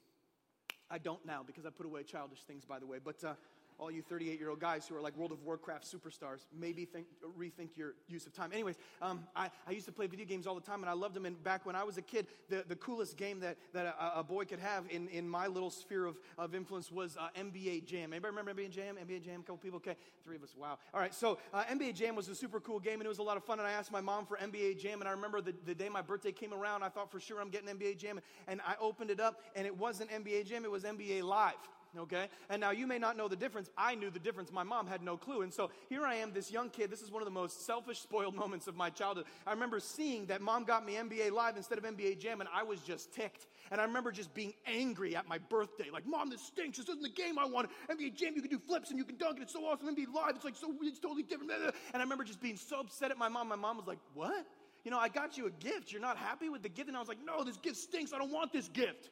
I 0.90 0.98
don't 0.98 1.24
now 1.24 1.44
because 1.46 1.68
I 1.68 1.70
put 1.70 1.86
away 1.86 2.02
childish 2.02 2.42
things, 2.42 2.66
by 2.66 2.80
the 2.80 2.88
way. 2.88 2.98
But 3.04 3.24
uh, 3.24 3.34
all 3.78 3.92
you 3.92 4.02
38 4.02 4.40
year 4.40 4.50
old 4.50 4.60
guys 4.60 4.88
who 4.88 4.96
are 4.96 5.02
like 5.02 5.16
World 5.18 5.32
of 5.32 5.44
Warcraft 5.44 5.86
superstars, 5.86 6.46
maybe 6.58 6.86
think, 6.86 7.08
rethink 7.38 7.76
your 7.76 7.94
use 8.08 8.26
of 8.26 8.34
time. 8.34 8.52
Anyways, 8.54 8.76
um, 9.02 9.24
I, 9.36 9.50
I, 9.68 9.72
used 9.72 9.86
to 9.88 9.92
play 9.92 10.08
video 10.08 10.26
games 10.26 10.48
all 10.48 10.56
the 10.56 10.62
time 10.62 10.82
and 10.82 10.90
I 10.90 10.94
loved 10.94 11.16
them. 11.16 11.26
And 11.26 11.42
back 11.44 11.66
when 11.66 11.76
I 11.76 11.84
was 11.84 11.98
a 11.98 12.02
kid, 12.02 12.28
the, 12.50 12.64
the 12.68 12.76
coolest 12.76 13.18
game 13.18 13.40
that, 13.42 13.58
that 13.74 13.86
a, 14.00 14.20
a 14.20 14.24
boy 14.24 14.46
could 14.46 14.60
have 14.60 14.86
in, 14.90 15.08
in 15.10 15.28
my 15.28 15.48
little 15.48 15.70
sphere 15.70 16.06
of, 16.06 16.18
of 16.38 16.56
influence 16.56 16.92
was 16.92 17.18
uh, 17.18 17.28
NBA 17.38 17.86
Jam. 17.86 18.14
Anybody 18.14 18.36
remember 18.36 18.54
NBA 18.54 18.72
Jam? 18.72 18.96
NBA 18.96 19.24
Jam, 19.24 19.42
a 19.42 19.44
couple 19.44 19.58
people? 19.58 19.78
Okay, 19.78 19.96
three 20.24 20.38
of 20.38 20.44
us. 20.44 20.56
Wow. 20.58 20.78
All 20.94 21.00
right, 21.00 21.14
so 21.14 21.38
uh, 21.54 21.64
NBA 21.64 21.96
Jam 21.96 22.16
was 22.16 22.30
a 22.30 22.36
super 22.36 22.60
cool 22.60 22.80
game 22.80 22.96
and 22.96 23.06
it 23.06 23.10
was 23.10 23.20
a 23.20 23.24
lot 23.24 23.38
of 23.38 23.44
fun. 23.44 23.60
And 23.60 23.68
I 23.68 23.72
asked 23.72 23.92
my 23.92 24.02
mom 24.02 24.26
for 24.26 24.38
NBA 24.38 24.80
Jam. 24.80 25.02
And 25.02 25.08
I 25.08 25.12
remember 25.12 25.42
the, 25.42 25.54
the 25.66 25.76
day 25.76 25.90
my 25.90 26.02
birthday 26.02 26.32
came 26.32 26.54
around, 26.54 26.84
I 26.84 26.90
thought 26.90 27.12
for 27.12 27.20
sure 27.20 27.42
I'm 27.42 27.50
getting 27.50 27.70
NBA 27.70 27.98
Jam. 27.98 28.20
And 28.48 28.62
I 28.66 28.76
opened 28.80 29.10
it 29.10 29.20
up 29.20 29.42
and 29.56 29.66
it 29.66 29.78
wasn't 29.78 30.12
NBA 30.12 30.46
Jam, 30.46 30.64
it 30.64 30.72
was 30.72 30.84
NBA 30.84 31.24
Live 31.24 31.54
okay? 32.00 32.28
And 32.50 32.60
now 32.60 32.72
you 32.72 32.88
may 32.88 32.98
not 32.98 33.18
know 33.18 33.28
the 33.28 33.36
difference. 33.36 33.70
I 33.78 33.96
knew 33.96 34.10
the 34.10 34.20
difference. 34.20 34.52
My 34.52 34.64
mom 34.64 34.88
had 34.88 35.02
no 35.02 35.18
clue. 35.18 35.42
And 35.42 35.54
so 35.54 35.72
here 35.90 36.06
I 36.06 36.16
am, 36.16 36.34
this 36.34 36.52
young 36.52 36.70
kid. 36.70 36.90
This 36.90 37.02
is 37.02 37.12
one 37.12 37.22
of 37.22 37.26
the 37.26 37.32
most 37.32 37.66
selfish, 37.66 38.00
spoiled 38.00 38.36
moments 38.44 38.68
of 38.68 38.76
my 38.76 38.90
childhood. 38.90 39.26
I 39.46 39.52
remember 39.52 39.80
seeing 39.80 40.26
that 40.28 40.42
mom 40.42 40.64
got 40.64 40.86
me 40.86 40.96
NBA 40.96 41.32
Live 41.32 41.58
instead 41.58 41.78
of 41.78 41.84
NBA 41.84 42.20
Jam, 42.20 42.42
and 42.42 42.50
I 42.54 42.64
was 42.64 42.82
just 42.82 43.14
ticked. 43.14 43.48
And 43.72 43.82
I 43.82 43.86
remember 43.86 44.12
just 44.12 44.34
being 44.34 44.54
angry 44.66 45.16
at 45.16 45.28
my 45.28 45.38
birthday. 45.38 45.90
Like, 45.92 46.06
mom, 46.06 46.30
this 46.30 46.42
stinks. 46.42 46.78
This 46.78 46.88
isn't 46.90 47.02
the 47.02 47.10
game 47.10 47.40
I 47.40 47.46
want. 47.46 47.70
NBA 47.90 48.16
Jam, 48.16 48.34
you 48.36 48.42
can 48.42 48.52
do 48.52 48.60
flips 48.60 48.90
and 48.90 49.00
you 49.00 49.06
can 49.06 49.18
dunk, 49.18 49.36
and 49.36 49.44
it's 49.44 49.54
so 49.54 49.66
awesome. 49.66 49.94
NBA 49.96 50.14
Live, 50.14 50.36
it's 50.36 50.46
like 50.46 50.56
so, 50.56 50.74
it's 50.82 51.00
totally 51.00 51.24
different. 51.24 51.52
And 51.52 51.72
I 51.94 52.00
remember 52.00 52.24
just 52.24 52.42
being 52.42 52.58
so 52.58 52.80
upset 52.80 53.12
at 53.12 53.18
my 53.18 53.30
mom. 53.30 53.48
My 53.48 53.56
mom 53.56 53.78
was 53.78 53.88
like, 53.88 54.00
what? 54.14 54.46
You 54.84 54.92
know, 54.92 55.00
I 55.00 55.10
got 55.10 55.36
you 55.36 55.48
a 55.48 55.52
gift. 55.52 55.92
You're 55.92 56.02
not 56.02 56.16
happy 56.16 56.48
with 56.48 56.62
the 56.62 56.70
gift? 56.70 56.88
And 56.88 56.96
I 56.96 57.00
was 57.00 57.10
like, 57.10 57.24
no, 57.26 57.44
this 57.44 57.58
gift 57.58 57.78
stinks. 57.78 58.14
I 58.14 58.20
don't 58.20 58.32
want 58.32 58.54
this 58.54 58.68
gift. 58.68 59.10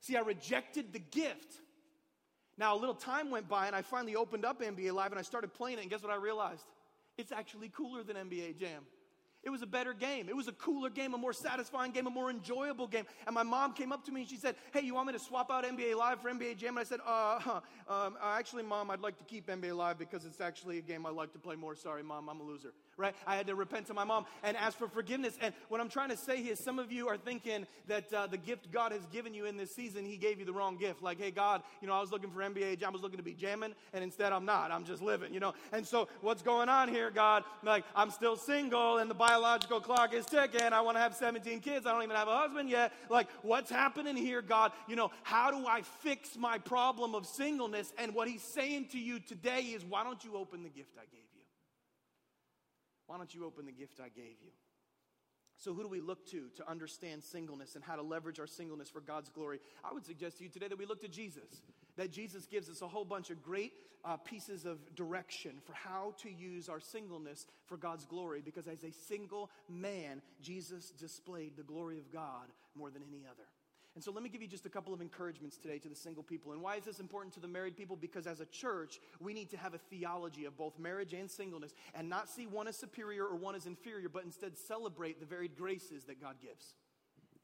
See, 0.00 0.16
I 0.16 0.20
rejected 0.20 0.92
the 0.92 0.98
gift. 0.98 1.60
Now, 2.56 2.76
a 2.76 2.78
little 2.78 2.94
time 2.94 3.30
went 3.30 3.48
by, 3.48 3.66
and 3.66 3.74
I 3.74 3.82
finally 3.82 4.16
opened 4.16 4.44
up 4.44 4.60
NBA 4.60 4.92
Live 4.92 5.10
and 5.10 5.18
I 5.18 5.22
started 5.22 5.52
playing 5.52 5.78
it, 5.78 5.82
and 5.82 5.90
guess 5.90 6.02
what 6.02 6.12
I 6.12 6.16
realized? 6.16 6.64
It's 7.18 7.32
actually 7.32 7.68
cooler 7.68 8.02
than 8.02 8.16
NBA 8.16 8.58
Jam. 8.58 8.82
It 9.42 9.50
was 9.50 9.60
a 9.60 9.66
better 9.66 9.92
game. 9.92 10.28
It 10.28 10.36
was 10.36 10.48
a 10.48 10.52
cooler 10.52 10.88
game, 10.88 11.12
a 11.12 11.18
more 11.18 11.34
satisfying 11.34 11.92
game, 11.92 12.06
a 12.06 12.10
more 12.10 12.30
enjoyable 12.30 12.86
game. 12.86 13.04
And 13.26 13.34
my 13.34 13.42
mom 13.42 13.74
came 13.74 13.92
up 13.92 14.02
to 14.06 14.12
me 14.12 14.22
and 14.22 14.30
she 14.30 14.36
said, 14.36 14.56
Hey, 14.72 14.80
you 14.80 14.94
want 14.94 15.06
me 15.08 15.12
to 15.12 15.18
swap 15.18 15.50
out 15.50 15.64
NBA 15.64 15.96
Live 15.96 16.22
for 16.22 16.30
NBA 16.30 16.56
Jam? 16.56 16.70
And 16.70 16.78
I 16.78 16.84
said, 16.84 17.00
Uh, 17.06 17.38
huh, 17.38 17.60
um, 17.86 18.16
actually, 18.22 18.62
mom, 18.62 18.90
I'd 18.90 19.00
like 19.00 19.18
to 19.18 19.24
keep 19.24 19.46
NBA 19.46 19.76
Live 19.76 19.98
because 19.98 20.24
it's 20.24 20.40
actually 20.40 20.78
a 20.78 20.82
game 20.82 21.04
I 21.04 21.10
like 21.10 21.32
to 21.34 21.38
play 21.38 21.56
more. 21.56 21.76
Sorry, 21.76 22.02
mom, 22.02 22.30
I'm 22.30 22.40
a 22.40 22.42
loser 22.42 22.72
right? 22.96 23.14
I 23.26 23.36
had 23.36 23.46
to 23.48 23.54
repent 23.54 23.86
to 23.86 23.94
my 23.94 24.04
mom 24.04 24.26
and 24.42 24.56
ask 24.56 24.78
for 24.78 24.88
forgiveness. 24.88 25.36
And 25.40 25.54
what 25.68 25.80
I'm 25.80 25.88
trying 25.88 26.10
to 26.10 26.16
say 26.16 26.42
here, 26.42 26.56
some 26.56 26.78
of 26.78 26.92
you 26.92 27.08
are 27.08 27.16
thinking 27.16 27.66
that 27.88 28.12
uh, 28.12 28.26
the 28.26 28.36
gift 28.36 28.70
God 28.70 28.92
has 28.92 29.04
given 29.06 29.34
you 29.34 29.46
in 29.46 29.56
this 29.56 29.74
season, 29.74 30.04
He 30.04 30.16
gave 30.16 30.38
you 30.38 30.44
the 30.44 30.52
wrong 30.52 30.76
gift. 30.76 31.02
Like, 31.02 31.20
hey, 31.20 31.30
God, 31.30 31.62
you 31.80 31.88
know, 31.88 31.94
I 31.94 32.00
was 32.00 32.10
looking 32.10 32.30
for 32.30 32.40
NBA, 32.40 32.82
I 32.82 32.90
was 32.90 33.02
looking 33.02 33.18
to 33.18 33.24
be 33.24 33.34
jamming, 33.34 33.74
and 33.92 34.04
instead 34.04 34.32
I'm 34.32 34.44
not. 34.44 34.70
I'm 34.70 34.84
just 34.84 35.02
living, 35.02 35.32
you 35.32 35.40
know? 35.40 35.54
And 35.72 35.86
so 35.86 36.08
what's 36.20 36.42
going 36.42 36.68
on 36.68 36.88
here, 36.88 37.10
God? 37.10 37.44
Like, 37.62 37.84
I'm 37.94 38.10
still 38.10 38.36
single, 38.36 38.98
and 38.98 39.10
the 39.10 39.14
biological 39.14 39.80
clock 39.80 40.14
is 40.14 40.26
ticking. 40.26 40.72
I 40.72 40.80
want 40.80 40.96
to 40.96 41.00
have 41.00 41.14
17 41.14 41.60
kids. 41.60 41.86
I 41.86 41.92
don't 41.92 42.02
even 42.02 42.16
have 42.16 42.28
a 42.28 42.36
husband 42.36 42.70
yet. 42.70 42.92
Like, 43.08 43.28
what's 43.42 43.70
happening 43.70 44.16
here, 44.16 44.42
God? 44.42 44.72
You 44.88 44.96
know, 44.96 45.10
how 45.22 45.50
do 45.50 45.66
I 45.66 45.82
fix 45.82 46.36
my 46.36 46.58
problem 46.58 47.14
of 47.14 47.26
singleness? 47.26 47.92
And 47.98 48.14
what 48.14 48.28
He's 48.28 48.42
saying 48.42 48.88
to 48.92 48.98
you 48.98 49.18
today 49.20 49.60
is, 49.60 49.84
why 49.84 50.04
don't 50.04 50.22
you 50.24 50.36
open 50.36 50.62
the 50.62 50.68
gift 50.68 50.90
I 50.96 51.04
gave 51.10 51.20
you? 51.32 51.33
Why 53.06 53.16
don't 53.16 53.34
you 53.34 53.44
open 53.44 53.66
the 53.66 53.72
gift 53.72 54.00
I 54.00 54.08
gave 54.08 54.36
you? 54.42 54.50
So, 55.56 55.72
who 55.72 55.82
do 55.82 55.88
we 55.88 56.00
look 56.00 56.26
to 56.30 56.48
to 56.56 56.68
understand 56.68 57.22
singleness 57.22 57.74
and 57.74 57.84
how 57.84 57.96
to 57.96 58.02
leverage 58.02 58.40
our 58.40 58.46
singleness 58.46 58.90
for 58.90 59.00
God's 59.00 59.28
glory? 59.28 59.60
I 59.84 59.92
would 59.92 60.04
suggest 60.04 60.38
to 60.38 60.44
you 60.44 60.50
today 60.50 60.68
that 60.68 60.78
we 60.78 60.86
look 60.86 61.00
to 61.02 61.08
Jesus. 61.08 61.62
That 61.96 62.10
Jesus 62.10 62.46
gives 62.46 62.68
us 62.68 62.82
a 62.82 62.88
whole 62.88 63.04
bunch 63.04 63.30
of 63.30 63.42
great 63.42 63.72
uh, 64.04 64.16
pieces 64.16 64.64
of 64.64 64.78
direction 64.96 65.52
for 65.64 65.72
how 65.72 66.14
to 66.22 66.30
use 66.30 66.68
our 66.68 66.80
singleness 66.80 67.46
for 67.66 67.76
God's 67.76 68.04
glory. 68.04 68.42
Because 68.44 68.66
as 68.66 68.82
a 68.82 68.90
single 68.90 69.48
man, 69.68 70.20
Jesus 70.42 70.90
displayed 70.90 71.56
the 71.56 71.62
glory 71.62 71.98
of 71.98 72.12
God 72.12 72.48
more 72.74 72.90
than 72.90 73.02
any 73.08 73.24
other. 73.24 73.44
And 73.94 74.02
so 74.02 74.10
let 74.10 74.22
me 74.24 74.28
give 74.28 74.42
you 74.42 74.48
just 74.48 74.66
a 74.66 74.70
couple 74.70 74.92
of 74.92 75.00
encouragements 75.00 75.56
today 75.56 75.78
to 75.78 75.88
the 75.88 75.94
single 75.94 76.24
people. 76.24 76.52
And 76.52 76.60
why 76.60 76.76
is 76.76 76.84
this 76.84 76.98
important 76.98 77.32
to 77.34 77.40
the 77.40 77.46
married 77.46 77.76
people? 77.76 77.94
Because 77.94 78.26
as 78.26 78.40
a 78.40 78.46
church, 78.46 79.00
we 79.20 79.32
need 79.32 79.50
to 79.50 79.56
have 79.56 79.74
a 79.74 79.78
theology 79.78 80.46
of 80.46 80.56
both 80.56 80.78
marriage 80.78 81.12
and 81.12 81.30
singleness 81.30 81.72
and 81.94 82.08
not 82.08 82.28
see 82.28 82.46
one 82.46 82.66
as 82.66 82.76
superior 82.76 83.24
or 83.24 83.36
one 83.36 83.54
as 83.54 83.66
inferior, 83.66 84.08
but 84.08 84.24
instead 84.24 84.58
celebrate 84.58 85.20
the 85.20 85.26
varied 85.26 85.56
graces 85.56 86.04
that 86.04 86.20
God 86.20 86.36
gives. 86.42 86.74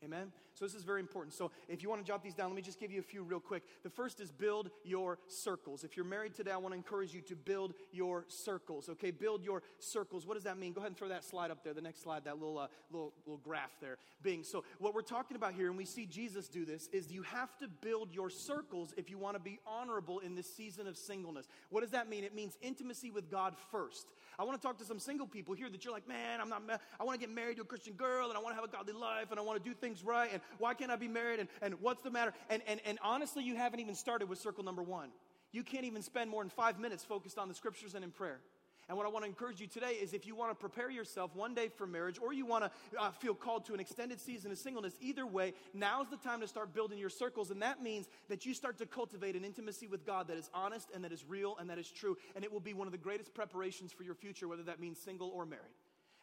Amen? 0.03 0.33
So, 0.55 0.65
this 0.65 0.75
is 0.75 0.83
very 0.83 1.01
important. 1.01 1.35
So, 1.35 1.51
if 1.69 1.83
you 1.83 1.91
want 1.91 2.01
to 2.01 2.07
jot 2.07 2.23
these 2.23 2.35
down, 2.35 2.49
let 2.49 2.57
me 2.57 2.63
just 2.63 2.81
give 2.81 2.91
you 2.91 3.01
a 3.01 3.03
few 3.03 3.23
real 3.23 3.39
quick. 3.39 3.63
The 3.83 3.91
first 3.91 4.19
is 4.21 4.31
build 4.33 4.71
your 4.83 5.19
circles. 5.27 5.85
If 5.85 5.95
you're 5.95 6.07
married 6.07 6.35
today, 6.35 6.53
I 6.53 6.57
want 6.57 6.73
to 6.73 6.77
encourage 6.77 7.13
you 7.13 7.21
to 7.23 7.37
build 7.37 7.75
your 7.93 8.25
circles. 8.29 8.89
Okay, 8.89 9.11
build 9.11 9.45
your 9.45 9.63
circles. 9.79 10.27
What 10.27 10.35
does 10.35 10.45
that 10.45 10.57
mean? 10.57 10.73
Go 10.73 10.81
ahead 10.81 10.91
and 10.91 10.97
throw 10.97 11.09
that 11.09 11.25
slide 11.25 11.51
up 11.51 11.63
there, 11.63 11.75
the 11.75 11.83
next 11.83 12.03
slide, 12.03 12.25
that 12.25 12.39
little, 12.39 12.59
uh, 12.59 12.69
little, 12.91 13.13
little 13.27 13.41
graph 13.45 13.79
there. 13.83 13.99
Bing. 14.23 14.43
So, 14.43 14.65
what 14.79 14.95
we're 14.95 15.03
talking 15.03 15.37
about 15.37 15.53
here, 15.53 15.69
and 15.69 15.77
we 15.77 15.85
see 15.85 16.07
Jesus 16.07 16.49
do 16.49 16.65
this, 16.65 16.89
is 16.93 17.13
you 17.13 17.23
have 17.23 17.57
to 17.59 17.69
build 17.69 18.15
your 18.15 18.31
circles 18.31 18.95
if 18.97 19.11
you 19.11 19.19
want 19.19 19.37
to 19.37 19.41
be 19.41 19.59
honorable 19.67 20.21
in 20.21 20.35
this 20.35 20.51
season 20.55 20.87
of 20.87 20.97
singleness. 20.97 21.47
What 21.69 21.83
does 21.83 21.91
that 21.91 22.09
mean? 22.09 22.25
It 22.25 22.35
means 22.35 22.57
intimacy 22.63 23.11
with 23.11 23.31
God 23.31 23.55
first. 23.71 24.07
I 24.39 24.45
want 24.45 24.61
to 24.61 24.67
talk 24.67 24.79
to 24.79 24.85
some 24.85 24.99
single 24.99 25.27
people 25.27 25.55
here 25.55 25.69
that 25.69 25.85
you're 25.85 25.93
like, 25.93 26.09
man, 26.09 26.41
I'm 26.41 26.49
not, 26.49 26.63
I 26.99 27.05
want 27.05 27.21
to 27.21 27.27
get 27.27 27.35
married 27.35 27.57
to 27.57 27.63
a 27.63 27.67
Christian 27.67 27.93
girl 27.93 28.29
and 28.29 28.39
I 28.39 28.41
want 28.41 28.57
to 28.57 28.61
have 28.61 28.65
a 28.65 28.73
godly 28.73 28.95
life 28.95 29.31
and 29.31 29.39
I 29.39 29.43
want 29.43 29.63
to 29.63 29.69
do 29.69 29.75
things 29.75 29.90
right 30.03 30.31
and 30.33 30.41
why 30.59 30.75
can't 30.75 30.91
I 30.91 30.97
be 30.97 31.09
married 31.09 31.41
and, 31.41 31.49
and 31.63 31.75
what's 31.81 32.03
the 32.03 32.11
matter? 32.11 32.33
And, 32.49 32.63
and, 32.67 32.81
and 32.85 32.99
honestly, 33.03 33.45
you 33.45 33.57
haven't 33.57 33.81
even 33.81 33.95
started 33.95 34.29
with 34.29 34.39
circle 34.39 34.65
number 34.65 34.83
one. 34.83 35.11
You 35.53 35.65
can't 35.65 35.85
even 35.85 36.03
spend 36.03 36.31
more 36.31 36.43
than 36.43 36.51
five 36.51 36.79
minutes 36.79 37.05
focused 37.05 37.39
on 37.39 37.49
the 37.49 37.55
scriptures 37.55 37.95
and 37.95 38.05
in 38.05 38.11
prayer. 38.11 38.41
And 38.91 38.97
what 38.97 39.07
I 39.07 39.11
want 39.11 39.25
to 39.25 39.29
encourage 39.29 39.61
you 39.61 39.69
today 39.69 39.93
is 39.93 40.15
if 40.15 40.27
you 40.27 40.35
want 40.35 40.51
to 40.51 40.57
prepare 40.57 40.91
yourself 40.91 41.37
one 41.37 41.55
day 41.55 41.69
for 41.69 41.87
marriage 41.87 42.19
or 42.21 42.33
you 42.33 42.45
want 42.45 42.65
to 42.65 42.71
uh, 42.99 43.13
feel 43.13 43.37
called 43.37 43.67
to 43.67 43.75
an 43.75 43.79
extended 43.79 44.21
season 44.21 44.51
of 44.51 44.59
singleness, 44.59 44.95
either 45.01 45.25
way, 45.25 45.55
now's 45.73 46.09
the 46.09 46.17
time 46.17 46.41
to 46.41 46.49
start 46.49 46.75
building 46.75 46.99
your 46.99 47.09
circles. 47.09 47.53
And 47.53 47.63
that 47.63 47.81
means 47.81 48.09
that 48.29 48.47
you 48.47 48.53
start 48.53 48.79
to 48.79 48.87
cultivate 48.87 49.37
an 49.37 49.45
intimacy 49.45 49.87
with 49.87 50.05
God 50.05 50.27
that 50.27 50.37
is 50.37 50.51
honest 50.53 50.91
and 50.93 51.05
that 51.05 51.13
is 51.13 51.25
real 51.25 51.57
and 51.61 51.71
that 51.71 51.79
is 51.79 51.89
true. 51.89 52.17
And 52.35 52.45
it 52.45 52.53
will 52.53 52.59
be 52.59 52.75
one 52.75 52.89
of 52.89 52.93
the 52.93 52.99
greatest 52.99 53.33
preparations 53.33 53.93
for 53.93 54.03
your 54.03 54.17
future, 54.17 54.49
whether 54.49 54.65
that 54.65 54.81
means 54.81 54.99
single 54.99 55.29
or 55.29 55.47
married. 55.47 55.77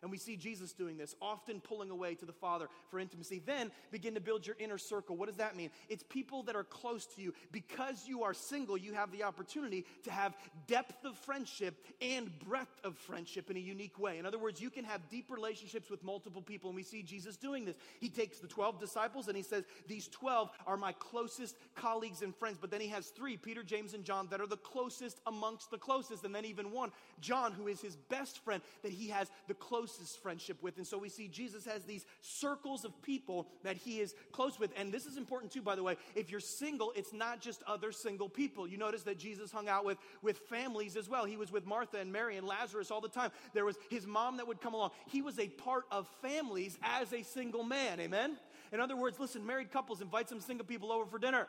And 0.08 0.12
we 0.14 0.18
see 0.18 0.38
Jesus 0.38 0.72
doing 0.72 0.96
this, 0.96 1.18
often 1.22 1.60
pulling 1.60 1.90
away 1.90 2.16
to 2.16 2.26
the 2.26 2.32
Father 2.32 2.70
for 2.90 2.98
intimacy. 2.98 3.42
Then 3.46 3.72
begin 3.92 4.14
to 4.14 4.22
build 4.22 4.48
your 4.48 4.56
inner 4.58 4.78
circle. 4.78 5.18
What 5.18 5.28
does 5.28 5.36
that 5.36 5.58
mean? 5.58 5.70
It's 5.90 6.02
people 6.02 6.44
that 6.44 6.56
are 6.56 6.64
close 6.64 7.06
to 7.18 7.22
you. 7.22 7.34
Because 7.52 8.08
you 8.08 8.24
are 8.24 8.34
single, 8.34 8.78
you 8.78 8.94
have 8.94 9.12
the 9.12 9.24
opportunity 9.24 9.86
to 10.04 10.12
have 10.12 10.34
depth 10.66 11.04
of 11.04 11.18
friendship 11.18 11.76
and 12.02 12.32
breadth 12.40 12.80
of 12.86 12.98
friendship 12.98 13.52
in 13.52 13.58
a 13.58 13.60
unique 13.60 14.00
way. 14.00 14.18
In 14.18 14.26
other 14.26 14.40
words, 14.40 14.62
you 14.62 14.70
can 14.70 14.86
have 14.86 15.10
deep 15.10 15.30
relationships 15.30 15.90
with 15.90 16.02
multiple 16.06 16.42
people. 16.42 16.70
And 16.70 16.78
we 16.78 16.84
see 16.84 17.04
Jesus 17.04 17.36
doing 17.36 17.66
this. 17.66 17.76
He 18.00 18.08
takes 18.08 18.40
the 18.40 18.48
12 18.48 18.80
disciples 18.80 19.28
and 19.28 19.36
he 19.36 19.44
says, 19.44 19.66
These 19.88 20.08
12 20.08 20.50
are 20.66 20.78
my 20.78 20.94
closest 20.94 21.58
colleagues 21.76 22.22
and 22.22 22.34
friends. 22.34 22.60
But 22.62 22.72
then 22.72 22.80
he 22.80 22.88
has 22.88 23.08
three, 23.08 23.36
Peter, 23.36 23.62
James, 23.62 23.94
and 23.94 24.06
John, 24.06 24.30
that 24.32 24.40
are 24.40 24.48
the 24.48 24.56
closest 24.56 25.20
amongst 25.28 25.70
the 25.70 25.78
closest. 25.78 26.24
And 26.24 26.34
then 26.34 26.46
even 26.46 26.72
one, 26.72 26.94
John, 27.20 27.52
who 27.52 27.68
is 27.68 27.82
his 27.82 27.98
best 27.98 28.40
friend, 28.46 28.64
that 28.84 28.94
he 28.94 29.10
has 29.10 29.30
the 29.50 29.54
closest 29.54 29.97
closest 29.98 30.22
friendship 30.22 30.62
with. 30.62 30.78
And 30.78 30.86
so 30.86 30.98
we 30.98 31.10
see 31.10 31.28
Jesus 31.28 31.66
has 31.66 31.84
these 31.84 32.06
circles 32.22 32.86
of 32.86 33.02
people 33.02 33.48
that 33.64 33.78
he 33.78 34.00
is 34.00 34.14
close 34.32 34.60
with. 34.60 34.72
And 34.78 34.92
this 34.92 35.06
is 35.06 35.18
important 35.18 35.52
too, 35.52 35.62
by 35.62 35.76
the 35.76 35.84
way. 35.84 35.96
If 36.16 36.30
you're 36.30 36.40
single, 36.40 36.92
it's 36.96 37.14
not 37.14 37.42
just 37.42 37.64
other 37.68 37.92
single 37.92 38.30
people. 38.30 38.68
You 38.68 38.78
notice 38.78 39.04
that 39.04 39.18
Jesus 39.18 39.52
hung 39.52 39.68
out 39.68 39.86
with, 39.86 39.98
with 40.22 40.40
families 40.50 40.96
as 40.96 41.10
well. 41.10 41.26
He 41.26 41.38
was 41.38 41.52
with 41.52 41.66
Martha 41.66 41.98
and 41.98 42.12
Mary 42.12 42.38
and 42.38 42.48
Lazarus 42.48 42.92
all 42.92 43.02
the 43.02 43.10
time. 43.10 43.32
There 43.54 43.66
was 43.66 43.78
his 43.90 44.06
mom 44.06 44.38
that 44.38 44.48
would 44.48 44.62
come 44.62 44.74
along. 44.74 44.92
He 45.08 45.22
was 45.22 45.40
a 45.40 45.48
part 45.48 45.86
of 45.92 46.08
families 46.22 46.78
as 46.84 47.14
a 47.14 47.24
single 47.24 47.64
man. 47.64 48.00
Amen? 48.00 48.38
In 48.72 48.80
other 48.80 48.96
words, 48.98 49.20
listen, 49.20 49.46
married 49.46 49.72
couples 49.72 50.02
invite 50.02 50.30
some 50.30 50.42
single 50.42 50.66
people 50.66 50.92
over 50.92 51.06
for 51.06 51.20
dinner 51.20 51.48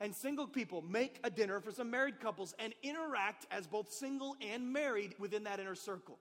and 0.00 0.12
single 0.12 0.48
people 0.48 0.82
make 0.82 1.20
a 1.22 1.30
dinner 1.30 1.60
for 1.60 1.70
some 1.70 1.88
married 1.88 2.18
couples 2.18 2.54
and 2.58 2.74
interact 2.82 3.46
as 3.52 3.68
both 3.68 3.92
single 3.92 4.34
and 4.40 4.72
married 4.72 5.14
within 5.20 5.44
that 5.44 5.60
inner 5.60 5.76
circle. 5.76 6.18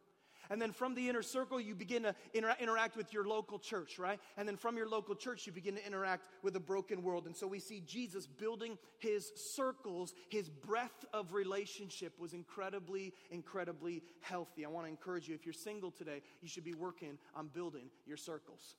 And 0.51 0.61
then 0.61 0.73
from 0.73 0.95
the 0.95 1.07
inner 1.07 1.21
circle, 1.21 1.61
you 1.61 1.73
begin 1.73 2.03
to 2.03 2.13
inter- 2.33 2.57
interact 2.59 2.97
with 2.97 3.13
your 3.13 3.25
local 3.25 3.57
church, 3.57 3.97
right? 3.97 4.19
And 4.35 4.45
then 4.45 4.57
from 4.57 4.75
your 4.75 4.87
local 4.87 5.15
church, 5.15 5.47
you 5.47 5.53
begin 5.53 5.75
to 5.75 5.87
interact 5.87 6.27
with 6.43 6.57
a 6.57 6.59
broken 6.59 7.03
world. 7.03 7.25
And 7.25 7.35
so 7.35 7.47
we 7.47 7.59
see 7.59 7.81
Jesus 7.87 8.27
building 8.27 8.77
his 8.99 9.31
circles. 9.35 10.13
His 10.29 10.49
breadth 10.49 11.05
of 11.13 11.33
relationship 11.33 12.19
was 12.19 12.33
incredibly, 12.33 13.13
incredibly 13.29 14.03
healthy. 14.19 14.65
I 14.65 14.67
want 14.67 14.87
to 14.87 14.91
encourage 14.91 15.29
you 15.29 15.35
if 15.35 15.45
you're 15.45 15.53
single 15.53 15.89
today, 15.89 16.21
you 16.41 16.49
should 16.49 16.65
be 16.65 16.73
working 16.73 17.17
on 17.33 17.47
building 17.47 17.89
your 18.05 18.17
circles. 18.17 18.75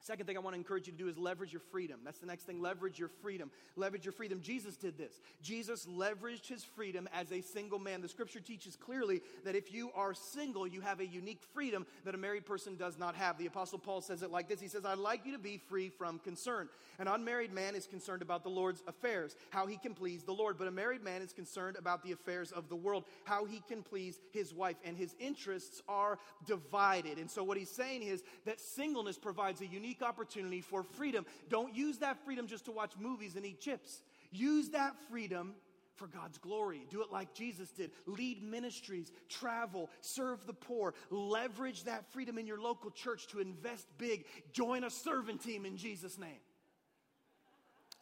Second 0.00 0.26
thing 0.26 0.36
I 0.36 0.40
want 0.40 0.54
to 0.54 0.58
encourage 0.58 0.86
you 0.86 0.92
to 0.92 0.98
do 0.98 1.08
is 1.08 1.18
leverage 1.18 1.52
your 1.52 1.60
freedom. 1.60 2.00
That's 2.04 2.20
the 2.20 2.26
next 2.26 2.44
thing. 2.44 2.62
Leverage 2.62 2.98
your 2.98 3.08
freedom. 3.20 3.50
Leverage 3.76 4.04
your 4.04 4.12
freedom. 4.12 4.40
Jesus 4.40 4.76
did 4.76 4.96
this. 4.96 5.20
Jesus 5.42 5.86
leveraged 5.86 6.46
his 6.46 6.62
freedom 6.62 7.08
as 7.12 7.32
a 7.32 7.40
single 7.40 7.78
man. 7.78 8.00
The 8.00 8.08
scripture 8.08 8.40
teaches 8.40 8.76
clearly 8.76 9.22
that 9.44 9.56
if 9.56 9.72
you 9.72 9.90
are 9.94 10.14
single, 10.14 10.66
you 10.66 10.80
have 10.80 11.00
a 11.00 11.06
unique 11.06 11.42
freedom 11.52 11.84
that 12.04 12.14
a 12.14 12.18
married 12.18 12.46
person 12.46 12.76
does 12.76 12.96
not 12.96 13.16
have. 13.16 13.38
The 13.38 13.46
apostle 13.46 13.78
Paul 13.78 14.00
says 14.00 14.22
it 14.22 14.30
like 14.30 14.48
this. 14.48 14.60
He 14.60 14.68
says, 14.68 14.84
I'd 14.84 14.98
like 14.98 15.26
you 15.26 15.32
to 15.32 15.38
be 15.38 15.58
free 15.68 15.88
from 15.88 16.20
concern. 16.20 16.68
An 17.00 17.08
unmarried 17.08 17.52
man 17.52 17.74
is 17.74 17.86
concerned 17.86 18.22
about 18.22 18.44
the 18.44 18.50
Lord's 18.50 18.82
affairs, 18.86 19.34
how 19.50 19.66
he 19.66 19.76
can 19.76 19.94
please 19.94 20.22
the 20.22 20.32
Lord. 20.32 20.58
But 20.58 20.68
a 20.68 20.72
married 20.72 21.02
man 21.02 21.22
is 21.22 21.32
concerned 21.32 21.76
about 21.76 22.04
the 22.04 22.12
affairs 22.12 22.52
of 22.52 22.68
the 22.68 22.76
world, 22.76 23.04
how 23.24 23.44
he 23.44 23.62
can 23.68 23.82
please 23.82 24.20
his 24.32 24.54
wife. 24.54 24.76
And 24.84 24.96
his 24.96 25.16
interests 25.18 25.82
are 25.88 26.18
divided. 26.46 27.18
And 27.18 27.30
so 27.30 27.42
what 27.42 27.58
he's 27.58 27.70
saying 27.70 28.04
is 28.04 28.22
that 28.46 28.60
singleness 28.60 29.18
provides 29.18 29.60
a 29.60 29.66
unique 29.66 29.87
unique 29.88 30.02
opportunity 30.02 30.60
for 30.60 30.82
freedom. 30.82 31.24
Don't 31.48 31.74
use 31.74 31.98
that 31.98 32.22
freedom 32.24 32.46
just 32.46 32.66
to 32.66 32.72
watch 32.72 32.92
movies 32.98 33.36
and 33.36 33.46
eat 33.46 33.60
chips. 33.60 34.02
Use 34.30 34.68
that 34.70 34.94
freedom 35.10 35.54
for 35.94 36.06
God's 36.06 36.36
glory. 36.36 36.86
Do 36.90 37.00
it 37.02 37.10
like 37.10 37.32
Jesus 37.32 37.70
did. 37.70 37.90
Lead 38.06 38.42
ministries, 38.42 39.10
travel, 39.28 39.88
serve 40.02 40.46
the 40.46 40.52
poor. 40.52 40.92
Leverage 41.10 41.84
that 41.84 42.04
freedom 42.12 42.36
in 42.36 42.46
your 42.46 42.60
local 42.60 42.90
church 42.90 43.26
to 43.28 43.40
invest 43.40 43.86
big. 43.96 44.26
Join 44.52 44.84
a 44.84 44.90
servant 44.90 45.42
team 45.42 45.64
in 45.64 45.76
Jesus' 45.78 46.18
name. 46.18 46.40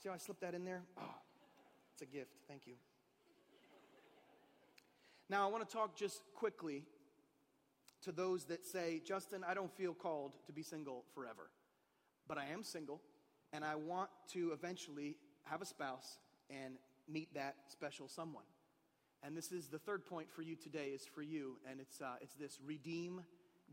See 0.03 0.09
how 0.09 0.15
I 0.15 0.19
slipped 0.19 0.41
that 0.41 0.55
in 0.55 0.65
there? 0.65 0.83
Oh, 0.99 1.15
it's 1.93 2.03
a 2.03 2.07
gift. 2.07 2.33
Thank 2.49 2.67
you. 2.67 2.75
Now, 5.29 5.49
I 5.49 5.51
want 5.51 5.69
to 5.69 5.73
talk 5.73 5.97
just 5.97 6.21
quickly 6.35 6.83
to 8.03 8.13
those 8.13 8.45
that 8.47 8.65
say, 8.65 9.01
Justin, 9.05 9.45
I 9.49 9.55
don't 9.55 9.73
feel 9.77 9.95
called 9.95 10.35
to 10.47 10.53
be 10.53 10.63
single 10.63 11.05
forever 11.15 11.49
but 12.29 12.39
I 12.39 12.47
am 12.53 12.63
single, 12.63 13.01
and 13.53 13.65
I 13.65 13.75
want 13.75 14.11
to 14.33 14.53
eventually 14.53 15.17
have 15.45 15.63
a 15.63 15.67
spouse 15.67 16.19
and 16.51 16.75
meet 17.09 17.33
that 17.35 17.57
special 17.69 18.09
someone. 18.09 18.45
And 19.23 19.37
this 19.37 19.53
is 19.53 19.69
the 19.69 19.79
third 19.79 20.05
point 20.05 20.31
for 20.31 20.43
you 20.43 20.57
today 20.57 20.89
is 20.89 21.07
for 21.07 21.23
you, 21.23 21.57
and 21.71 21.81
it's, 21.81 22.01
uh, 22.01 22.17
it's 22.21 22.35
this 22.35 22.59
redeem 22.65 23.23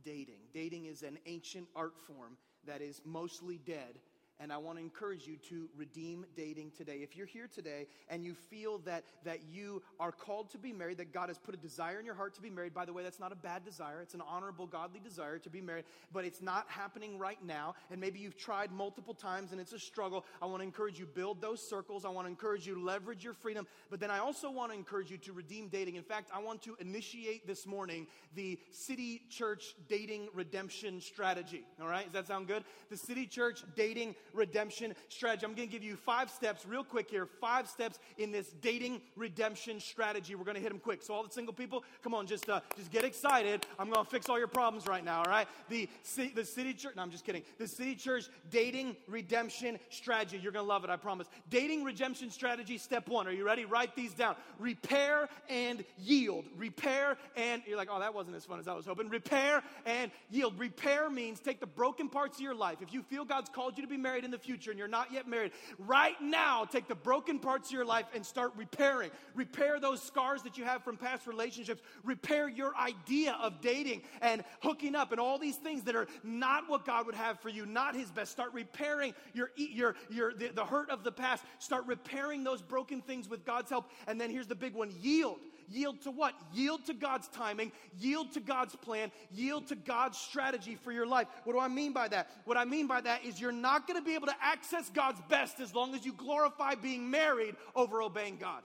dating. 0.03 0.39
Dating 0.53 0.85
is 0.85 1.03
an 1.03 1.17
ancient 1.25 1.67
art 1.75 1.93
form 1.99 2.37
that 2.65 2.81
is 2.81 3.01
mostly 3.05 3.59
dead 3.65 3.99
and 4.43 4.51
I 4.51 4.57
want 4.57 4.77
to 4.77 4.83
encourage 4.83 5.25
you 5.25 5.37
to 5.49 5.69
redeem 5.77 6.25
dating 6.35 6.71
today. 6.77 6.99
If 7.01 7.15
you're 7.15 7.25
here 7.25 7.47
today 7.47 7.87
and 8.09 8.25
you 8.25 8.33
feel 8.33 8.79
that, 8.79 9.05
that 9.23 9.39
you 9.49 9.81
are 10.01 10.11
called 10.11 10.49
to 10.51 10.57
be 10.57 10.73
married, 10.73 10.97
that 10.97 11.13
God 11.13 11.29
has 11.29 11.37
put 11.37 11.55
a 11.55 11.57
desire 11.57 11.97
in 11.97 12.05
your 12.05 12.13
heart 12.13 12.35
to 12.35 12.41
be 12.41 12.49
married, 12.49 12.73
by 12.73 12.83
the 12.83 12.91
way, 12.91 13.03
that's 13.03 13.21
not 13.21 13.31
a 13.31 13.37
bad 13.37 13.63
desire. 13.63 14.01
It's 14.01 14.13
an 14.13 14.21
honorable, 14.21 14.67
godly 14.67 14.99
desire 14.99 15.39
to 15.39 15.49
be 15.49 15.61
married, 15.61 15.85
but 16.11 16.25
it's 16.25 16.41
not 16.41 16.65
happening 16.67 17.17
right 17.17 17.37
now. 17.41 17.75
And 17.89 18.01
maybe 18.01 18.19
you've 18.19 18.37
tried 18.37 18.73
multiple 18.73 19.13
times 19.13 19.53
and 19.53 19.61
it's 19.61 19.71
a 19.71 19.79
struggle. 19.79 20.25
I 20.41 20.45
want 20.45 20.59
to 20.59 20.65
encourage 20.65 20.99
you 20.99 21.05
build 21.05 21.39
those 21.39 21.65
circles. 21.65 22.03
I 22.03 22.09
want 22.09 22.25
to 22.27 22.29
encourage 22.29 22.67
you 22.67 22.83
leverage 22.83 23.23
your 23.23 23.33
freedom. 23.33 23.65
But 23.89 24.01
then 24.01 24.11
I 24.11 24.19
also 24.19 24.51
want 24.51 24.73
to 24.73 24.77
encourage 24.77 25.09
you 25.09 25.17
to 25.19 25.31
redeem 25.31 25.69
dating. 25.69 25.95
In 25.95 26.03
fact, 26.03 26.31
I 26.35 26.41
want 26.41 26.61
to 26.63 26.75
initiate 26.81 27.47
this 27.47 27.65
morning 27.65 28.07
the 28.35 28.59
City 28.71 29.21
Church 29.29 29.73
Dating 29.87 30.27
Redemption 30.33 30.99
Strategy. 30.99 31.63
All 31.81 31.87
right? 31.87 32.03
Does 32.03 32.13
that 32.13 32.27
sound 32.27 32.47
good? 32.47 32.65
The 32.89 32.97
City 32.97 33.25
Church 33.25 33.63
Dating 33.77 34.15
redemption 34.33 34.95
strategy. 35.09 35.45
I'm 35.45 35.53
going 35.53 35.67
to 35.67 35.71
give 35.71 35.83
you 35.83 35.95
five 35.95 36.29
steps, 36.29 36.65
real 36.65 36.83
quick 36.83 37.09
here, 37.09 37.25
five 37.25 37.67
steps 37.67 37.99
in 38.17 38.31
this 38.31 38.49
dating 38.61 39.01
redemption 39.15 39.79
strategy. 39.79 40.35
We're 40.35 40.45
going 40.45 40.55
to 40.55 40.61
hit 40.61 40.69
them 40.69 40.79
quick. 40.79 41.01
So, 41.01 41.13
all 41.13 41.23
the 41.23 41.31
single 41.31 41.53
people, 41.53 41.83
come 42.03 42.13
on, 42.13 42.27
just, 42.27 42.49
uh, 42.49 42.61
just 42.75 42.91
get 42.91 43.03
excited. 43.03 43.65
I'm 43.79 43.89
going 43.89 44.03
to 44.03 44.09
fix 44.09 44.29
all 44.29 44.37
your 44.37 44.47
problems 44.47 44.87
right 44.87 45.03
now, 45.03 45.19
all 45.19 45.31
right? 45.31 45.47
The, 45.69 45.89
the 46.35 46.45
City 46.45 46.73
Church, 46.73 46.95
no, 46.95 47.01
I'm 47.01 47.11
just 47.11 47.25
kidding. 47.25 47.43
The 47.57 47.67
City 47.67 47.95
Church 47.95 48.25
dating 48.49 48.95
redemption 49.07 49.79
strategy. 49.89 50.39
You're 50.41 50.51
going 50.51 50.65
to 50.65 50.69
love 50.69 50.83
it, 50.83 50.89
I 50.89 50.95
promise. 50.95 51.27
Dating 51.49 51.83
redemption 51.83 52.29
strategy, 52.29 52.77
step 52.77 53.07
one. 53.07 53.27
Are 53.27 53.31
you 53.31 53.45
ready? 53.45 53.65
Write 53.65 53.95
these 53.95 54.13
down. 54.13 54.35
Repair 54.59 55.29
and 55.49 55.83
yield. 55.97 56.45
Repair 56.57 57.17
and, 57.35 57.61
you're 57.67 57.77
like, 57.77 57.89
oh, 57.91 57.99
that 57.99 58.13
wasn't 58.13 58.35
as 58.35 58.45
fun 58.45 58.59
as 58.59 58.67
I 58.67 58.73
was 58.73 58.85
hoping. 58.85 59.09
Repair 59.09 59.63
and 59.85 60.11
yield. 60.29 60.57
Repair 60.59 61.09
means 61.09 61.39
take 61.39 61.59
the 61.59 61.67
broken 61.67 62.09
parts 62.09 62.37
of 62.37 62.41
your 62.41 62.55
life. 62.55 62.77
If 62.81 62.93
you 62.93 63.01
feel 63.01 63.25
God's 63.25 63.49
called 63.49 63.77
you 63.77 63.83
to 63.83 63.89
be 63.89 63.97
married, 63.97 64.22
married 64.23 64.25
in 64.25 64.31
the 64.31 64.37
future 64.37 64.71
and 64.71 64.79
you're 64.79 64.87
not 64.87 65.11
yet 65.11 65.27
married, 65.27 65.51
right 65.77 66.19
now, 66.21 66.65
take 66.65 66.87
the 66.87 66.95
broken 66.95 67.39
parts 67.39 67.69
of 67.69 67.73
your 67.73 67.85
life 67.85 68.05
and 68.15 68.25
start 68.25 68.53
repairing. 68.55 69.11
Repair 69.35 69.79
those 69.79 70.01
scars 70.01 70.41
that 70.43 70.57
you 70.57 70.63
have 70.63 70.83
from 70.83 70.97
past 70.97 71.27
relationships. 71.27 71.81
Repair 72.03 72.47
your 72.47 72.75
idea 72.75 73.37
of 73.41 73.61
dating 73.61 74.01
and 74.21 74.43
hooking 74.61 74.95
up 74.95 75.11
and 75.11 75.19
all 75.19 75.37
these 75.37 75.57
things 75.57 75.83
that 75.83 75.95
are 75.95 76.07
not 76.23 76.69
what 76.69 76.85
God 76.85 77.05
would 77.05 77.15
have 77.15 77.39
for 77.39 77.49
you, 77.49 77.65
not 77.65 77.95
His 77.95 78.11
best. 78.11 78.31
Start 78.31 78.53
repairing 78.53 79.13
your, 79.33 79.51
your, 79.55 79.95
your, 80.09 80.33
the, 80.33 80.49
the 80.49 80.65
hurt 80.65 80.89
of 80.89 81.03
the 81.03 81.11
past. 81.11 81.43
Start 81.59 81.85
repairing 81.85 82.43
those 82.43 82.61
broken 82.61 83.01
things 83.01 83.29
with 83.29 83.45
God's 83.45 83.69
help. 83.69 83.89
And 84.07 84.19
then 84.19 84.29
here's 84.29 84.47
the 84.47 84.55
big 84.55 84.73
one 84.73 84.91
yield. 85.01 85.39
Yield 85.69 86.01
to 86.01 86.11
what? 86.11 86.33
Yield 86.53 86.85
to 86.85 86.93
God's 86.93 87.27
timing, 87.29 87.71
yield 87.97 88.33
to 88.33 88.39
God's 88.39 88.75
plan, 88.75 89.11
yield 89.31 89.67
to 89.67 89.75
God's 89.75 90.17
strategy 90.17 90.75
for 90.75 90.91
your 90.91 91.05
life. 91.05 91.27
What 91.43 91.53
do 91.53 91.59
I 91.59 91.67
mean 91.67 91.93
by 91.93 92.07
that? 92.09 92.29
What 92.45 92.57
I 92.57 92.65
mean 92.65 92.87
by 92.87 93.01
that 93.01 93.25
is 93.25 93.39
you're 93.39 93.51
not 93.51 93.87
going 93.87 93.99
to 93.99 94.05
be 94.05 94.15
able 94.15 94.27
to 94.27 94.35
access 94.41 94.89
God's 94.89 95.21
best 95.29 95.59
as 95.59 95.73
long 95.73 95.95
as 95.95 96.05
you 96.05 96.13
glorify 96.13 96.75
being 96.75 97.09
married 97.09 97.55
over 97.75 98.01
obeying 98.01 98.37
God. 98.37 98.63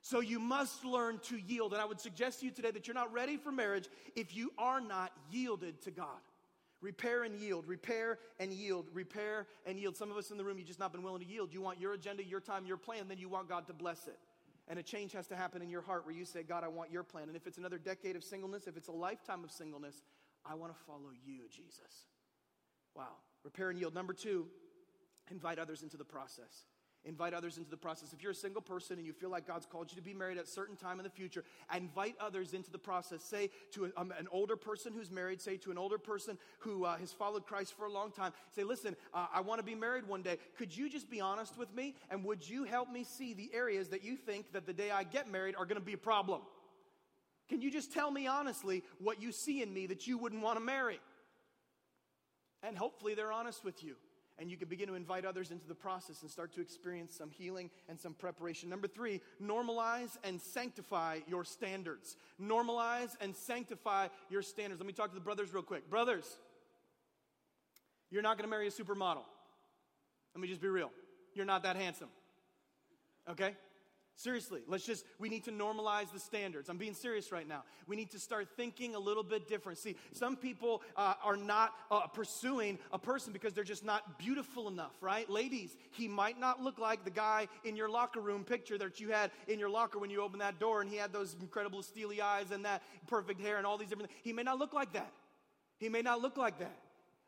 So 0.00 0.18
you 0.18 0.40
must 0.40 0.84
learn 0.84 1.20
to 1.24 1.36
yield. 1.36 1.72
And 1.72 1.80
I 1.80 1.84
would 1.84 2.00
suggest 2.00 2.40
to 2.40 2.46
you 2.46 2.52
today 2.52 2.72
that 2.72 2.88
you're 2.88 2.94
not 2.94 3.12
ready 3.12 3.36
for 3.36 3.52
marriage 3.52 3.88
if 4.16 4.34
you 4.34 4.52
are 4.58 4.80
not 4.80 5.12
yielded 5.30 5.80
to 5.82 5.92
God. 5.92 6.18
Repair 6.80 7.22
and 7.22 7.36
yield, 7.38 7.68
repair 7.68 8.18
and 8.40 8.52
yield, 8.52 8.86
repair 8.92 9.46
and 9.64 9.78
yield. 9.78 9.96
Some 9.96 10.10
of 10.10 10.16
us 10.16 10.32
in 10.32 10.36
the 10.36 10.44
room, 10.44 10.58
you've 10.58 10.66
just 10.66 10.80
not 10.80 10.92
been 10.92 11.04
willing 11.04 11.20
to 11.20 11.26
yield. 11.26 11.54
You 11.54 11.60
want 11.60 11.80
your 11.80 11.92
agenda, 11.92 12.24
your 12.24 12.40
time, 12.40 12.66
your 12.66 12.76
plan, 12.76 13.06
then 13.06 13.18
you 13.18 13.28
want 13.28 13.48
God 13.48 13.68
to 13.68 13.72
bless 13.72 14.08
it. 14.08 14.18
And 14.72 14.78
a 14.78 14.82
change 14.82 15.12
has 15.12 15.26
to 15.26 15.36
happen 15.36 15.60
in 15.60 15.68
your 15.68 15.82
heart 15.82 16.06
where 16.06 16.14
you 16.14 16.24
say, 16.24 16.42
God, 16.42 16.64
I 16.64 16.68
want 16.68 16.90
your 16.90 17.02
plan. 17.02 17.24
And 17.28 17.36
if 17.36 17.46
it's 17.46 17.58
another 17.58 17.76
decade 17.76 18.16
of 18.16 18.24
singleness, 18.24 18.66
if 18.66 18.74
it's 18.74 18.88
a 18.88 18.92
lifetime 18.92 19.44
of 19.44 19.50
singleness, 19.50 20.00
I 20.46 20.54
want 20.54 20.74
to 20.74 20.82
follow 20.86 21.10
you, 21.26 21.42
Jesus. 21.54 22.06
Wow. 22.96 23.16
Repair 23.44 23.68
and 23.68 23.78
yield. 23.78 23.94
Number 23.94 24.14
two, 24.14 24.46
invite 25.30 25.58
others 25.58 25.82
into 25.82 25.98
the 25.98 26.06
process 26.06 26.64
invite 27.04 27.34
others 27.34 27.58
into 27.58 27.70
the 27.70 27.76
process. 27.76 28.12
If 28.12 28.22
you're 28.22 28.32
a 28.32 28.34
single 28.34 28.62
person 28.62 28.98
and 28.98 29.06
you 29.06 29.12
feel 29.12 29.30
like 29.30 29.46
God's 29.46 29.66
called 29.66 29.90
you 29.90 29.96
to 29.96 30.02
be 30.02 30.14
married 30.14 30.38
at 30.38 30.44
a 30.44 30.48
certain 30.48 30.76
time 30.76 31.00
in 31.00 31.04
the 31.04 31.10
future, 31.10 31.44
invite 31.74 32.14
others 32.20 32.54
into 32.54 32.70
the 32.70 32.78
process. 32.78 33.22
Say 33.22 33.50
to 33.72 33.86
a, 33.86 34.00
um, 34.00 34.12
an 34.18 34.28
older 34.30 34.56
person 34.56 34.92
who's 34.92 35.10
married, 35.10 35.40
say 35.40 35.56
to 35.58 35.70
an 35.70 35.78
older 35.78 35.98
person 35.98 36.38
who 36.60 36.84
uh, 36.84 36.96
has 36.98 37.12
followed 37.12 37.44
Christ 37.44 37.76
for 37.76 37.86
a 37.86 37.92
long 37.92 38.12
time, 38.12 38.32
say, 38.54 38.62
listen, 38.62 38.96
uh, 39.12 39.26
I 39.34 39.40
want 39.40 39.58
to 39.58 39.64
be 39.64 39.74
married 39.74 40.06
one 40.06 40.22
day. 40.22 40.38
Could 40.56 40.76
you 40.76 40.88
just 40.88 41.10
be 41.10 41.20
honest 41.20 41.58
with 41.58 41.74
me? 41.74 41.94
And 42.10 42.24
would 42.24 42.48
you 42.48 42.64
help 42.64 42.90
me 42.90 43.04
see 43.04 43.34
the 43.34 43.50
areas 43.52 43.88
that 43.88 44.04
you 44.04 44.16
think 44.16 44.52
that 44.52 44.66
the 44.66 44.72
day 44.72 44.90
I 44.90 45.02
get 45.02 45.30
married 45.30 45.56
are 45.56 45.64
going 45.64 45.80
to 45.80 45.84
be 45.84 45.94
a 45.94 45.98
problem? 45.98 46.42
Can 47.48 47.60
you 47.60 47.70
just 47.70 47.92
tell 47.92 48.10
me 48.10 48.26
honestly 48.26 48.82
what 48.98 49.20
you 49.20 49.32
see 49.32 49.62
in 49.62 49.74
me 49.74 49.86
that 49.86 50.06
you 50.06 50.18
wouldn't 50.18 50.42
want 50.42 50.56
to 50.58 50.64
marry? 50.64 51.00
And 52.62 52.78
hopefully 52.78 53.14
they're 53.14 53.32
honest 53.32 53.64
with 53.64 53.82
you 53.82 53.96
and 54.38 54.50
you 54.50 54.56
can 54.56 54.68
begin 54.68 54.88
to 54.88 54.94
invite 54.94 55.24
others 55.24 55.50
into 55.50 55.66
the 55.66 55.74
process 55.74 56.22
and 56.22 56.30
start 56.30 56.52
to 56.54 56.60
experience 56.60 57.14
some 57.16 57.30
healing 57.30 57.70
and 57.88 57.98
some 57.98 58.14
preparation. 58.14 58.68
Number 58.68 58.88
three, 58.88 59.20
normalize 59.42 60.16
and 60.24 60.40
sanctify 60.40 61.20
your 61.26 61.44
standards. 61.44 62.16
Normalize 62.40 63.14
and 63.20 63.34
sanctify 63.36 64.08
your 64.30 64.42
standards. 64.42 64.80
Let 64.80 64.86
me 64.86 64.92
talk 64.92 65.10
to 65.10 65.14
the 65.14 65.20
brothers 65.20 65.52
real 65.52 65.62
quick. 65.62 65.88
Brothers, 65.90 66.38
you're 68.10 68.22
not 68.22 68.36
going 68.36 68.44
to 68.44 68.50
marry 68.50 68.68
a 68.68 68.70
supermodel. 68.70 69.24
Let 70.34 70.40
me 70.40 70.48
just 70.48 70.60
be 70.60 70.68
real. 70.68 70.90
You're 71.34 71.46
not 71.46 71.62
that 71.62 71.76
handsome. 71.76 72.08
Okay? 73.30 73.54
Seriously, 74.16 74.60
let's 74.68 74.84
just, 74.84 75.04
we 75.18 75.28
need 75.28 75.44
to 75.44 75.50
normalize 75.50 76.12
the 76.12 76.20
standards. 76.20 76.68
I'm 76.68 76.76
being 76.76 76.94
serious 76.94 77.32
right 77.32 77.48
now. 77.48 77.64
We 77.86 77.96
need 77.96 78.10
to 78.10 78.18
start 78.18 78.48
thinking 78.56 78.94
a 78.94 78.98
little 78.98 79.22
bit 79.22 79.48
different. 79.48 79.78
See, 79.78 79.96
some 80.12 80.36
people 80.36 80.82
uh, 80.96 81.14
are 81.24 81.36
not 81.36 81.72
uh, 81.90 82.06
pursuing 82.06 82.78
a 82.92 82.98
person 82.98 83.32
because 83.32 83.54
they're 83.54 83.64
just 83.64 83.84
not 83.84 84.18
beautiful 84.18 84.68
enough, 84.68 84.92
right? 85.00 85.28
Ladies, 85.30 85.76
he 85.92 86.08
might 86.08 86.38
not 86.38 86.62
look 86.62 86.78
like 86.78 87.04
the 87.04 87.10
guy 87.10 87.48
in 87.64 87.74
your 87.74 87.88
locker 87.88 88.20
room 88.20 88.44
picture 88.44 88.76
that 88.78 89.00
you 89.00 89.08
had 89.08 89.30
in 89.48 89.58
your 89.58 89.70
locker 89.70 89.98
when 89.98 90.10
you 90.10 90.22
opened 90.22 90.42
that 90.42 90.60
door 90.60 90.82
and 90.82 90.90
he 90.90 90.96
had 90.96 91.12
those 91.12 91.34
incredible 91.40 91.82
steely 91.82 92.20
eyes 92.20 92.50
and 92.50 92.64
that 92.64 92.82
perfect 93.06 93.40
hair 93.40 93.56
and 93.56 93.66
all 93.66 93.78
these 93.78 93.88
different 93.88 94.10
things. 94.10 94.20
He 94.22 94.32
may 94.32 94.42
not 94.42 94.58
look 94.58 94.74
like 94.74 94.92
that. 94.92 95.10
He 95.78 95.88
may 95.88 96.02
not 96.02 96.20
look 96.20 96.36
like 96.36 96.58
that. 96.58 96.76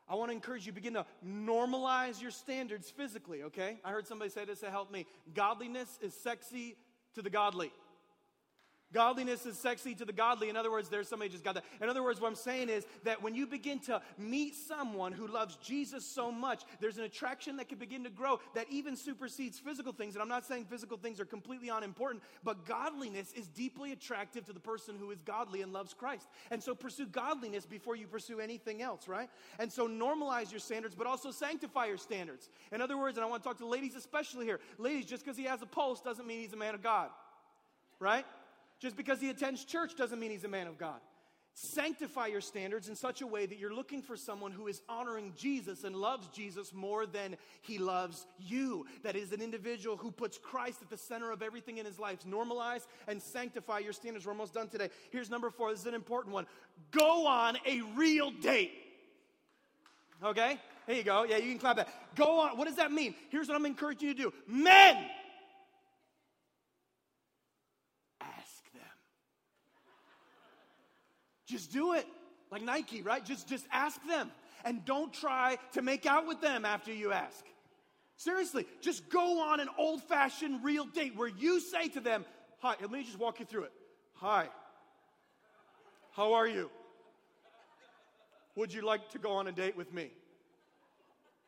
I 0.07 0.15
want 0.15 0.29
to 0.29 0.35
encourage 0.35 0.65
you 0.65 0.71
begin 0.71 0.93
to 0.93 1.05
normalize 1.25 2.21
your 2.21 2.31
standards 2.31 2.89
physically, 2.91 3.43
okay? 3.43 3.79
I 3.83 3.91
heard 3.91 4.07
somebody 4.07 4.29
say 4.29 4.45
this 4.45 4.59
to 4.59 4.69
help 4.69 4.91
me. 4.91 5.07
Godliness 5.33 5.97
is 6.01 6.13
sexy 6.13 6.75
to 7.15 7.21
the 7.21 7.29
godly. 7.29 7.71
Godliness 8.93 9.45
is 9.45 9.57
sexy 9.57 9.93
to 9.95 10.05
the 10.05 10.13
godly. 10.13 10.47
In 10.47 10.55
other 10.55 10.71
words, 10.71 10.89
there's 10.89 11.09
somebody 11.09 11.29
just 11.29 11.43
got 11.43 11.55
that. 11.55 11.65
In 11.81 11.89
other 11.89 12.03
words, 12.03 12.21
what 12.21 12.27
I'm 12.27 12.35
saying 12.35 12.69
is 12.69 12.85
that 13.03 13.21
when 13.21 13.35
you 13.35 13.45
begin 13.45 13.79
to 13.79 14.01
meet 14.17 14.55
someone 14.55 15.11
who 15.11 15.27
loves 15.27 15.57
Jesus 15.57 16.05
so 16.05 16.31
much, 16.31 16.63
there's 16.79 16.97
an 16.97 17.03
attraction 17.03 17.57
that 17.57 17.67
can 17.67 17.77
begin 17.77 18.03
to 18.03 18.09
grow 18.09 18.39
that 18.53 18.67
even 18.69 18.95
supersedes 18.95 19.59
physical 19.59 19.91
things. 19.91 20.15
And 20.15 20.21
I'm 20.21 20.29
not 20.29 20.45
saying 20.45 20.65
physical 20.65 20.97
things 20.97 21.19
are 21.19 21.25
completely 21.25 21.69
unimportant, 21.69 22.23
but 22.43 22.65
godliness 22.65 23.33
is 23.33 23.47
deeply 23.47 23.91
attractive 23.91 24.45
to 24.45 24.53
the 24.53 24.59
person 24.59 24.95
who 24.97 25.11
is 25.11 25.19
godly 25.21 25.61
and 25.61 25.73
loves 25.73 25.93
Christ. 25.93 26.27
And 26.51 26.61
so 26.63 26.75
pursue 26.75 27.07
godliness 27.07 27.65
before 27.65 27.95
you 27.95 28.07
pursue 28.07 28.39
anything 28.39 28.81
else, 28.81 29.07
right? 29.07 29.29
And 29.59 29.71
so 29.71 29.87
normalize 29.87 30.51
your 30.51 30.59
standards, 30.59 30.95
but 30.95 31.07
also 31.07 31.31
sanctify 31.31 31.87
your 31.87 31.97
standards. 31.97 32.49
In 32.71 32.81
other 32.81 32.97
words, 32.97 33.17
and 33.17 33.25
I 33.25 33.29
want 33.29 33.43
to 33.43 33.49
talk 33.49 33.57
to 33.57 33.67
ladies 33.67 33.95
especially 33.95 34.45
here. 34.45 34.59
Ladies, 34.77 35.05
just 35.05 35.25
because 35.25 35.37
he 35.37 35.45
has 35.45 35.61
a 35.61 35.65
pulse 35.65 36.01
doesn't 36.01 36.25
mean 36.25 36.39
he's 36.39 36.53
a 36.53 36.57
man 36.57 36.75
of 36.75 36.83
God, 36.83 37.09
right? 37.99 38.25
Just 38.79 38.97
because 38.97 39.21
he 39.21 39.29
attends 39.29 39.63
church 39.63 39.95
doesn't 39.95 40.19
mean 40.19 40.31
he's 40.31 40.43
a 40.43 40.49
man 40.49 40.67
of 40.67 40.77
God. 40.77 40.99
Sanctify 41.57 42.27
your 42.27 42.41
standards 42.41 42.89
in 42.89 42.97
such 42.97 43.21
a 43.21 43.27
way 43.27 43.45
that 43.45 43.57
you're 43.57 43.73
looking 43.73 44.01
for 44.01 44.17
someone 44.17 44.51
who 44.51 44.67
is 44.67 44.81
honoring 44.89 45.31
Jesus 45.37 45.85
and 45.85 45.95
loves 45.95 46.27
Jesus 46.27 46.73
more 46.73 47.05
than 47.05 47.37
he 47.61 47.77
loves 47.77 48.27
you. 48.37 48.85
That 49.03 49.15
is 49.15 49.31
an 49.31 49.41
individual 49.41 49.95
who 49.95 50.11
puts 50.11 50.37
Christ 50.37 50.81
at 50.81 50.89
the 50.89 50.97
center 50.97 51.31
of 51.31 51.41
everything 51.41 51.77
in 51.77 51.85
his 51.85 51.97
life. 51.97 52.25
Normalize 52.27 52.85
and 53.07 53.21
sanctify 53.21 53.79
your 53.79 53.93
standards. 53.93 54.25
We're 54.25 54.33
almost 54.33 54.53
done 54.53 54.67
today. 54.67 54.89
Here's 55.11 55.29
number 55.29 55.49
four. 55.49 55.71
This 55.71 55.79
is 55.79 55.85
an 55.85 55.93
important 55.93 56.33
one. 56.33 56.45
Go 56.91 57.25
on 57.25 57.57
a 57.65 57.81
real 57.95 58.31
date. 58.31 58.73
Okay? 60.21 60.59
There 60.87 60.95
you 60.97 61.03
go. 61.03 61.23
Yeah, 61.23 61.37
you 61.37 61.51
can 61.51 61.59
clap 61.59 61.77
that. 61.77 62.15
Go 62.15 62.41
on. 62.41 62.57
What 62.57 62.67
does 62.67 62.75
that 62.75 62.91
mean? 62.91 63.15
Here's 63.29 63.47
what 63.47 63.55
I'm 63.55 63.65
encouraging 63.65 64.09
you 64.09 64.13
to 64.13 64.21
do. 64.23 64.33
Men! 64.45 65.05
Just 71.45 71.71
do 71.71 71.93
it. 71.93 72.05
Like 72.51 72.61
Nike, 72.61 73.01
right? 73.01 73.23
Just, 73.23 73.47
just 73.47 73.65
ask 73.71 73.99
them. 74.07 74.31
And 74.63 74.83
don't 74.85 75.13
try 75.13 75.57
to 75.73 75.81
make 75.81 76.05
out 76.05 76.27
with 76.27 76.41
them 76.41 76.65
after 76.65 76.91
you 76.93 77.11
ask. 77.11 77.45
Seriously, 78.17 78.65
just 78.81 79.09
go 79.09 79.41
on 79.41 79.59
an 79.59 79.67
old 79.77 80.01
fashioned 80.03 80.63
real 80.63 80.85
date 80.85 81.15
where 81.15 81.27
you 81.27 81.59
say 81.59 81.89
to 81.89 81.99
them, 81.99 82.25
Hi, 82.59 82.75
let 82.81 82.89
me 82.89 83.03
just 83.03 83.19
walk 83.19 83.39
you 83.39 83.45
through 83.45 83.65
it. 83.65 83.73
Hi, 84.15 84.47
how 86.13 86.33
are 86.33 86.47
you? 86.47 86.71
Would 88.55 88.73
you 88.73 88.81
like 88.81 89.09
to 89.11 89.19
go 89.19 89.33
on 89.33 89.47
a 89.47 89.51
date 89.51 89.75
with 89.75 89.93
me? 89.93 90.11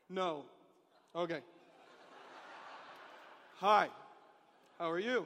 No. 0.09 0.43
Okay. 1.15 1.39
Hi, 3.55 3.87
how 4.77 4.91
are 4.91 4.99
you? 4.99 5.25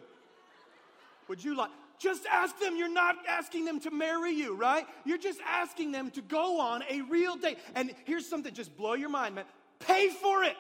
Would 1.28 1.44
you 1.44 1.56
like, 1.56 1.72
just 2.02 2.26
ask 2.26 2.58
them. 2.60 2.76
You're 2.76 2.92
not 2.92 3.16
asking 3.28 3.66
them 3.66 3.80
to 3.82 3.92
marry 3.92 4.32
you, 4.32 4.56
right? 4.56 4.86
You're 5.06 5.20
just 5.20 5.40
asking 5.48 5.92
them 5.92 6.10
to 6.12 6.22
go 6.22 6.60
on 6.60 6.84
a 6.90 7.02
real 7.02 7.36
date. 7.36 7.60
And 7.76 7.94
here's 8.06 8.28
something 8.28 8.54
just 8.54 8.76
blow 8.76 8.94
your 8.94 9.10
mind, 9.10 9.36
man. 9.36 9.46
Pay 9.80 10.10
for 10.10 10.44
it. 10.44 10.56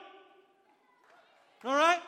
All 1.63 1.75
right? 1.75 1.99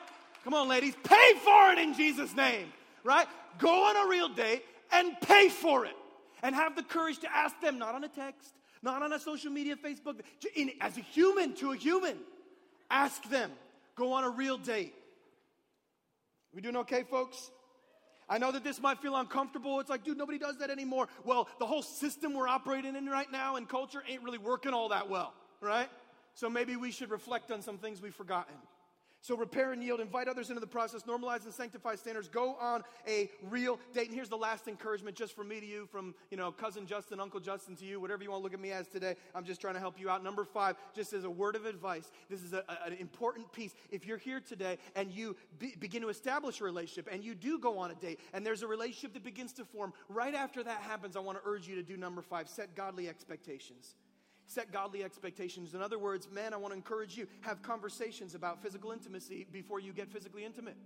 Come 0.44 0.54
on, 0.54 0.68
ladies. 0.68 0.94
Pay 1.04 1.34
for 1.44 1.72
it 1.72 1.80
in 1.80 1.94
Jesus' 1.94 2.36
name, 2.36 2.72
right? 3.04 3.28
Go 3.58 3.86
on 3.86 4.06
a 4.06 4.10
real 4.10 4.30
date 4.30 4.64
and 4.92 5.20
pay 5.22 5.50
for 5.50 5.86
it. 5.86 5.96
And 6.44 6.54
have 6.54 6.76
the 6.76 6.84
courage 6.84 7.20
to 7.20 7.34
ask 7.34 7.60
them, 7.62 7.80
not 7.80 7.96
on 7.96 8.04
a 8.04 8.10
text, 8.10 8.54
not 8.82 9.02
on 9.02 9.14
a 9.14 9.20
social 9.20 9.50
media, 9.50 9.78
Facebook, 9.78 10.20
in, 10.56 10.72
as 10.82 10.98
a 10.98 11.02
human 11.02 11.54
to 11.56 11.72
a 11.72 11.76
human. 11.76 12.18
Ask 12.92 13.24
them. 13.30 13.50
Go 13.96 14.12
on 14.12 14.26
a 14.26 14.30
real 14.30 14.58
date. 14.58 14.94
We 16.54 16.62
doing 16.62 16.76
okay, 16.78 17.04
folks? 17.04 17.50
I 18.34 18.40
know 18.40 18.52
that 18.52 18.64
this 18.64 18.82
might 18.82 18.98
feel 18.98 19.16
uncomfortable. 19.16 19.80
It's 19.80 19.92
like, 19.92 20.04
dude, 20.04 20.18
nobody 20.18 20.40
does 20.40 20.58
that 20.58 20.72
anymore. 20.72 21.08
Well, 21.24 21.48
the 21.60 21.68
whole 21.68 21.84
system 21.84 22.34
we're 22.34 22.48
operating 22.48 22.96
in 22.96 23.06
right 23.06 23.32
now 23.32 23.58
and 23.58 23.70
culture 23.70 24.02
ain't 24.10 24.24
really 24.24 24.40
working 24.40 24.74
all 24.74 24.90
that 24.90 25.08
well, 25.08 25.36
right? 25.62 25.88
So 26.34 26.50
maybe 26.50 26.76
we 26.76 26.90
should 26.90 27.12
reflect 27.12 27.52
on 27.52 27.62
some 27.62 27.78
things 27.78 28.02
we've 28.02 28.16
forgotten. 28.16 28.56
So 29.24 29.38
repair 29.38 29.72
and 29.72 29.82
yield, 29.82 30.02
invite 30.02 30.28
others 30.28 30.50
into 30.50 30.60
the 30.60 30.68
process, 30.68 31.04
normalize 31.04 31.46
and 31.46 31.54
sanctify 31.54 31.96
standards, 31.96 32.28
go 32.28 32.58
on 32.60 32.84
a 33.08 33.30
real 33.50 33.80
date. 33.94 34.08
And 34.08 34.14
here's 34.14 34.28
the 34.28 34.36
last 34.36 34.68
encouragement 34.68 35.16
just 35.16 35.34
from 35.34 35.48
me 35.48 35.62
to 35.62 35.66
you, 35.66 35.86
from 35.90 36.14
you 36.30 36.36
know, 36.36 36.52
cousin 36.52 36.86
Justin, 36.86 37.22
Uncle 37.22 37.40
Justin 37.40 37.78
to 37.78 37.86
you, 37.86 38.02
whatever 38.02 38.22
you 38.22 38.32
want 38.32 38.42
to 38.42 38.44
look 38.44 38.54
at 38.54 38.60
me 38.60 38.72
as 38.72 38.90
today. 38.90 39.16
I'm 39.34 39.46
just 39.46 39.62
trying 39.62 39.76
to 39.76 39.80
help 39.80 39.98
you 39.98 40.10
out. 40.10 40.26
Number 40.26 40.44
five, 40.44 40.76
just 40.94 41.14
as 41.14 41.24
a 41.24 41.30
word 41.30 41.56
of 41.56 41.66
advice, 41.66 42.12
this 42.30 42.44
is 42.44 42.52
a, 42.52 42.66
a, 42.68 42.88
an 42.88 42.98
important 43.00 43.50
piece. 43.54 43.74
If 43.92 44.06
you're 44.06 44.18
here 44.18 44.42
today 44.42 44.78
and 44.94 45.10
you 45.10 45.38
be, 45.58 45.74
begin 45.80 46.02
to 46.02 46.10
establish 46.10 46.60
a 46.60 46.66
relationship 46.66 47.08
and 47.10 47.24
you 47.24 47.34
do 47.34 47.58
go 47.60 47.78
on 47.78 47.92
a 47.92 47.96
date 47.96 48.20
and 48.34 48.46
there's 48.46 48.62
a 48.62 48.68
relationship 48.68 49.14
that 49.14 49.24
begins 49.24 49.54
to 49.54 49.64
form, 49.64 49.94
right 50.10 50.36
after 50.36 50.62
that 50.64 50.82
happens, 50.82 51.16
I 51.16 51.22
want 51.22 51.38
to 51.42 51.50
urge 51.50 51.66
you 51.66 51.76
to 51.76 51.84
do 51.84 51.96
number 51.96 52.22
five, 52.22 52.50
set 52.50 52.76
godly 52.76 53.08
expectations. 53.08 53.96
Set 54.54 54.72
godly 54.72 55.04
expectations. 55.04 55.74
In 55.74 55.82
other 55.82 55.98
words, 55.98 56.30
man, 56.32 56.54
I 56.54 56.58
want 56.58 56.74
to 56.74 56.76
encourage 56.76 57.18
you 57.18 57.26
have 57.42 57.64
conversations 57.64 58.36
about 58.36 58.62
physical 58.62 58.92
intimacy 58.92 59.48
before 59.52 59.80
you 59.80 59.94
get 59.94 60.12
physically 60.12 60.46
intimate. 60.46 60.78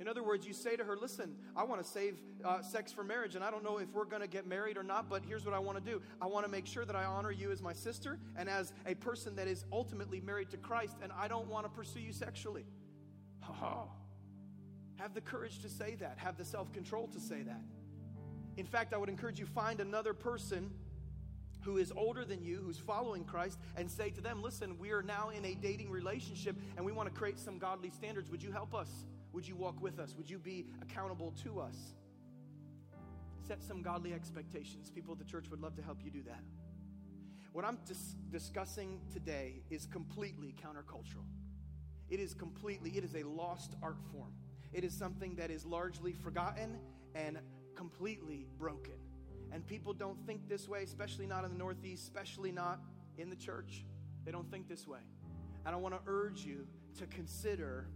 In 0.00 0.08
other 0.08 0.22
words, 0.22 0.46
you 0.46 0.54
say 0.54 0.74
to 0.76 0.82
her, 0.82 0.96
Listen, 0.96 1.36
I 1.54 1.64
want 1.64 1.82
to 1.82 1.86
save 1.86 2.22
uh, 2.42 2.62
sex 2.62 2.90
for 2.90 3.04
marriage, 3.04 3.34
and 3.34 3.44
I 3.44 3.50
don't 3.50 3.62
know 3.62 3.76
if 3.76 3.92
we're 3.92 4.06
going 4.06 4.22
to 4.22 4.26
get 4.26 4.46
married 4.46 4.78
or 4.78 4.82
not, 4.82 5.10
but 5.10 5.22
here's 5.22 5.44
what 5.44 5.52
I 5.52 5.58
want 5.58 5.84
to 5.84 5.84
do. 5.84 6.00
I 6.18 6.26
want 6.26 6.46
to 6.46 6.50
make 6.50 6.66
sure 6.66 6.86
that 6.86 6.96
I 6.96 7.04
honor 7.04 7.30
you 7.30 7.52
as 7.52 7.60
my 7.60 7.74
sister 7.74 8.18
and 8.36 8.48
as 8.48 8.72
a 8.86 8.94
person 8.94 9.36
that 9.36 9.48
is 9.48 9.66
ultimately 9.70 10.22
married 10.22 10.48
to 10.52 10.56
Christ, 10.56 10.96
and 11.02 11.12
I 11.12 11.28
don't 11.28 11.48
want 11.48 11.66
to 11.66 11.70
pursue 11.70 12.00
you 12.00 12.14
sexually. 12.14 12.64
Oh. 13.62 13.90
Have 14.96 15.12
the 15.12 15.20
courage 15.20 15.58
to 15.58 15.68
say 15.68 15.96
that, 15.96 16.16
have 16.16 16.38
the 16.38 16.44
self 16.46 16.72
control 16.72 17.06
to 17.08 17.20
say 17.20 17.42
that. 17.42 17.60
In 18.56 18.64
fact, 18.64 18.94
I 18.94 18.96
would 18.96 19.10
encourage 19.10 19.38
you 19.38 19.44
find 19.44 19.78
another 19.78 20.14
person 20.14 20.70
who 21.62 21.78
is 21.78 21.92
older 21.96 22.24
than 22.24 22.42
you, 22.42 22.60
who's 22.64 22.78
following 22.78 23.24
Christ, 23.24 23.58
and 23.76 23.90
say 23.90 24.10
to 24.10 24.20
them, 24.20 24.42
Listen, 24.42 24.78
we 24.78 24.90
are 24.90 25.02
now 25.02 25.30
in 25.30 25.44
a 25.44 25.54
dating 25.54 25.90
relationship 25.90 26.56
and 26.76 26.84
we 26.84 26.92
want 26.92 27.08
to 27.08 27.14
create 27.14 27.38
some 27.38 27.58
godly 27.58 27.90
standards. 27.90 28.30
Would 28.30 28.42
you 28.42 28.52
help 28.52 28.74
us? 28.74 28.88
Would 29.32 29.48
you 29.48 29.56
walk 29.56 29.80
with 29.80 29.98
us? 29.98 30.14
Would 30.16 30.28
you 30.28 30.38
be 30.38 30.66
accountable 30.82 31.32
to 31.42 31.60
us? 31.60 31.94
Set 33.46 33.62
some 33.62 33.82
godly 33.82 34.12
expectations. 34.12 34.90
People 34.90 35.12
at 35.12 35.18
the 35.18 35.24
church 35.24 35.46
would 35.50 35.60
love 35.60 35.74
to 35.76 35.82
help 35.82 35.98
you 36.04 36.10
do 36.10 36.22
that. 36.24 36.42
What 37.52 37.64
I'm 37.64 37.78
dis- 37.86 38.16
discussing 38.30 39.00
today 39.12 39.62
is 39.70 39.86
completely 39.86 40.54
countercultural. 40.62 41.24
It 42.08 42.20
is 42.20 42.34
completely, 42.34 42.90
it 42.90 43.04
is 43.04 43.14
a 43.14 43.22
lost 43.24 43.74
art 43.82 43.98
form. 44.12 44.32
It 44.72 44.84
is 44.84 44.94
something 44.94 45.34
that 45.36 45.50
is 45.50 45.64
largely 45.64 46.12
forgotten 46.12 46.78
and 47.14 47.38
completely 47.74 48.46
broken. 48.58 48.94
And 49.52 49.66
people 49.66 49.92
don't 49.92 50.18
think 50.26 50.48
this 50.48 50.68
way, 50.68 50.82
especially 50.82 51.26
not 51.26 51.44
in 51.44 51.52
the 51.52 51.58
Northeast, 51.58 52.04
especially 52.04 52.52
not 52.52 52.80
in 53.18 53.28
the 53.28 53.36
church. 53.36 53.84
They 54.24 54.32
don't 54.32 54.50
think 54.50 54.68
this 54.68 54.86
way. 54.86 55.00
And 55.66 55.74
I 55.74 55.78
want 55.78 55.94
to 55.94 56.00
urge 56.06 56.44
you 56.44 56.66
to 56.98 57.06
consider 57.06 57.86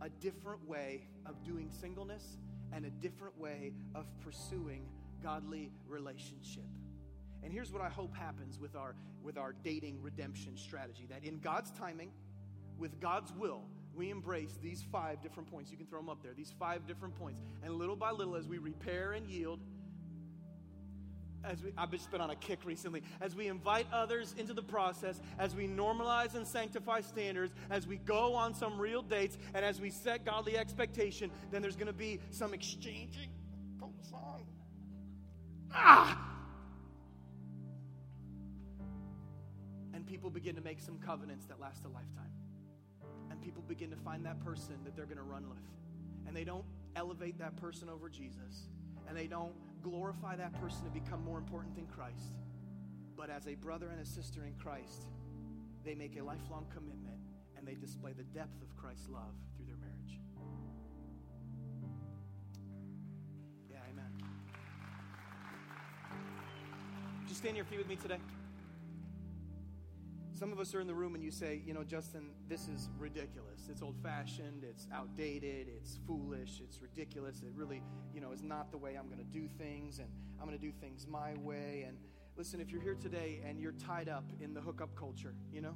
a 0.00 0.08
different 0.08 0.66
way 0.68 1.08
of 1.26 1.42
doing 1.42 1.70
singleness 1.70 2.36
and 2.72 2.84
a 2.84 2.90
different 2.90 3.38
way 3.38 3.72
of 3.94 4.06
pursuing 4.20 4.86
godly 5.22 5.72
relationship. 5.88 6.64
And 7.42 7.52
here's 7.52 7.72
what 7.72 7.82
I 7.82 7.88
hope 7.88 8.14
happens 8.14 8.58
with 8.58 8.76
our 8.76 8.94
with 9.22 9.36
our 9.36 9.54
dating 9.64 10.00
redemption 10.00 10.56
strategy 10.56 11.06
that 11.10 11.24
in 11.24 11.38
God's 11.40 11.70
timing, 11.72 12.10
with 12.78 13.00
God's 13.00 13.32
will, 13.32 13.62
we 13.94 14.10
embrace 14.10 14.58
these 14.62 14.84
five 14.92 15.20
different 15.20 15.50
points. 15.50 15.70
You 15.70 15.76
can 15.76 15.86
throw 15.86 15.98
them 15.98 16.08
up 16.08 16.22
there. 16.22 16.32
These 16.34 16.54
five 16.58 16.86
different 16.86 17.18
points. 17.18 17.42
And 17.64 17.74
little 17.74 17.96
by 17.96 18.12
little 18.12 18.36
as 18.36 18.46
we 18.46 18.58
repair 18.58 19.12
and 19.12 19.28
yield 19.28 19.60
as 21.44 21.62
we, 21.62 21.72
I've 21.76 21.90
just 21.90 22.10
been 22.10 22.20
on 22.20 22.30
a 22.30 22.36
kick 22.36 22.60
recently, 22.64 23.02
as 23.20 23.34
we 23.34 23.48
invite 23.48 23.86
others 23.92 24.34
into 24.38 24.54
the 24.54 24.62
process, 24.62 25.20
as 25.38 25.54
we 25.54 25.66
normalize 25.66 26.34
and 26.34 26.46
sanctify 26.46 27.00
standards, 27.00 27.52
as 27.70 27.86
we 27.86 27.96
go 27.98 28.34
on 28.34 28.54
some 28.54 28.78
real 28.78 29.02
dates, 29.02 29.38
and 29.54 29.64
as 29.64 29.80
we 29.80 29.90
set 29.90 30.24
godly 30.24 30.58
expectation, 30.58 31.30
then 31.50 31.62
there's 31.62 31.76
going 31.76 31.86
to 31.86 31.92
be 31.92 32.20
some 32.30 32.54
exchanging. 32.54 33.30
Ah! 35.72 36.34
And 39.94 40.06
people 40.06 40.30
begin 40.30 40.54
to 40.54 40.62
make 40.62 40.80
some 40.80 40.98
covenants 40.98 41.46
that 41.46 41.60
last 41.60 41.84
a 41.84 41.88
lifetime. 41.88 42.32
And 43.30 43.40
people 43.42 43.62
begin 43.68 43.90
to 43.90 43.96
find 43.96 44.24
that 44.24 44.40
person 44.40 44.76
that 44.84 44.96
they're 44.96 45.04
going 45.04 45.18
to 45.18 45.22
run 45.22 45.48
with. 45.48 45.58
And 46.26 46.36
they 46.36 46.44
don't 46.44 46.64
elevate 46.96 47.38
that 47.38 47.56
person 47.56 47.88
over 47.88 48.08
Jesus. 48.08 48.68
And 49.08 49.16
they 49.16 49.26
don't 49.26 49.52
glorify 49.82 50.36
that 50.36 50.52
person 50.60 50.84
to 50.84 50.90
become 50.90 51.24
more 51.24 51.38
important 51.38 51.74
than 51.74 51.86
Christ. 51.86 52.34
But 53.16 53.30
as 53.30 53.46
a 53.46 53.54
brother 53.54 53.88
and 53.88 54.00
a 54.00 54.06
sister 54.06 54.44
in 54.44 54.54
Christ, 54.54 55.08
they 55.84 55.94
make 55.94 56.18
a 56.18 56.22
lifelong 56.22 56.66
commitment 56.72 57.18
and 57.56 57.66
they 57.66 57.74
display 57.74 58.12
the 58.12 58.24
depth 58.24 58.62
of 58.62 58.76
Christ's 58.76 59.08
love 59.08 59.34
through 59.56 59.66
their 59.66 59.76
marriage. 59.76 60.20
Yeah, 63.70 63.78
amen. 63.90 64.12
You 67.28 67.34
stand 67.34 67.56
your 67.56 67.64
feet 67.64 67.78
with 67.78 67.88
me 67.88 67.96
today? 67.96 68.18
Some 70.38 70.52
of 70.52 70.60
us 70.60 70.72
are 70.72 70.80
in 70.80 70.86
the 70.86 70.94
room 70.94 71.16
and 71.16 71.24
you 71.24 71.32
say, 71.32 71.62
you 71.66 71.74
know, 71.74 71.82
Justin, 71.82 72.30
this 72.48 72.68
is 72.68 72.90
ridiculous. 72.96 73.66
It's 73.68 73.82
old 73.82 73.96
fashioned, 74.00 74.62
it's 74.62 74.86
outdated, 74.94 75.66
it's 75.66 75.98
foolish, 76.06 76.60
it's 76.62 76.80
ridiculous. 76.80 77.42
It 77.42 77.50
really, 77.56 77.82
you 78.14 78.20
know, 78.20 78.30
is 78.30 78.44
not 78.44 78.70
the 78.70 78.78
way 78.78 78.96
I'm 78.96 79.06
going 79.06 79.18
to 79.18 79.24
do 79.24 79.48
things, 79.58 79.98
and 79.98 80.06
I'm 80.38 80.46
going 80.46 80.56
to 80.56 80.64
do 80.64 80.70
things 80.70 81.08
my 81.08 81.34
way. 81.38 81.86
And 81.88 81.98
listen, 82.36 82.60
if 82.60 82.70
you're 82.70 82.80
here 82.80 82.94
today 82.94 83.40
and 83.44 83.58
you're 83.58 83.72
tied 83.72 84.08
up 84.08 84.30
in 84.40 84.54
the 84.54 84.60
hookup 84.60 84.94
culture, 84.94 85.34
you 85.52 85.60
know, 85.60 85.74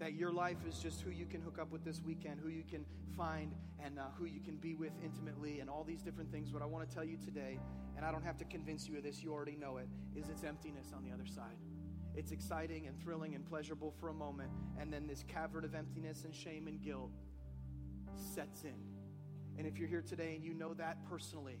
that 0.00 0.14
your 0.14 0.32
life 0.32 0.58
is 0.68 0.80
just 0.80 1.02
who 1.02 1.10
you 1.10 1.24
can 1.24 1.40
hook 1.40 1.60
up 1.60 1.70
with 1.70 1.84
this 1.84 2.02
weekend, 2.04 2.40
who 2.40 2.48
you 2.48 2.64
can 2.68 2.84
find, 3.16 3.54
and 3.78 4.00
uh, 4.00 4.06
who 4.18 4.24
you 4.24 4.40
can 4.40 4.56
be 4.56 4.74
with 4.74 4.92
intimately, 5.04 5.60
and 5.60 5.70
all 5.70 5.84
these 5.84 6.02
different 6.02 6.32
things. 6.32 6.52
What 6.52 6.62
I 6.62 6.66
want 6.66 6.88
to 6.88 6.92
tell 6.92 7.04
you 7.04 7.16
today, 7.16 7.60
and 7.96 8.04
I 8.04 8.10
don't 8.10 8.24
have 8.24 8.38
to 8.38 8.44
convince 8.44 8.88
you 8.88 8.96
of 8.96 9.04
this, 9.04 9.22
you 9.22 9.32
already 9.32 9.54
know 9.54 9.76
it, 9.76 9.86
is 10.16 10.28
it's 10.30 10.42
emptiness 10.42 10.88
on 10.92 11.04
the 11.04 11.12
other 11.12 11.26
side. 11.26 11.54
It's 12.16 12.30
exciting 12.30 12.86
and 12.86 13.00
thrilling 13.02 13.34
and 13.34 13.44
pleasurable 13.44 13.92
for 13.98 14.08
a 14.08 14.14
moment, 14.14 14.50
and 14.80 14.92
then 14.92 15.06
this 15.06 15.24
cavern 15.26 15.64
of 15.64 15.74
emptiness 15.74 16.24
and 16.24 16.34
shame 16.34 16.68
and 16.68 16.80
guilt 16.80 17.10
sets 18.14 18.62
in. 18.62 18.74
And 19.58 19.66
if 19.66 19.78
you're 19.78 19.88
here 19.88 20.02
today 20.02 20.34
and 20.34 20.44
you 20.44 20.54
know 20.54 20.74
that 20.74 21.04
personally, 21.08 21.58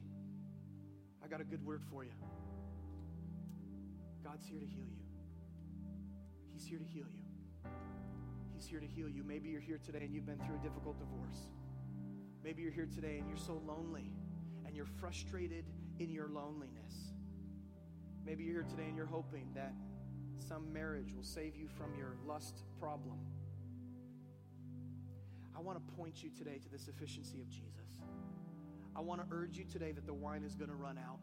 I 1.22 1.28
got 1.28 1.40
a 1.40 1.44
good 1.44 1.64
word 1.64 1.82
for 1.90 2.04
you. 2.04 2.12
God's 4.22 4.46
here 4.46 4.58
to 4.58 4.66
heal 4.66 4.84
you. 4.84 5.04
He's 6.52 6.64
here 6.64 6.78
to 6.78 6.84
heal 6.84 7.06
you. 7.12 7.70
He's 8.54 8.66
here 8.66 8.80
to 8.80 8.86
heal 8.86 9.08
you. 9.08 9.24
Maybe 9.24 9.48
you're 9.48 9.60
here 9.60 9.80
today 9.84 10.00
and 10.02 10.14
you've 10.14 10.26
been 10.26 10.38
through 10.38 10.56
a 10.56 10.62
difficult 10.62 10.98
divorce. 10.98 11.48
Maybe 12.42 12.62
you're 12.62 12.72
here 12.72 12.88
today 12.92 13.18
and 13.18 13.28
you're 13.28 13.38
so 13.38 13.60
lonely 13.66 14.12
and 14.66 14.76
you're 14.76 14.86
frustrated 14.86 15.64
in 15.98 16.10
your 16.10 16.28
loneliness. 16.28 17.12
Maybe 18.24 18.44
you're 18.44 18.62
here 18.62 18.70
today 18.70 18.84
and 18.88 18.96
you're 18.96 19.06
hoping 19.06 19.48
that 19.54 19.72
some 20.38 20.72
marriage 20.72 21.14
will 21.14 21.24
save 21.24 21.56
you 21.56 21.68
from 21.68 21.94
your 21.98 22.16
lust 22.26 22.62
problem. 22.78 23.18
I 25.56 25.60
want 25.60 25.78
to 25.78 25.94
point 25.94 26.22
you 26.22 26.30
today 26.30 26.58
to 26.58 26.68
the 26.68 26.78
sufficiency 26.78 27.40
of 27.40 27.48
Jesus. 27.48 28.00
I 28.96 29.00
want 29.00 29.20
to 29.20 29.26
urge 29.34 29.56
you 29.56 29.64
today 29.64 29.92
that 29.92 30.06
the 30.06 30.14
wine 30.14 30.42
is 30.44 30.54
going 30.54 30.70
to 30.70 30.76
run 30.76 30.98
out. 30.98 31.18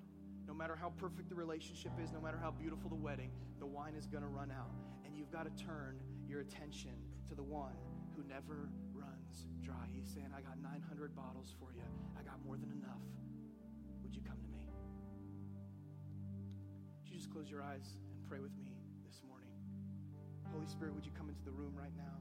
No 0.47 0.53
matter 0.53 0.75
how 0.75 0.89
perfect 0.97 1.29
the 1.29 1.35
relationship 1.35 1.91
is, 2.03 2.11
no 2.11 2.19
matter 2.19 2.37
how 2.41 2.51
beautiful 2.51 2.89
the 2.89 2.95
wedding, 2.95 3.31
the 3.59 3.65
wine 3.65 3.93
is 3.95 4.07
going 4.07 4.23
to 4.23 4.29
run 4.29 4.51
out. 4.51 4.71
And 5.05 5.15
you've 5.15 5.31
got 5.31 5.43
to 5.43 5.63
turn 5.63 5.99
your 6.27 6.41
attention 6.41 6.91
to 7.29 7.35
the 7.35 7.43
one 7.43 7.75
who 8.15 8.23
never 8.27 8.69
runs 8.93 9.47
dry. 9.63 9.87
He's 9.93 10.09
saying, 10.13 10.27
I 10.35 10.41
got 10.41 10.61
900 10.61 11.15
bottles 11.15 11.53
for 11.59 11.71
you, 11.73 11.83
I 12.19 12.23
got 12.23 12.43
more 12.45 12.57
than 12.57 12.71
enough. 12.71 13.03
Would 14.03 14.15
you 14.15 14.21
come 14.21 14.37
to 14.41 14.47
me? 14.47 14.67
Would 16.99 17.11
you 17.11 17.17
just 17.17 17.31
close 17.31 17.49
your 17.49 17.61
eyes 17.61 17.95
and 18.17 18.27
pray 18.27 18.39
with 18.39 18.55
me? 18.57 18.70
Holy 20.51 20.67
Spirit, 20.67 20.93
would 20.93 21.05
you 21.05 21.11
come 21.17 21.29
into 21.29 21.43
the 21.43 21.51
room 21.51 21.73
right 21.75 21.95
now? 21.97 22.19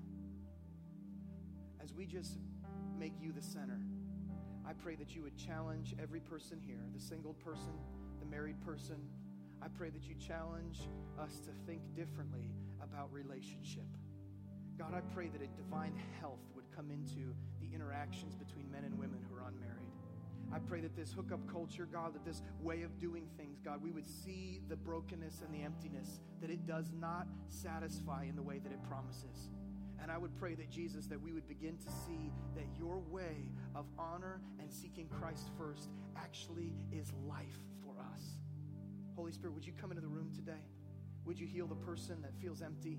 As 1.83 1.93
we 1.93 2.07
just 2.07 2.39
make 2.99 3.15
you 3.21 3.33
the 3.33 3.43
center, 3.43 3.81
I 4.69 4.73
pray 4.73 4.95
that 4.97 5.15
you 5.15 5.23
would 5.23 5.37
challenge 5.37 5.95
every 6.01 6.21
person 6.21 6.61
here 6.65 6.85
the 6.95 7.01
single 7.01 7.35
person, 7.35 7.73
the 8.21 8.27
married 8.27 8.61
person. 8.61 8.97
I 9.63 9.69
pray 9.69 9.91
that 9.91 10.05
you 10.09 10.15
challenge 10.15 10.81
us 11.19 11.41
to 11.41 11.51
think 11.67 11.83
differently 11.95 12.51
about 12.83 13.13
relationship. 13.13 13.87
God, 14.79 14.95
I 14.95 15.01
pray 15.13 15.29
that 15.29 15.43
a 15.43 15.49
divine 15.49 15.95
health 16.21 16.41
would 16.55 16.65
come 16.75 16.91
into 16.91 17.35
the 17.61 17.75
interactions 17.75 18.35
between 18.35 18.71
men 18.71 18.85
and 18.85 18.99
women 18.99 19.21
who 19.29 19.37
are 19.37 19.47
unmarried. 19.49 19.90
I 20.53 20.59
pray 20.59 20.81
that 20.81 20.97
this 20.97 21.13
hookup 21.13 21.47
culture, 21.51 21.87
God, 21.91 22.15
that 22.15 22.25
this 22.25 22.43
way 22.61 22.83
of 22.83 22.99
doing 22.99 23.29
things, 23.37 23.61
God, 23.61 23.83
we 23.83 23.93
would 23.93 24.09
see 24.09 24.61
the 24.69 24.77
brokenness 24.77 25.43
and 25.45 25.55
the 25.55 25.65
emptiness 25.65 26.21
that 26.41 26.51
it 26.51 26.67
does 26.67 26.93
not 26.99 27.29
satisfy 27.49 28.25
in 28.25 28.35
the 28.35 28.43
way 28.43 28.59
that 28.59 28.73
it 28.73 28.83
promises. 28.89 29.51
And 30.03 30.11
I 30.11 30.19
would 30.19 30.35
pray 30.39 30.55
that 30.55 30.71
Jesus, 30.71 31.07
that 31.07 31.21
we 31.21 31.33
would 31.33 31.47
begin 31.47 31.77
to 31.77 31.91
see 32.07 32.33
that 32.57 32.65
your 32.79 32.99
way 32.99 33.45
of 33.75 33.85
honor 33.99 34.41
and 34.59 34.73
seeking 34.73 35.09
Christ 35.09 35.51
first 35.59 35.91
actually 36.17 36.73
is 36.91 37.13
life 37.29 37.59
for 37.85 37.95
us. 38.01 38.23
Holy 39.15 39.33
Spirit, 39.33 39.55
would 39.55 39.67
you 39.67 39.73
come 39.79 39.91
into 39.91 40.01
the 40.01 40.09
room 40.09 40.31
today? 40.35 40.65
Would 41.27 41.39
you 41.39 41.47
heal 41.47 41.67
the 41.67 41.75
person 41.75 42.23
that 42.23 42.35
feels 42.41 42.63
empty? 42.63 42.99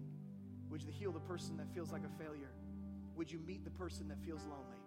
Would 0.69 0.83
you 0.83 0.91
heal 0.91 1.11
the 1.11 1.19
person 1.19 1.57
that 1.57 1.73
feels 1.73 1.91
like 1.91 2.03
a 2.05 2.23
failure? 2.23 2.51
Would 3.15 3.31
you 3.31 3.39
meet 3.39 3.63
the 3.63 3.71
person 3.71 4.07
that 4.07 4.23
feels 4.23 4.41
lonely? 4.43 4.77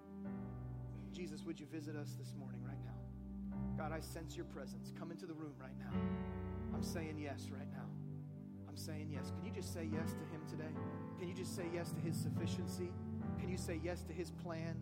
Jesus, 1.14 1.44
would 1.44 1.60
you 1.60 1.66
visit 1.66 1.94
us 1.94 2.16
this 2.18 2.34
morning, 2.36 2.60
right 2.66 2.82
now? 2.84 3.78
God, 3.78 3.92
I 3.92 4.00
sense 4.00 4.34
your 4.34 4.46
presence. 4.46 4.92
Come 4.98 5.12
into 5.12 5.26
the 5.26 5.32
room 5.32 5.54
right 5.60 5.78
now. 5.78 5.96
I'm 6.74 6.82
saying 6.82 7.18
yes 7.22 7.46
right 7.56 7.70
now. 7.72 7.86
I'm 8.68 8.76
saying 8.76 9.10
yes. 9.12 9.30
Can 9.36 9.44
you 9.44 9.52
just 9.52 9.72
say 9.72 9.88
yes 9.92 10.10
to 10.10 10.24
him 10.34 10.42
today? 10.50 10.74
Can 11.20 11.28
you 11.28 11.34
just 11.34 11.54
say 11.54 11.66
yes 11.72 11.92
to 11.92 12.00
his 12.00 12.16
sufficiency? 12.16 12.90
Can 13.38 13.48
you 13.48 13.56
say 13.56 13.78
yes 13.84 14.02
to 14.02 14.12
his 14.12 14.32
plan? 14.32 14.74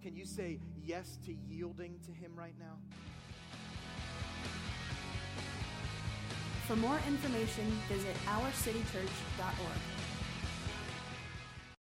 Can 0.00 0.14
you 0.14 0.24
say 0.24 0.60
yes 0.84 1.18
to 1.26 1.34
yielding 1.48 1.98
to 2.06 2.12
him 2.12 2.30
right 2.36 2.54
now? 2.60 2.78
For 6.68 6.76
more 6.76 7.00
information, 7.08 7.64
visit 7.88 8.14
ourcitychurch.org. 8.26 9.95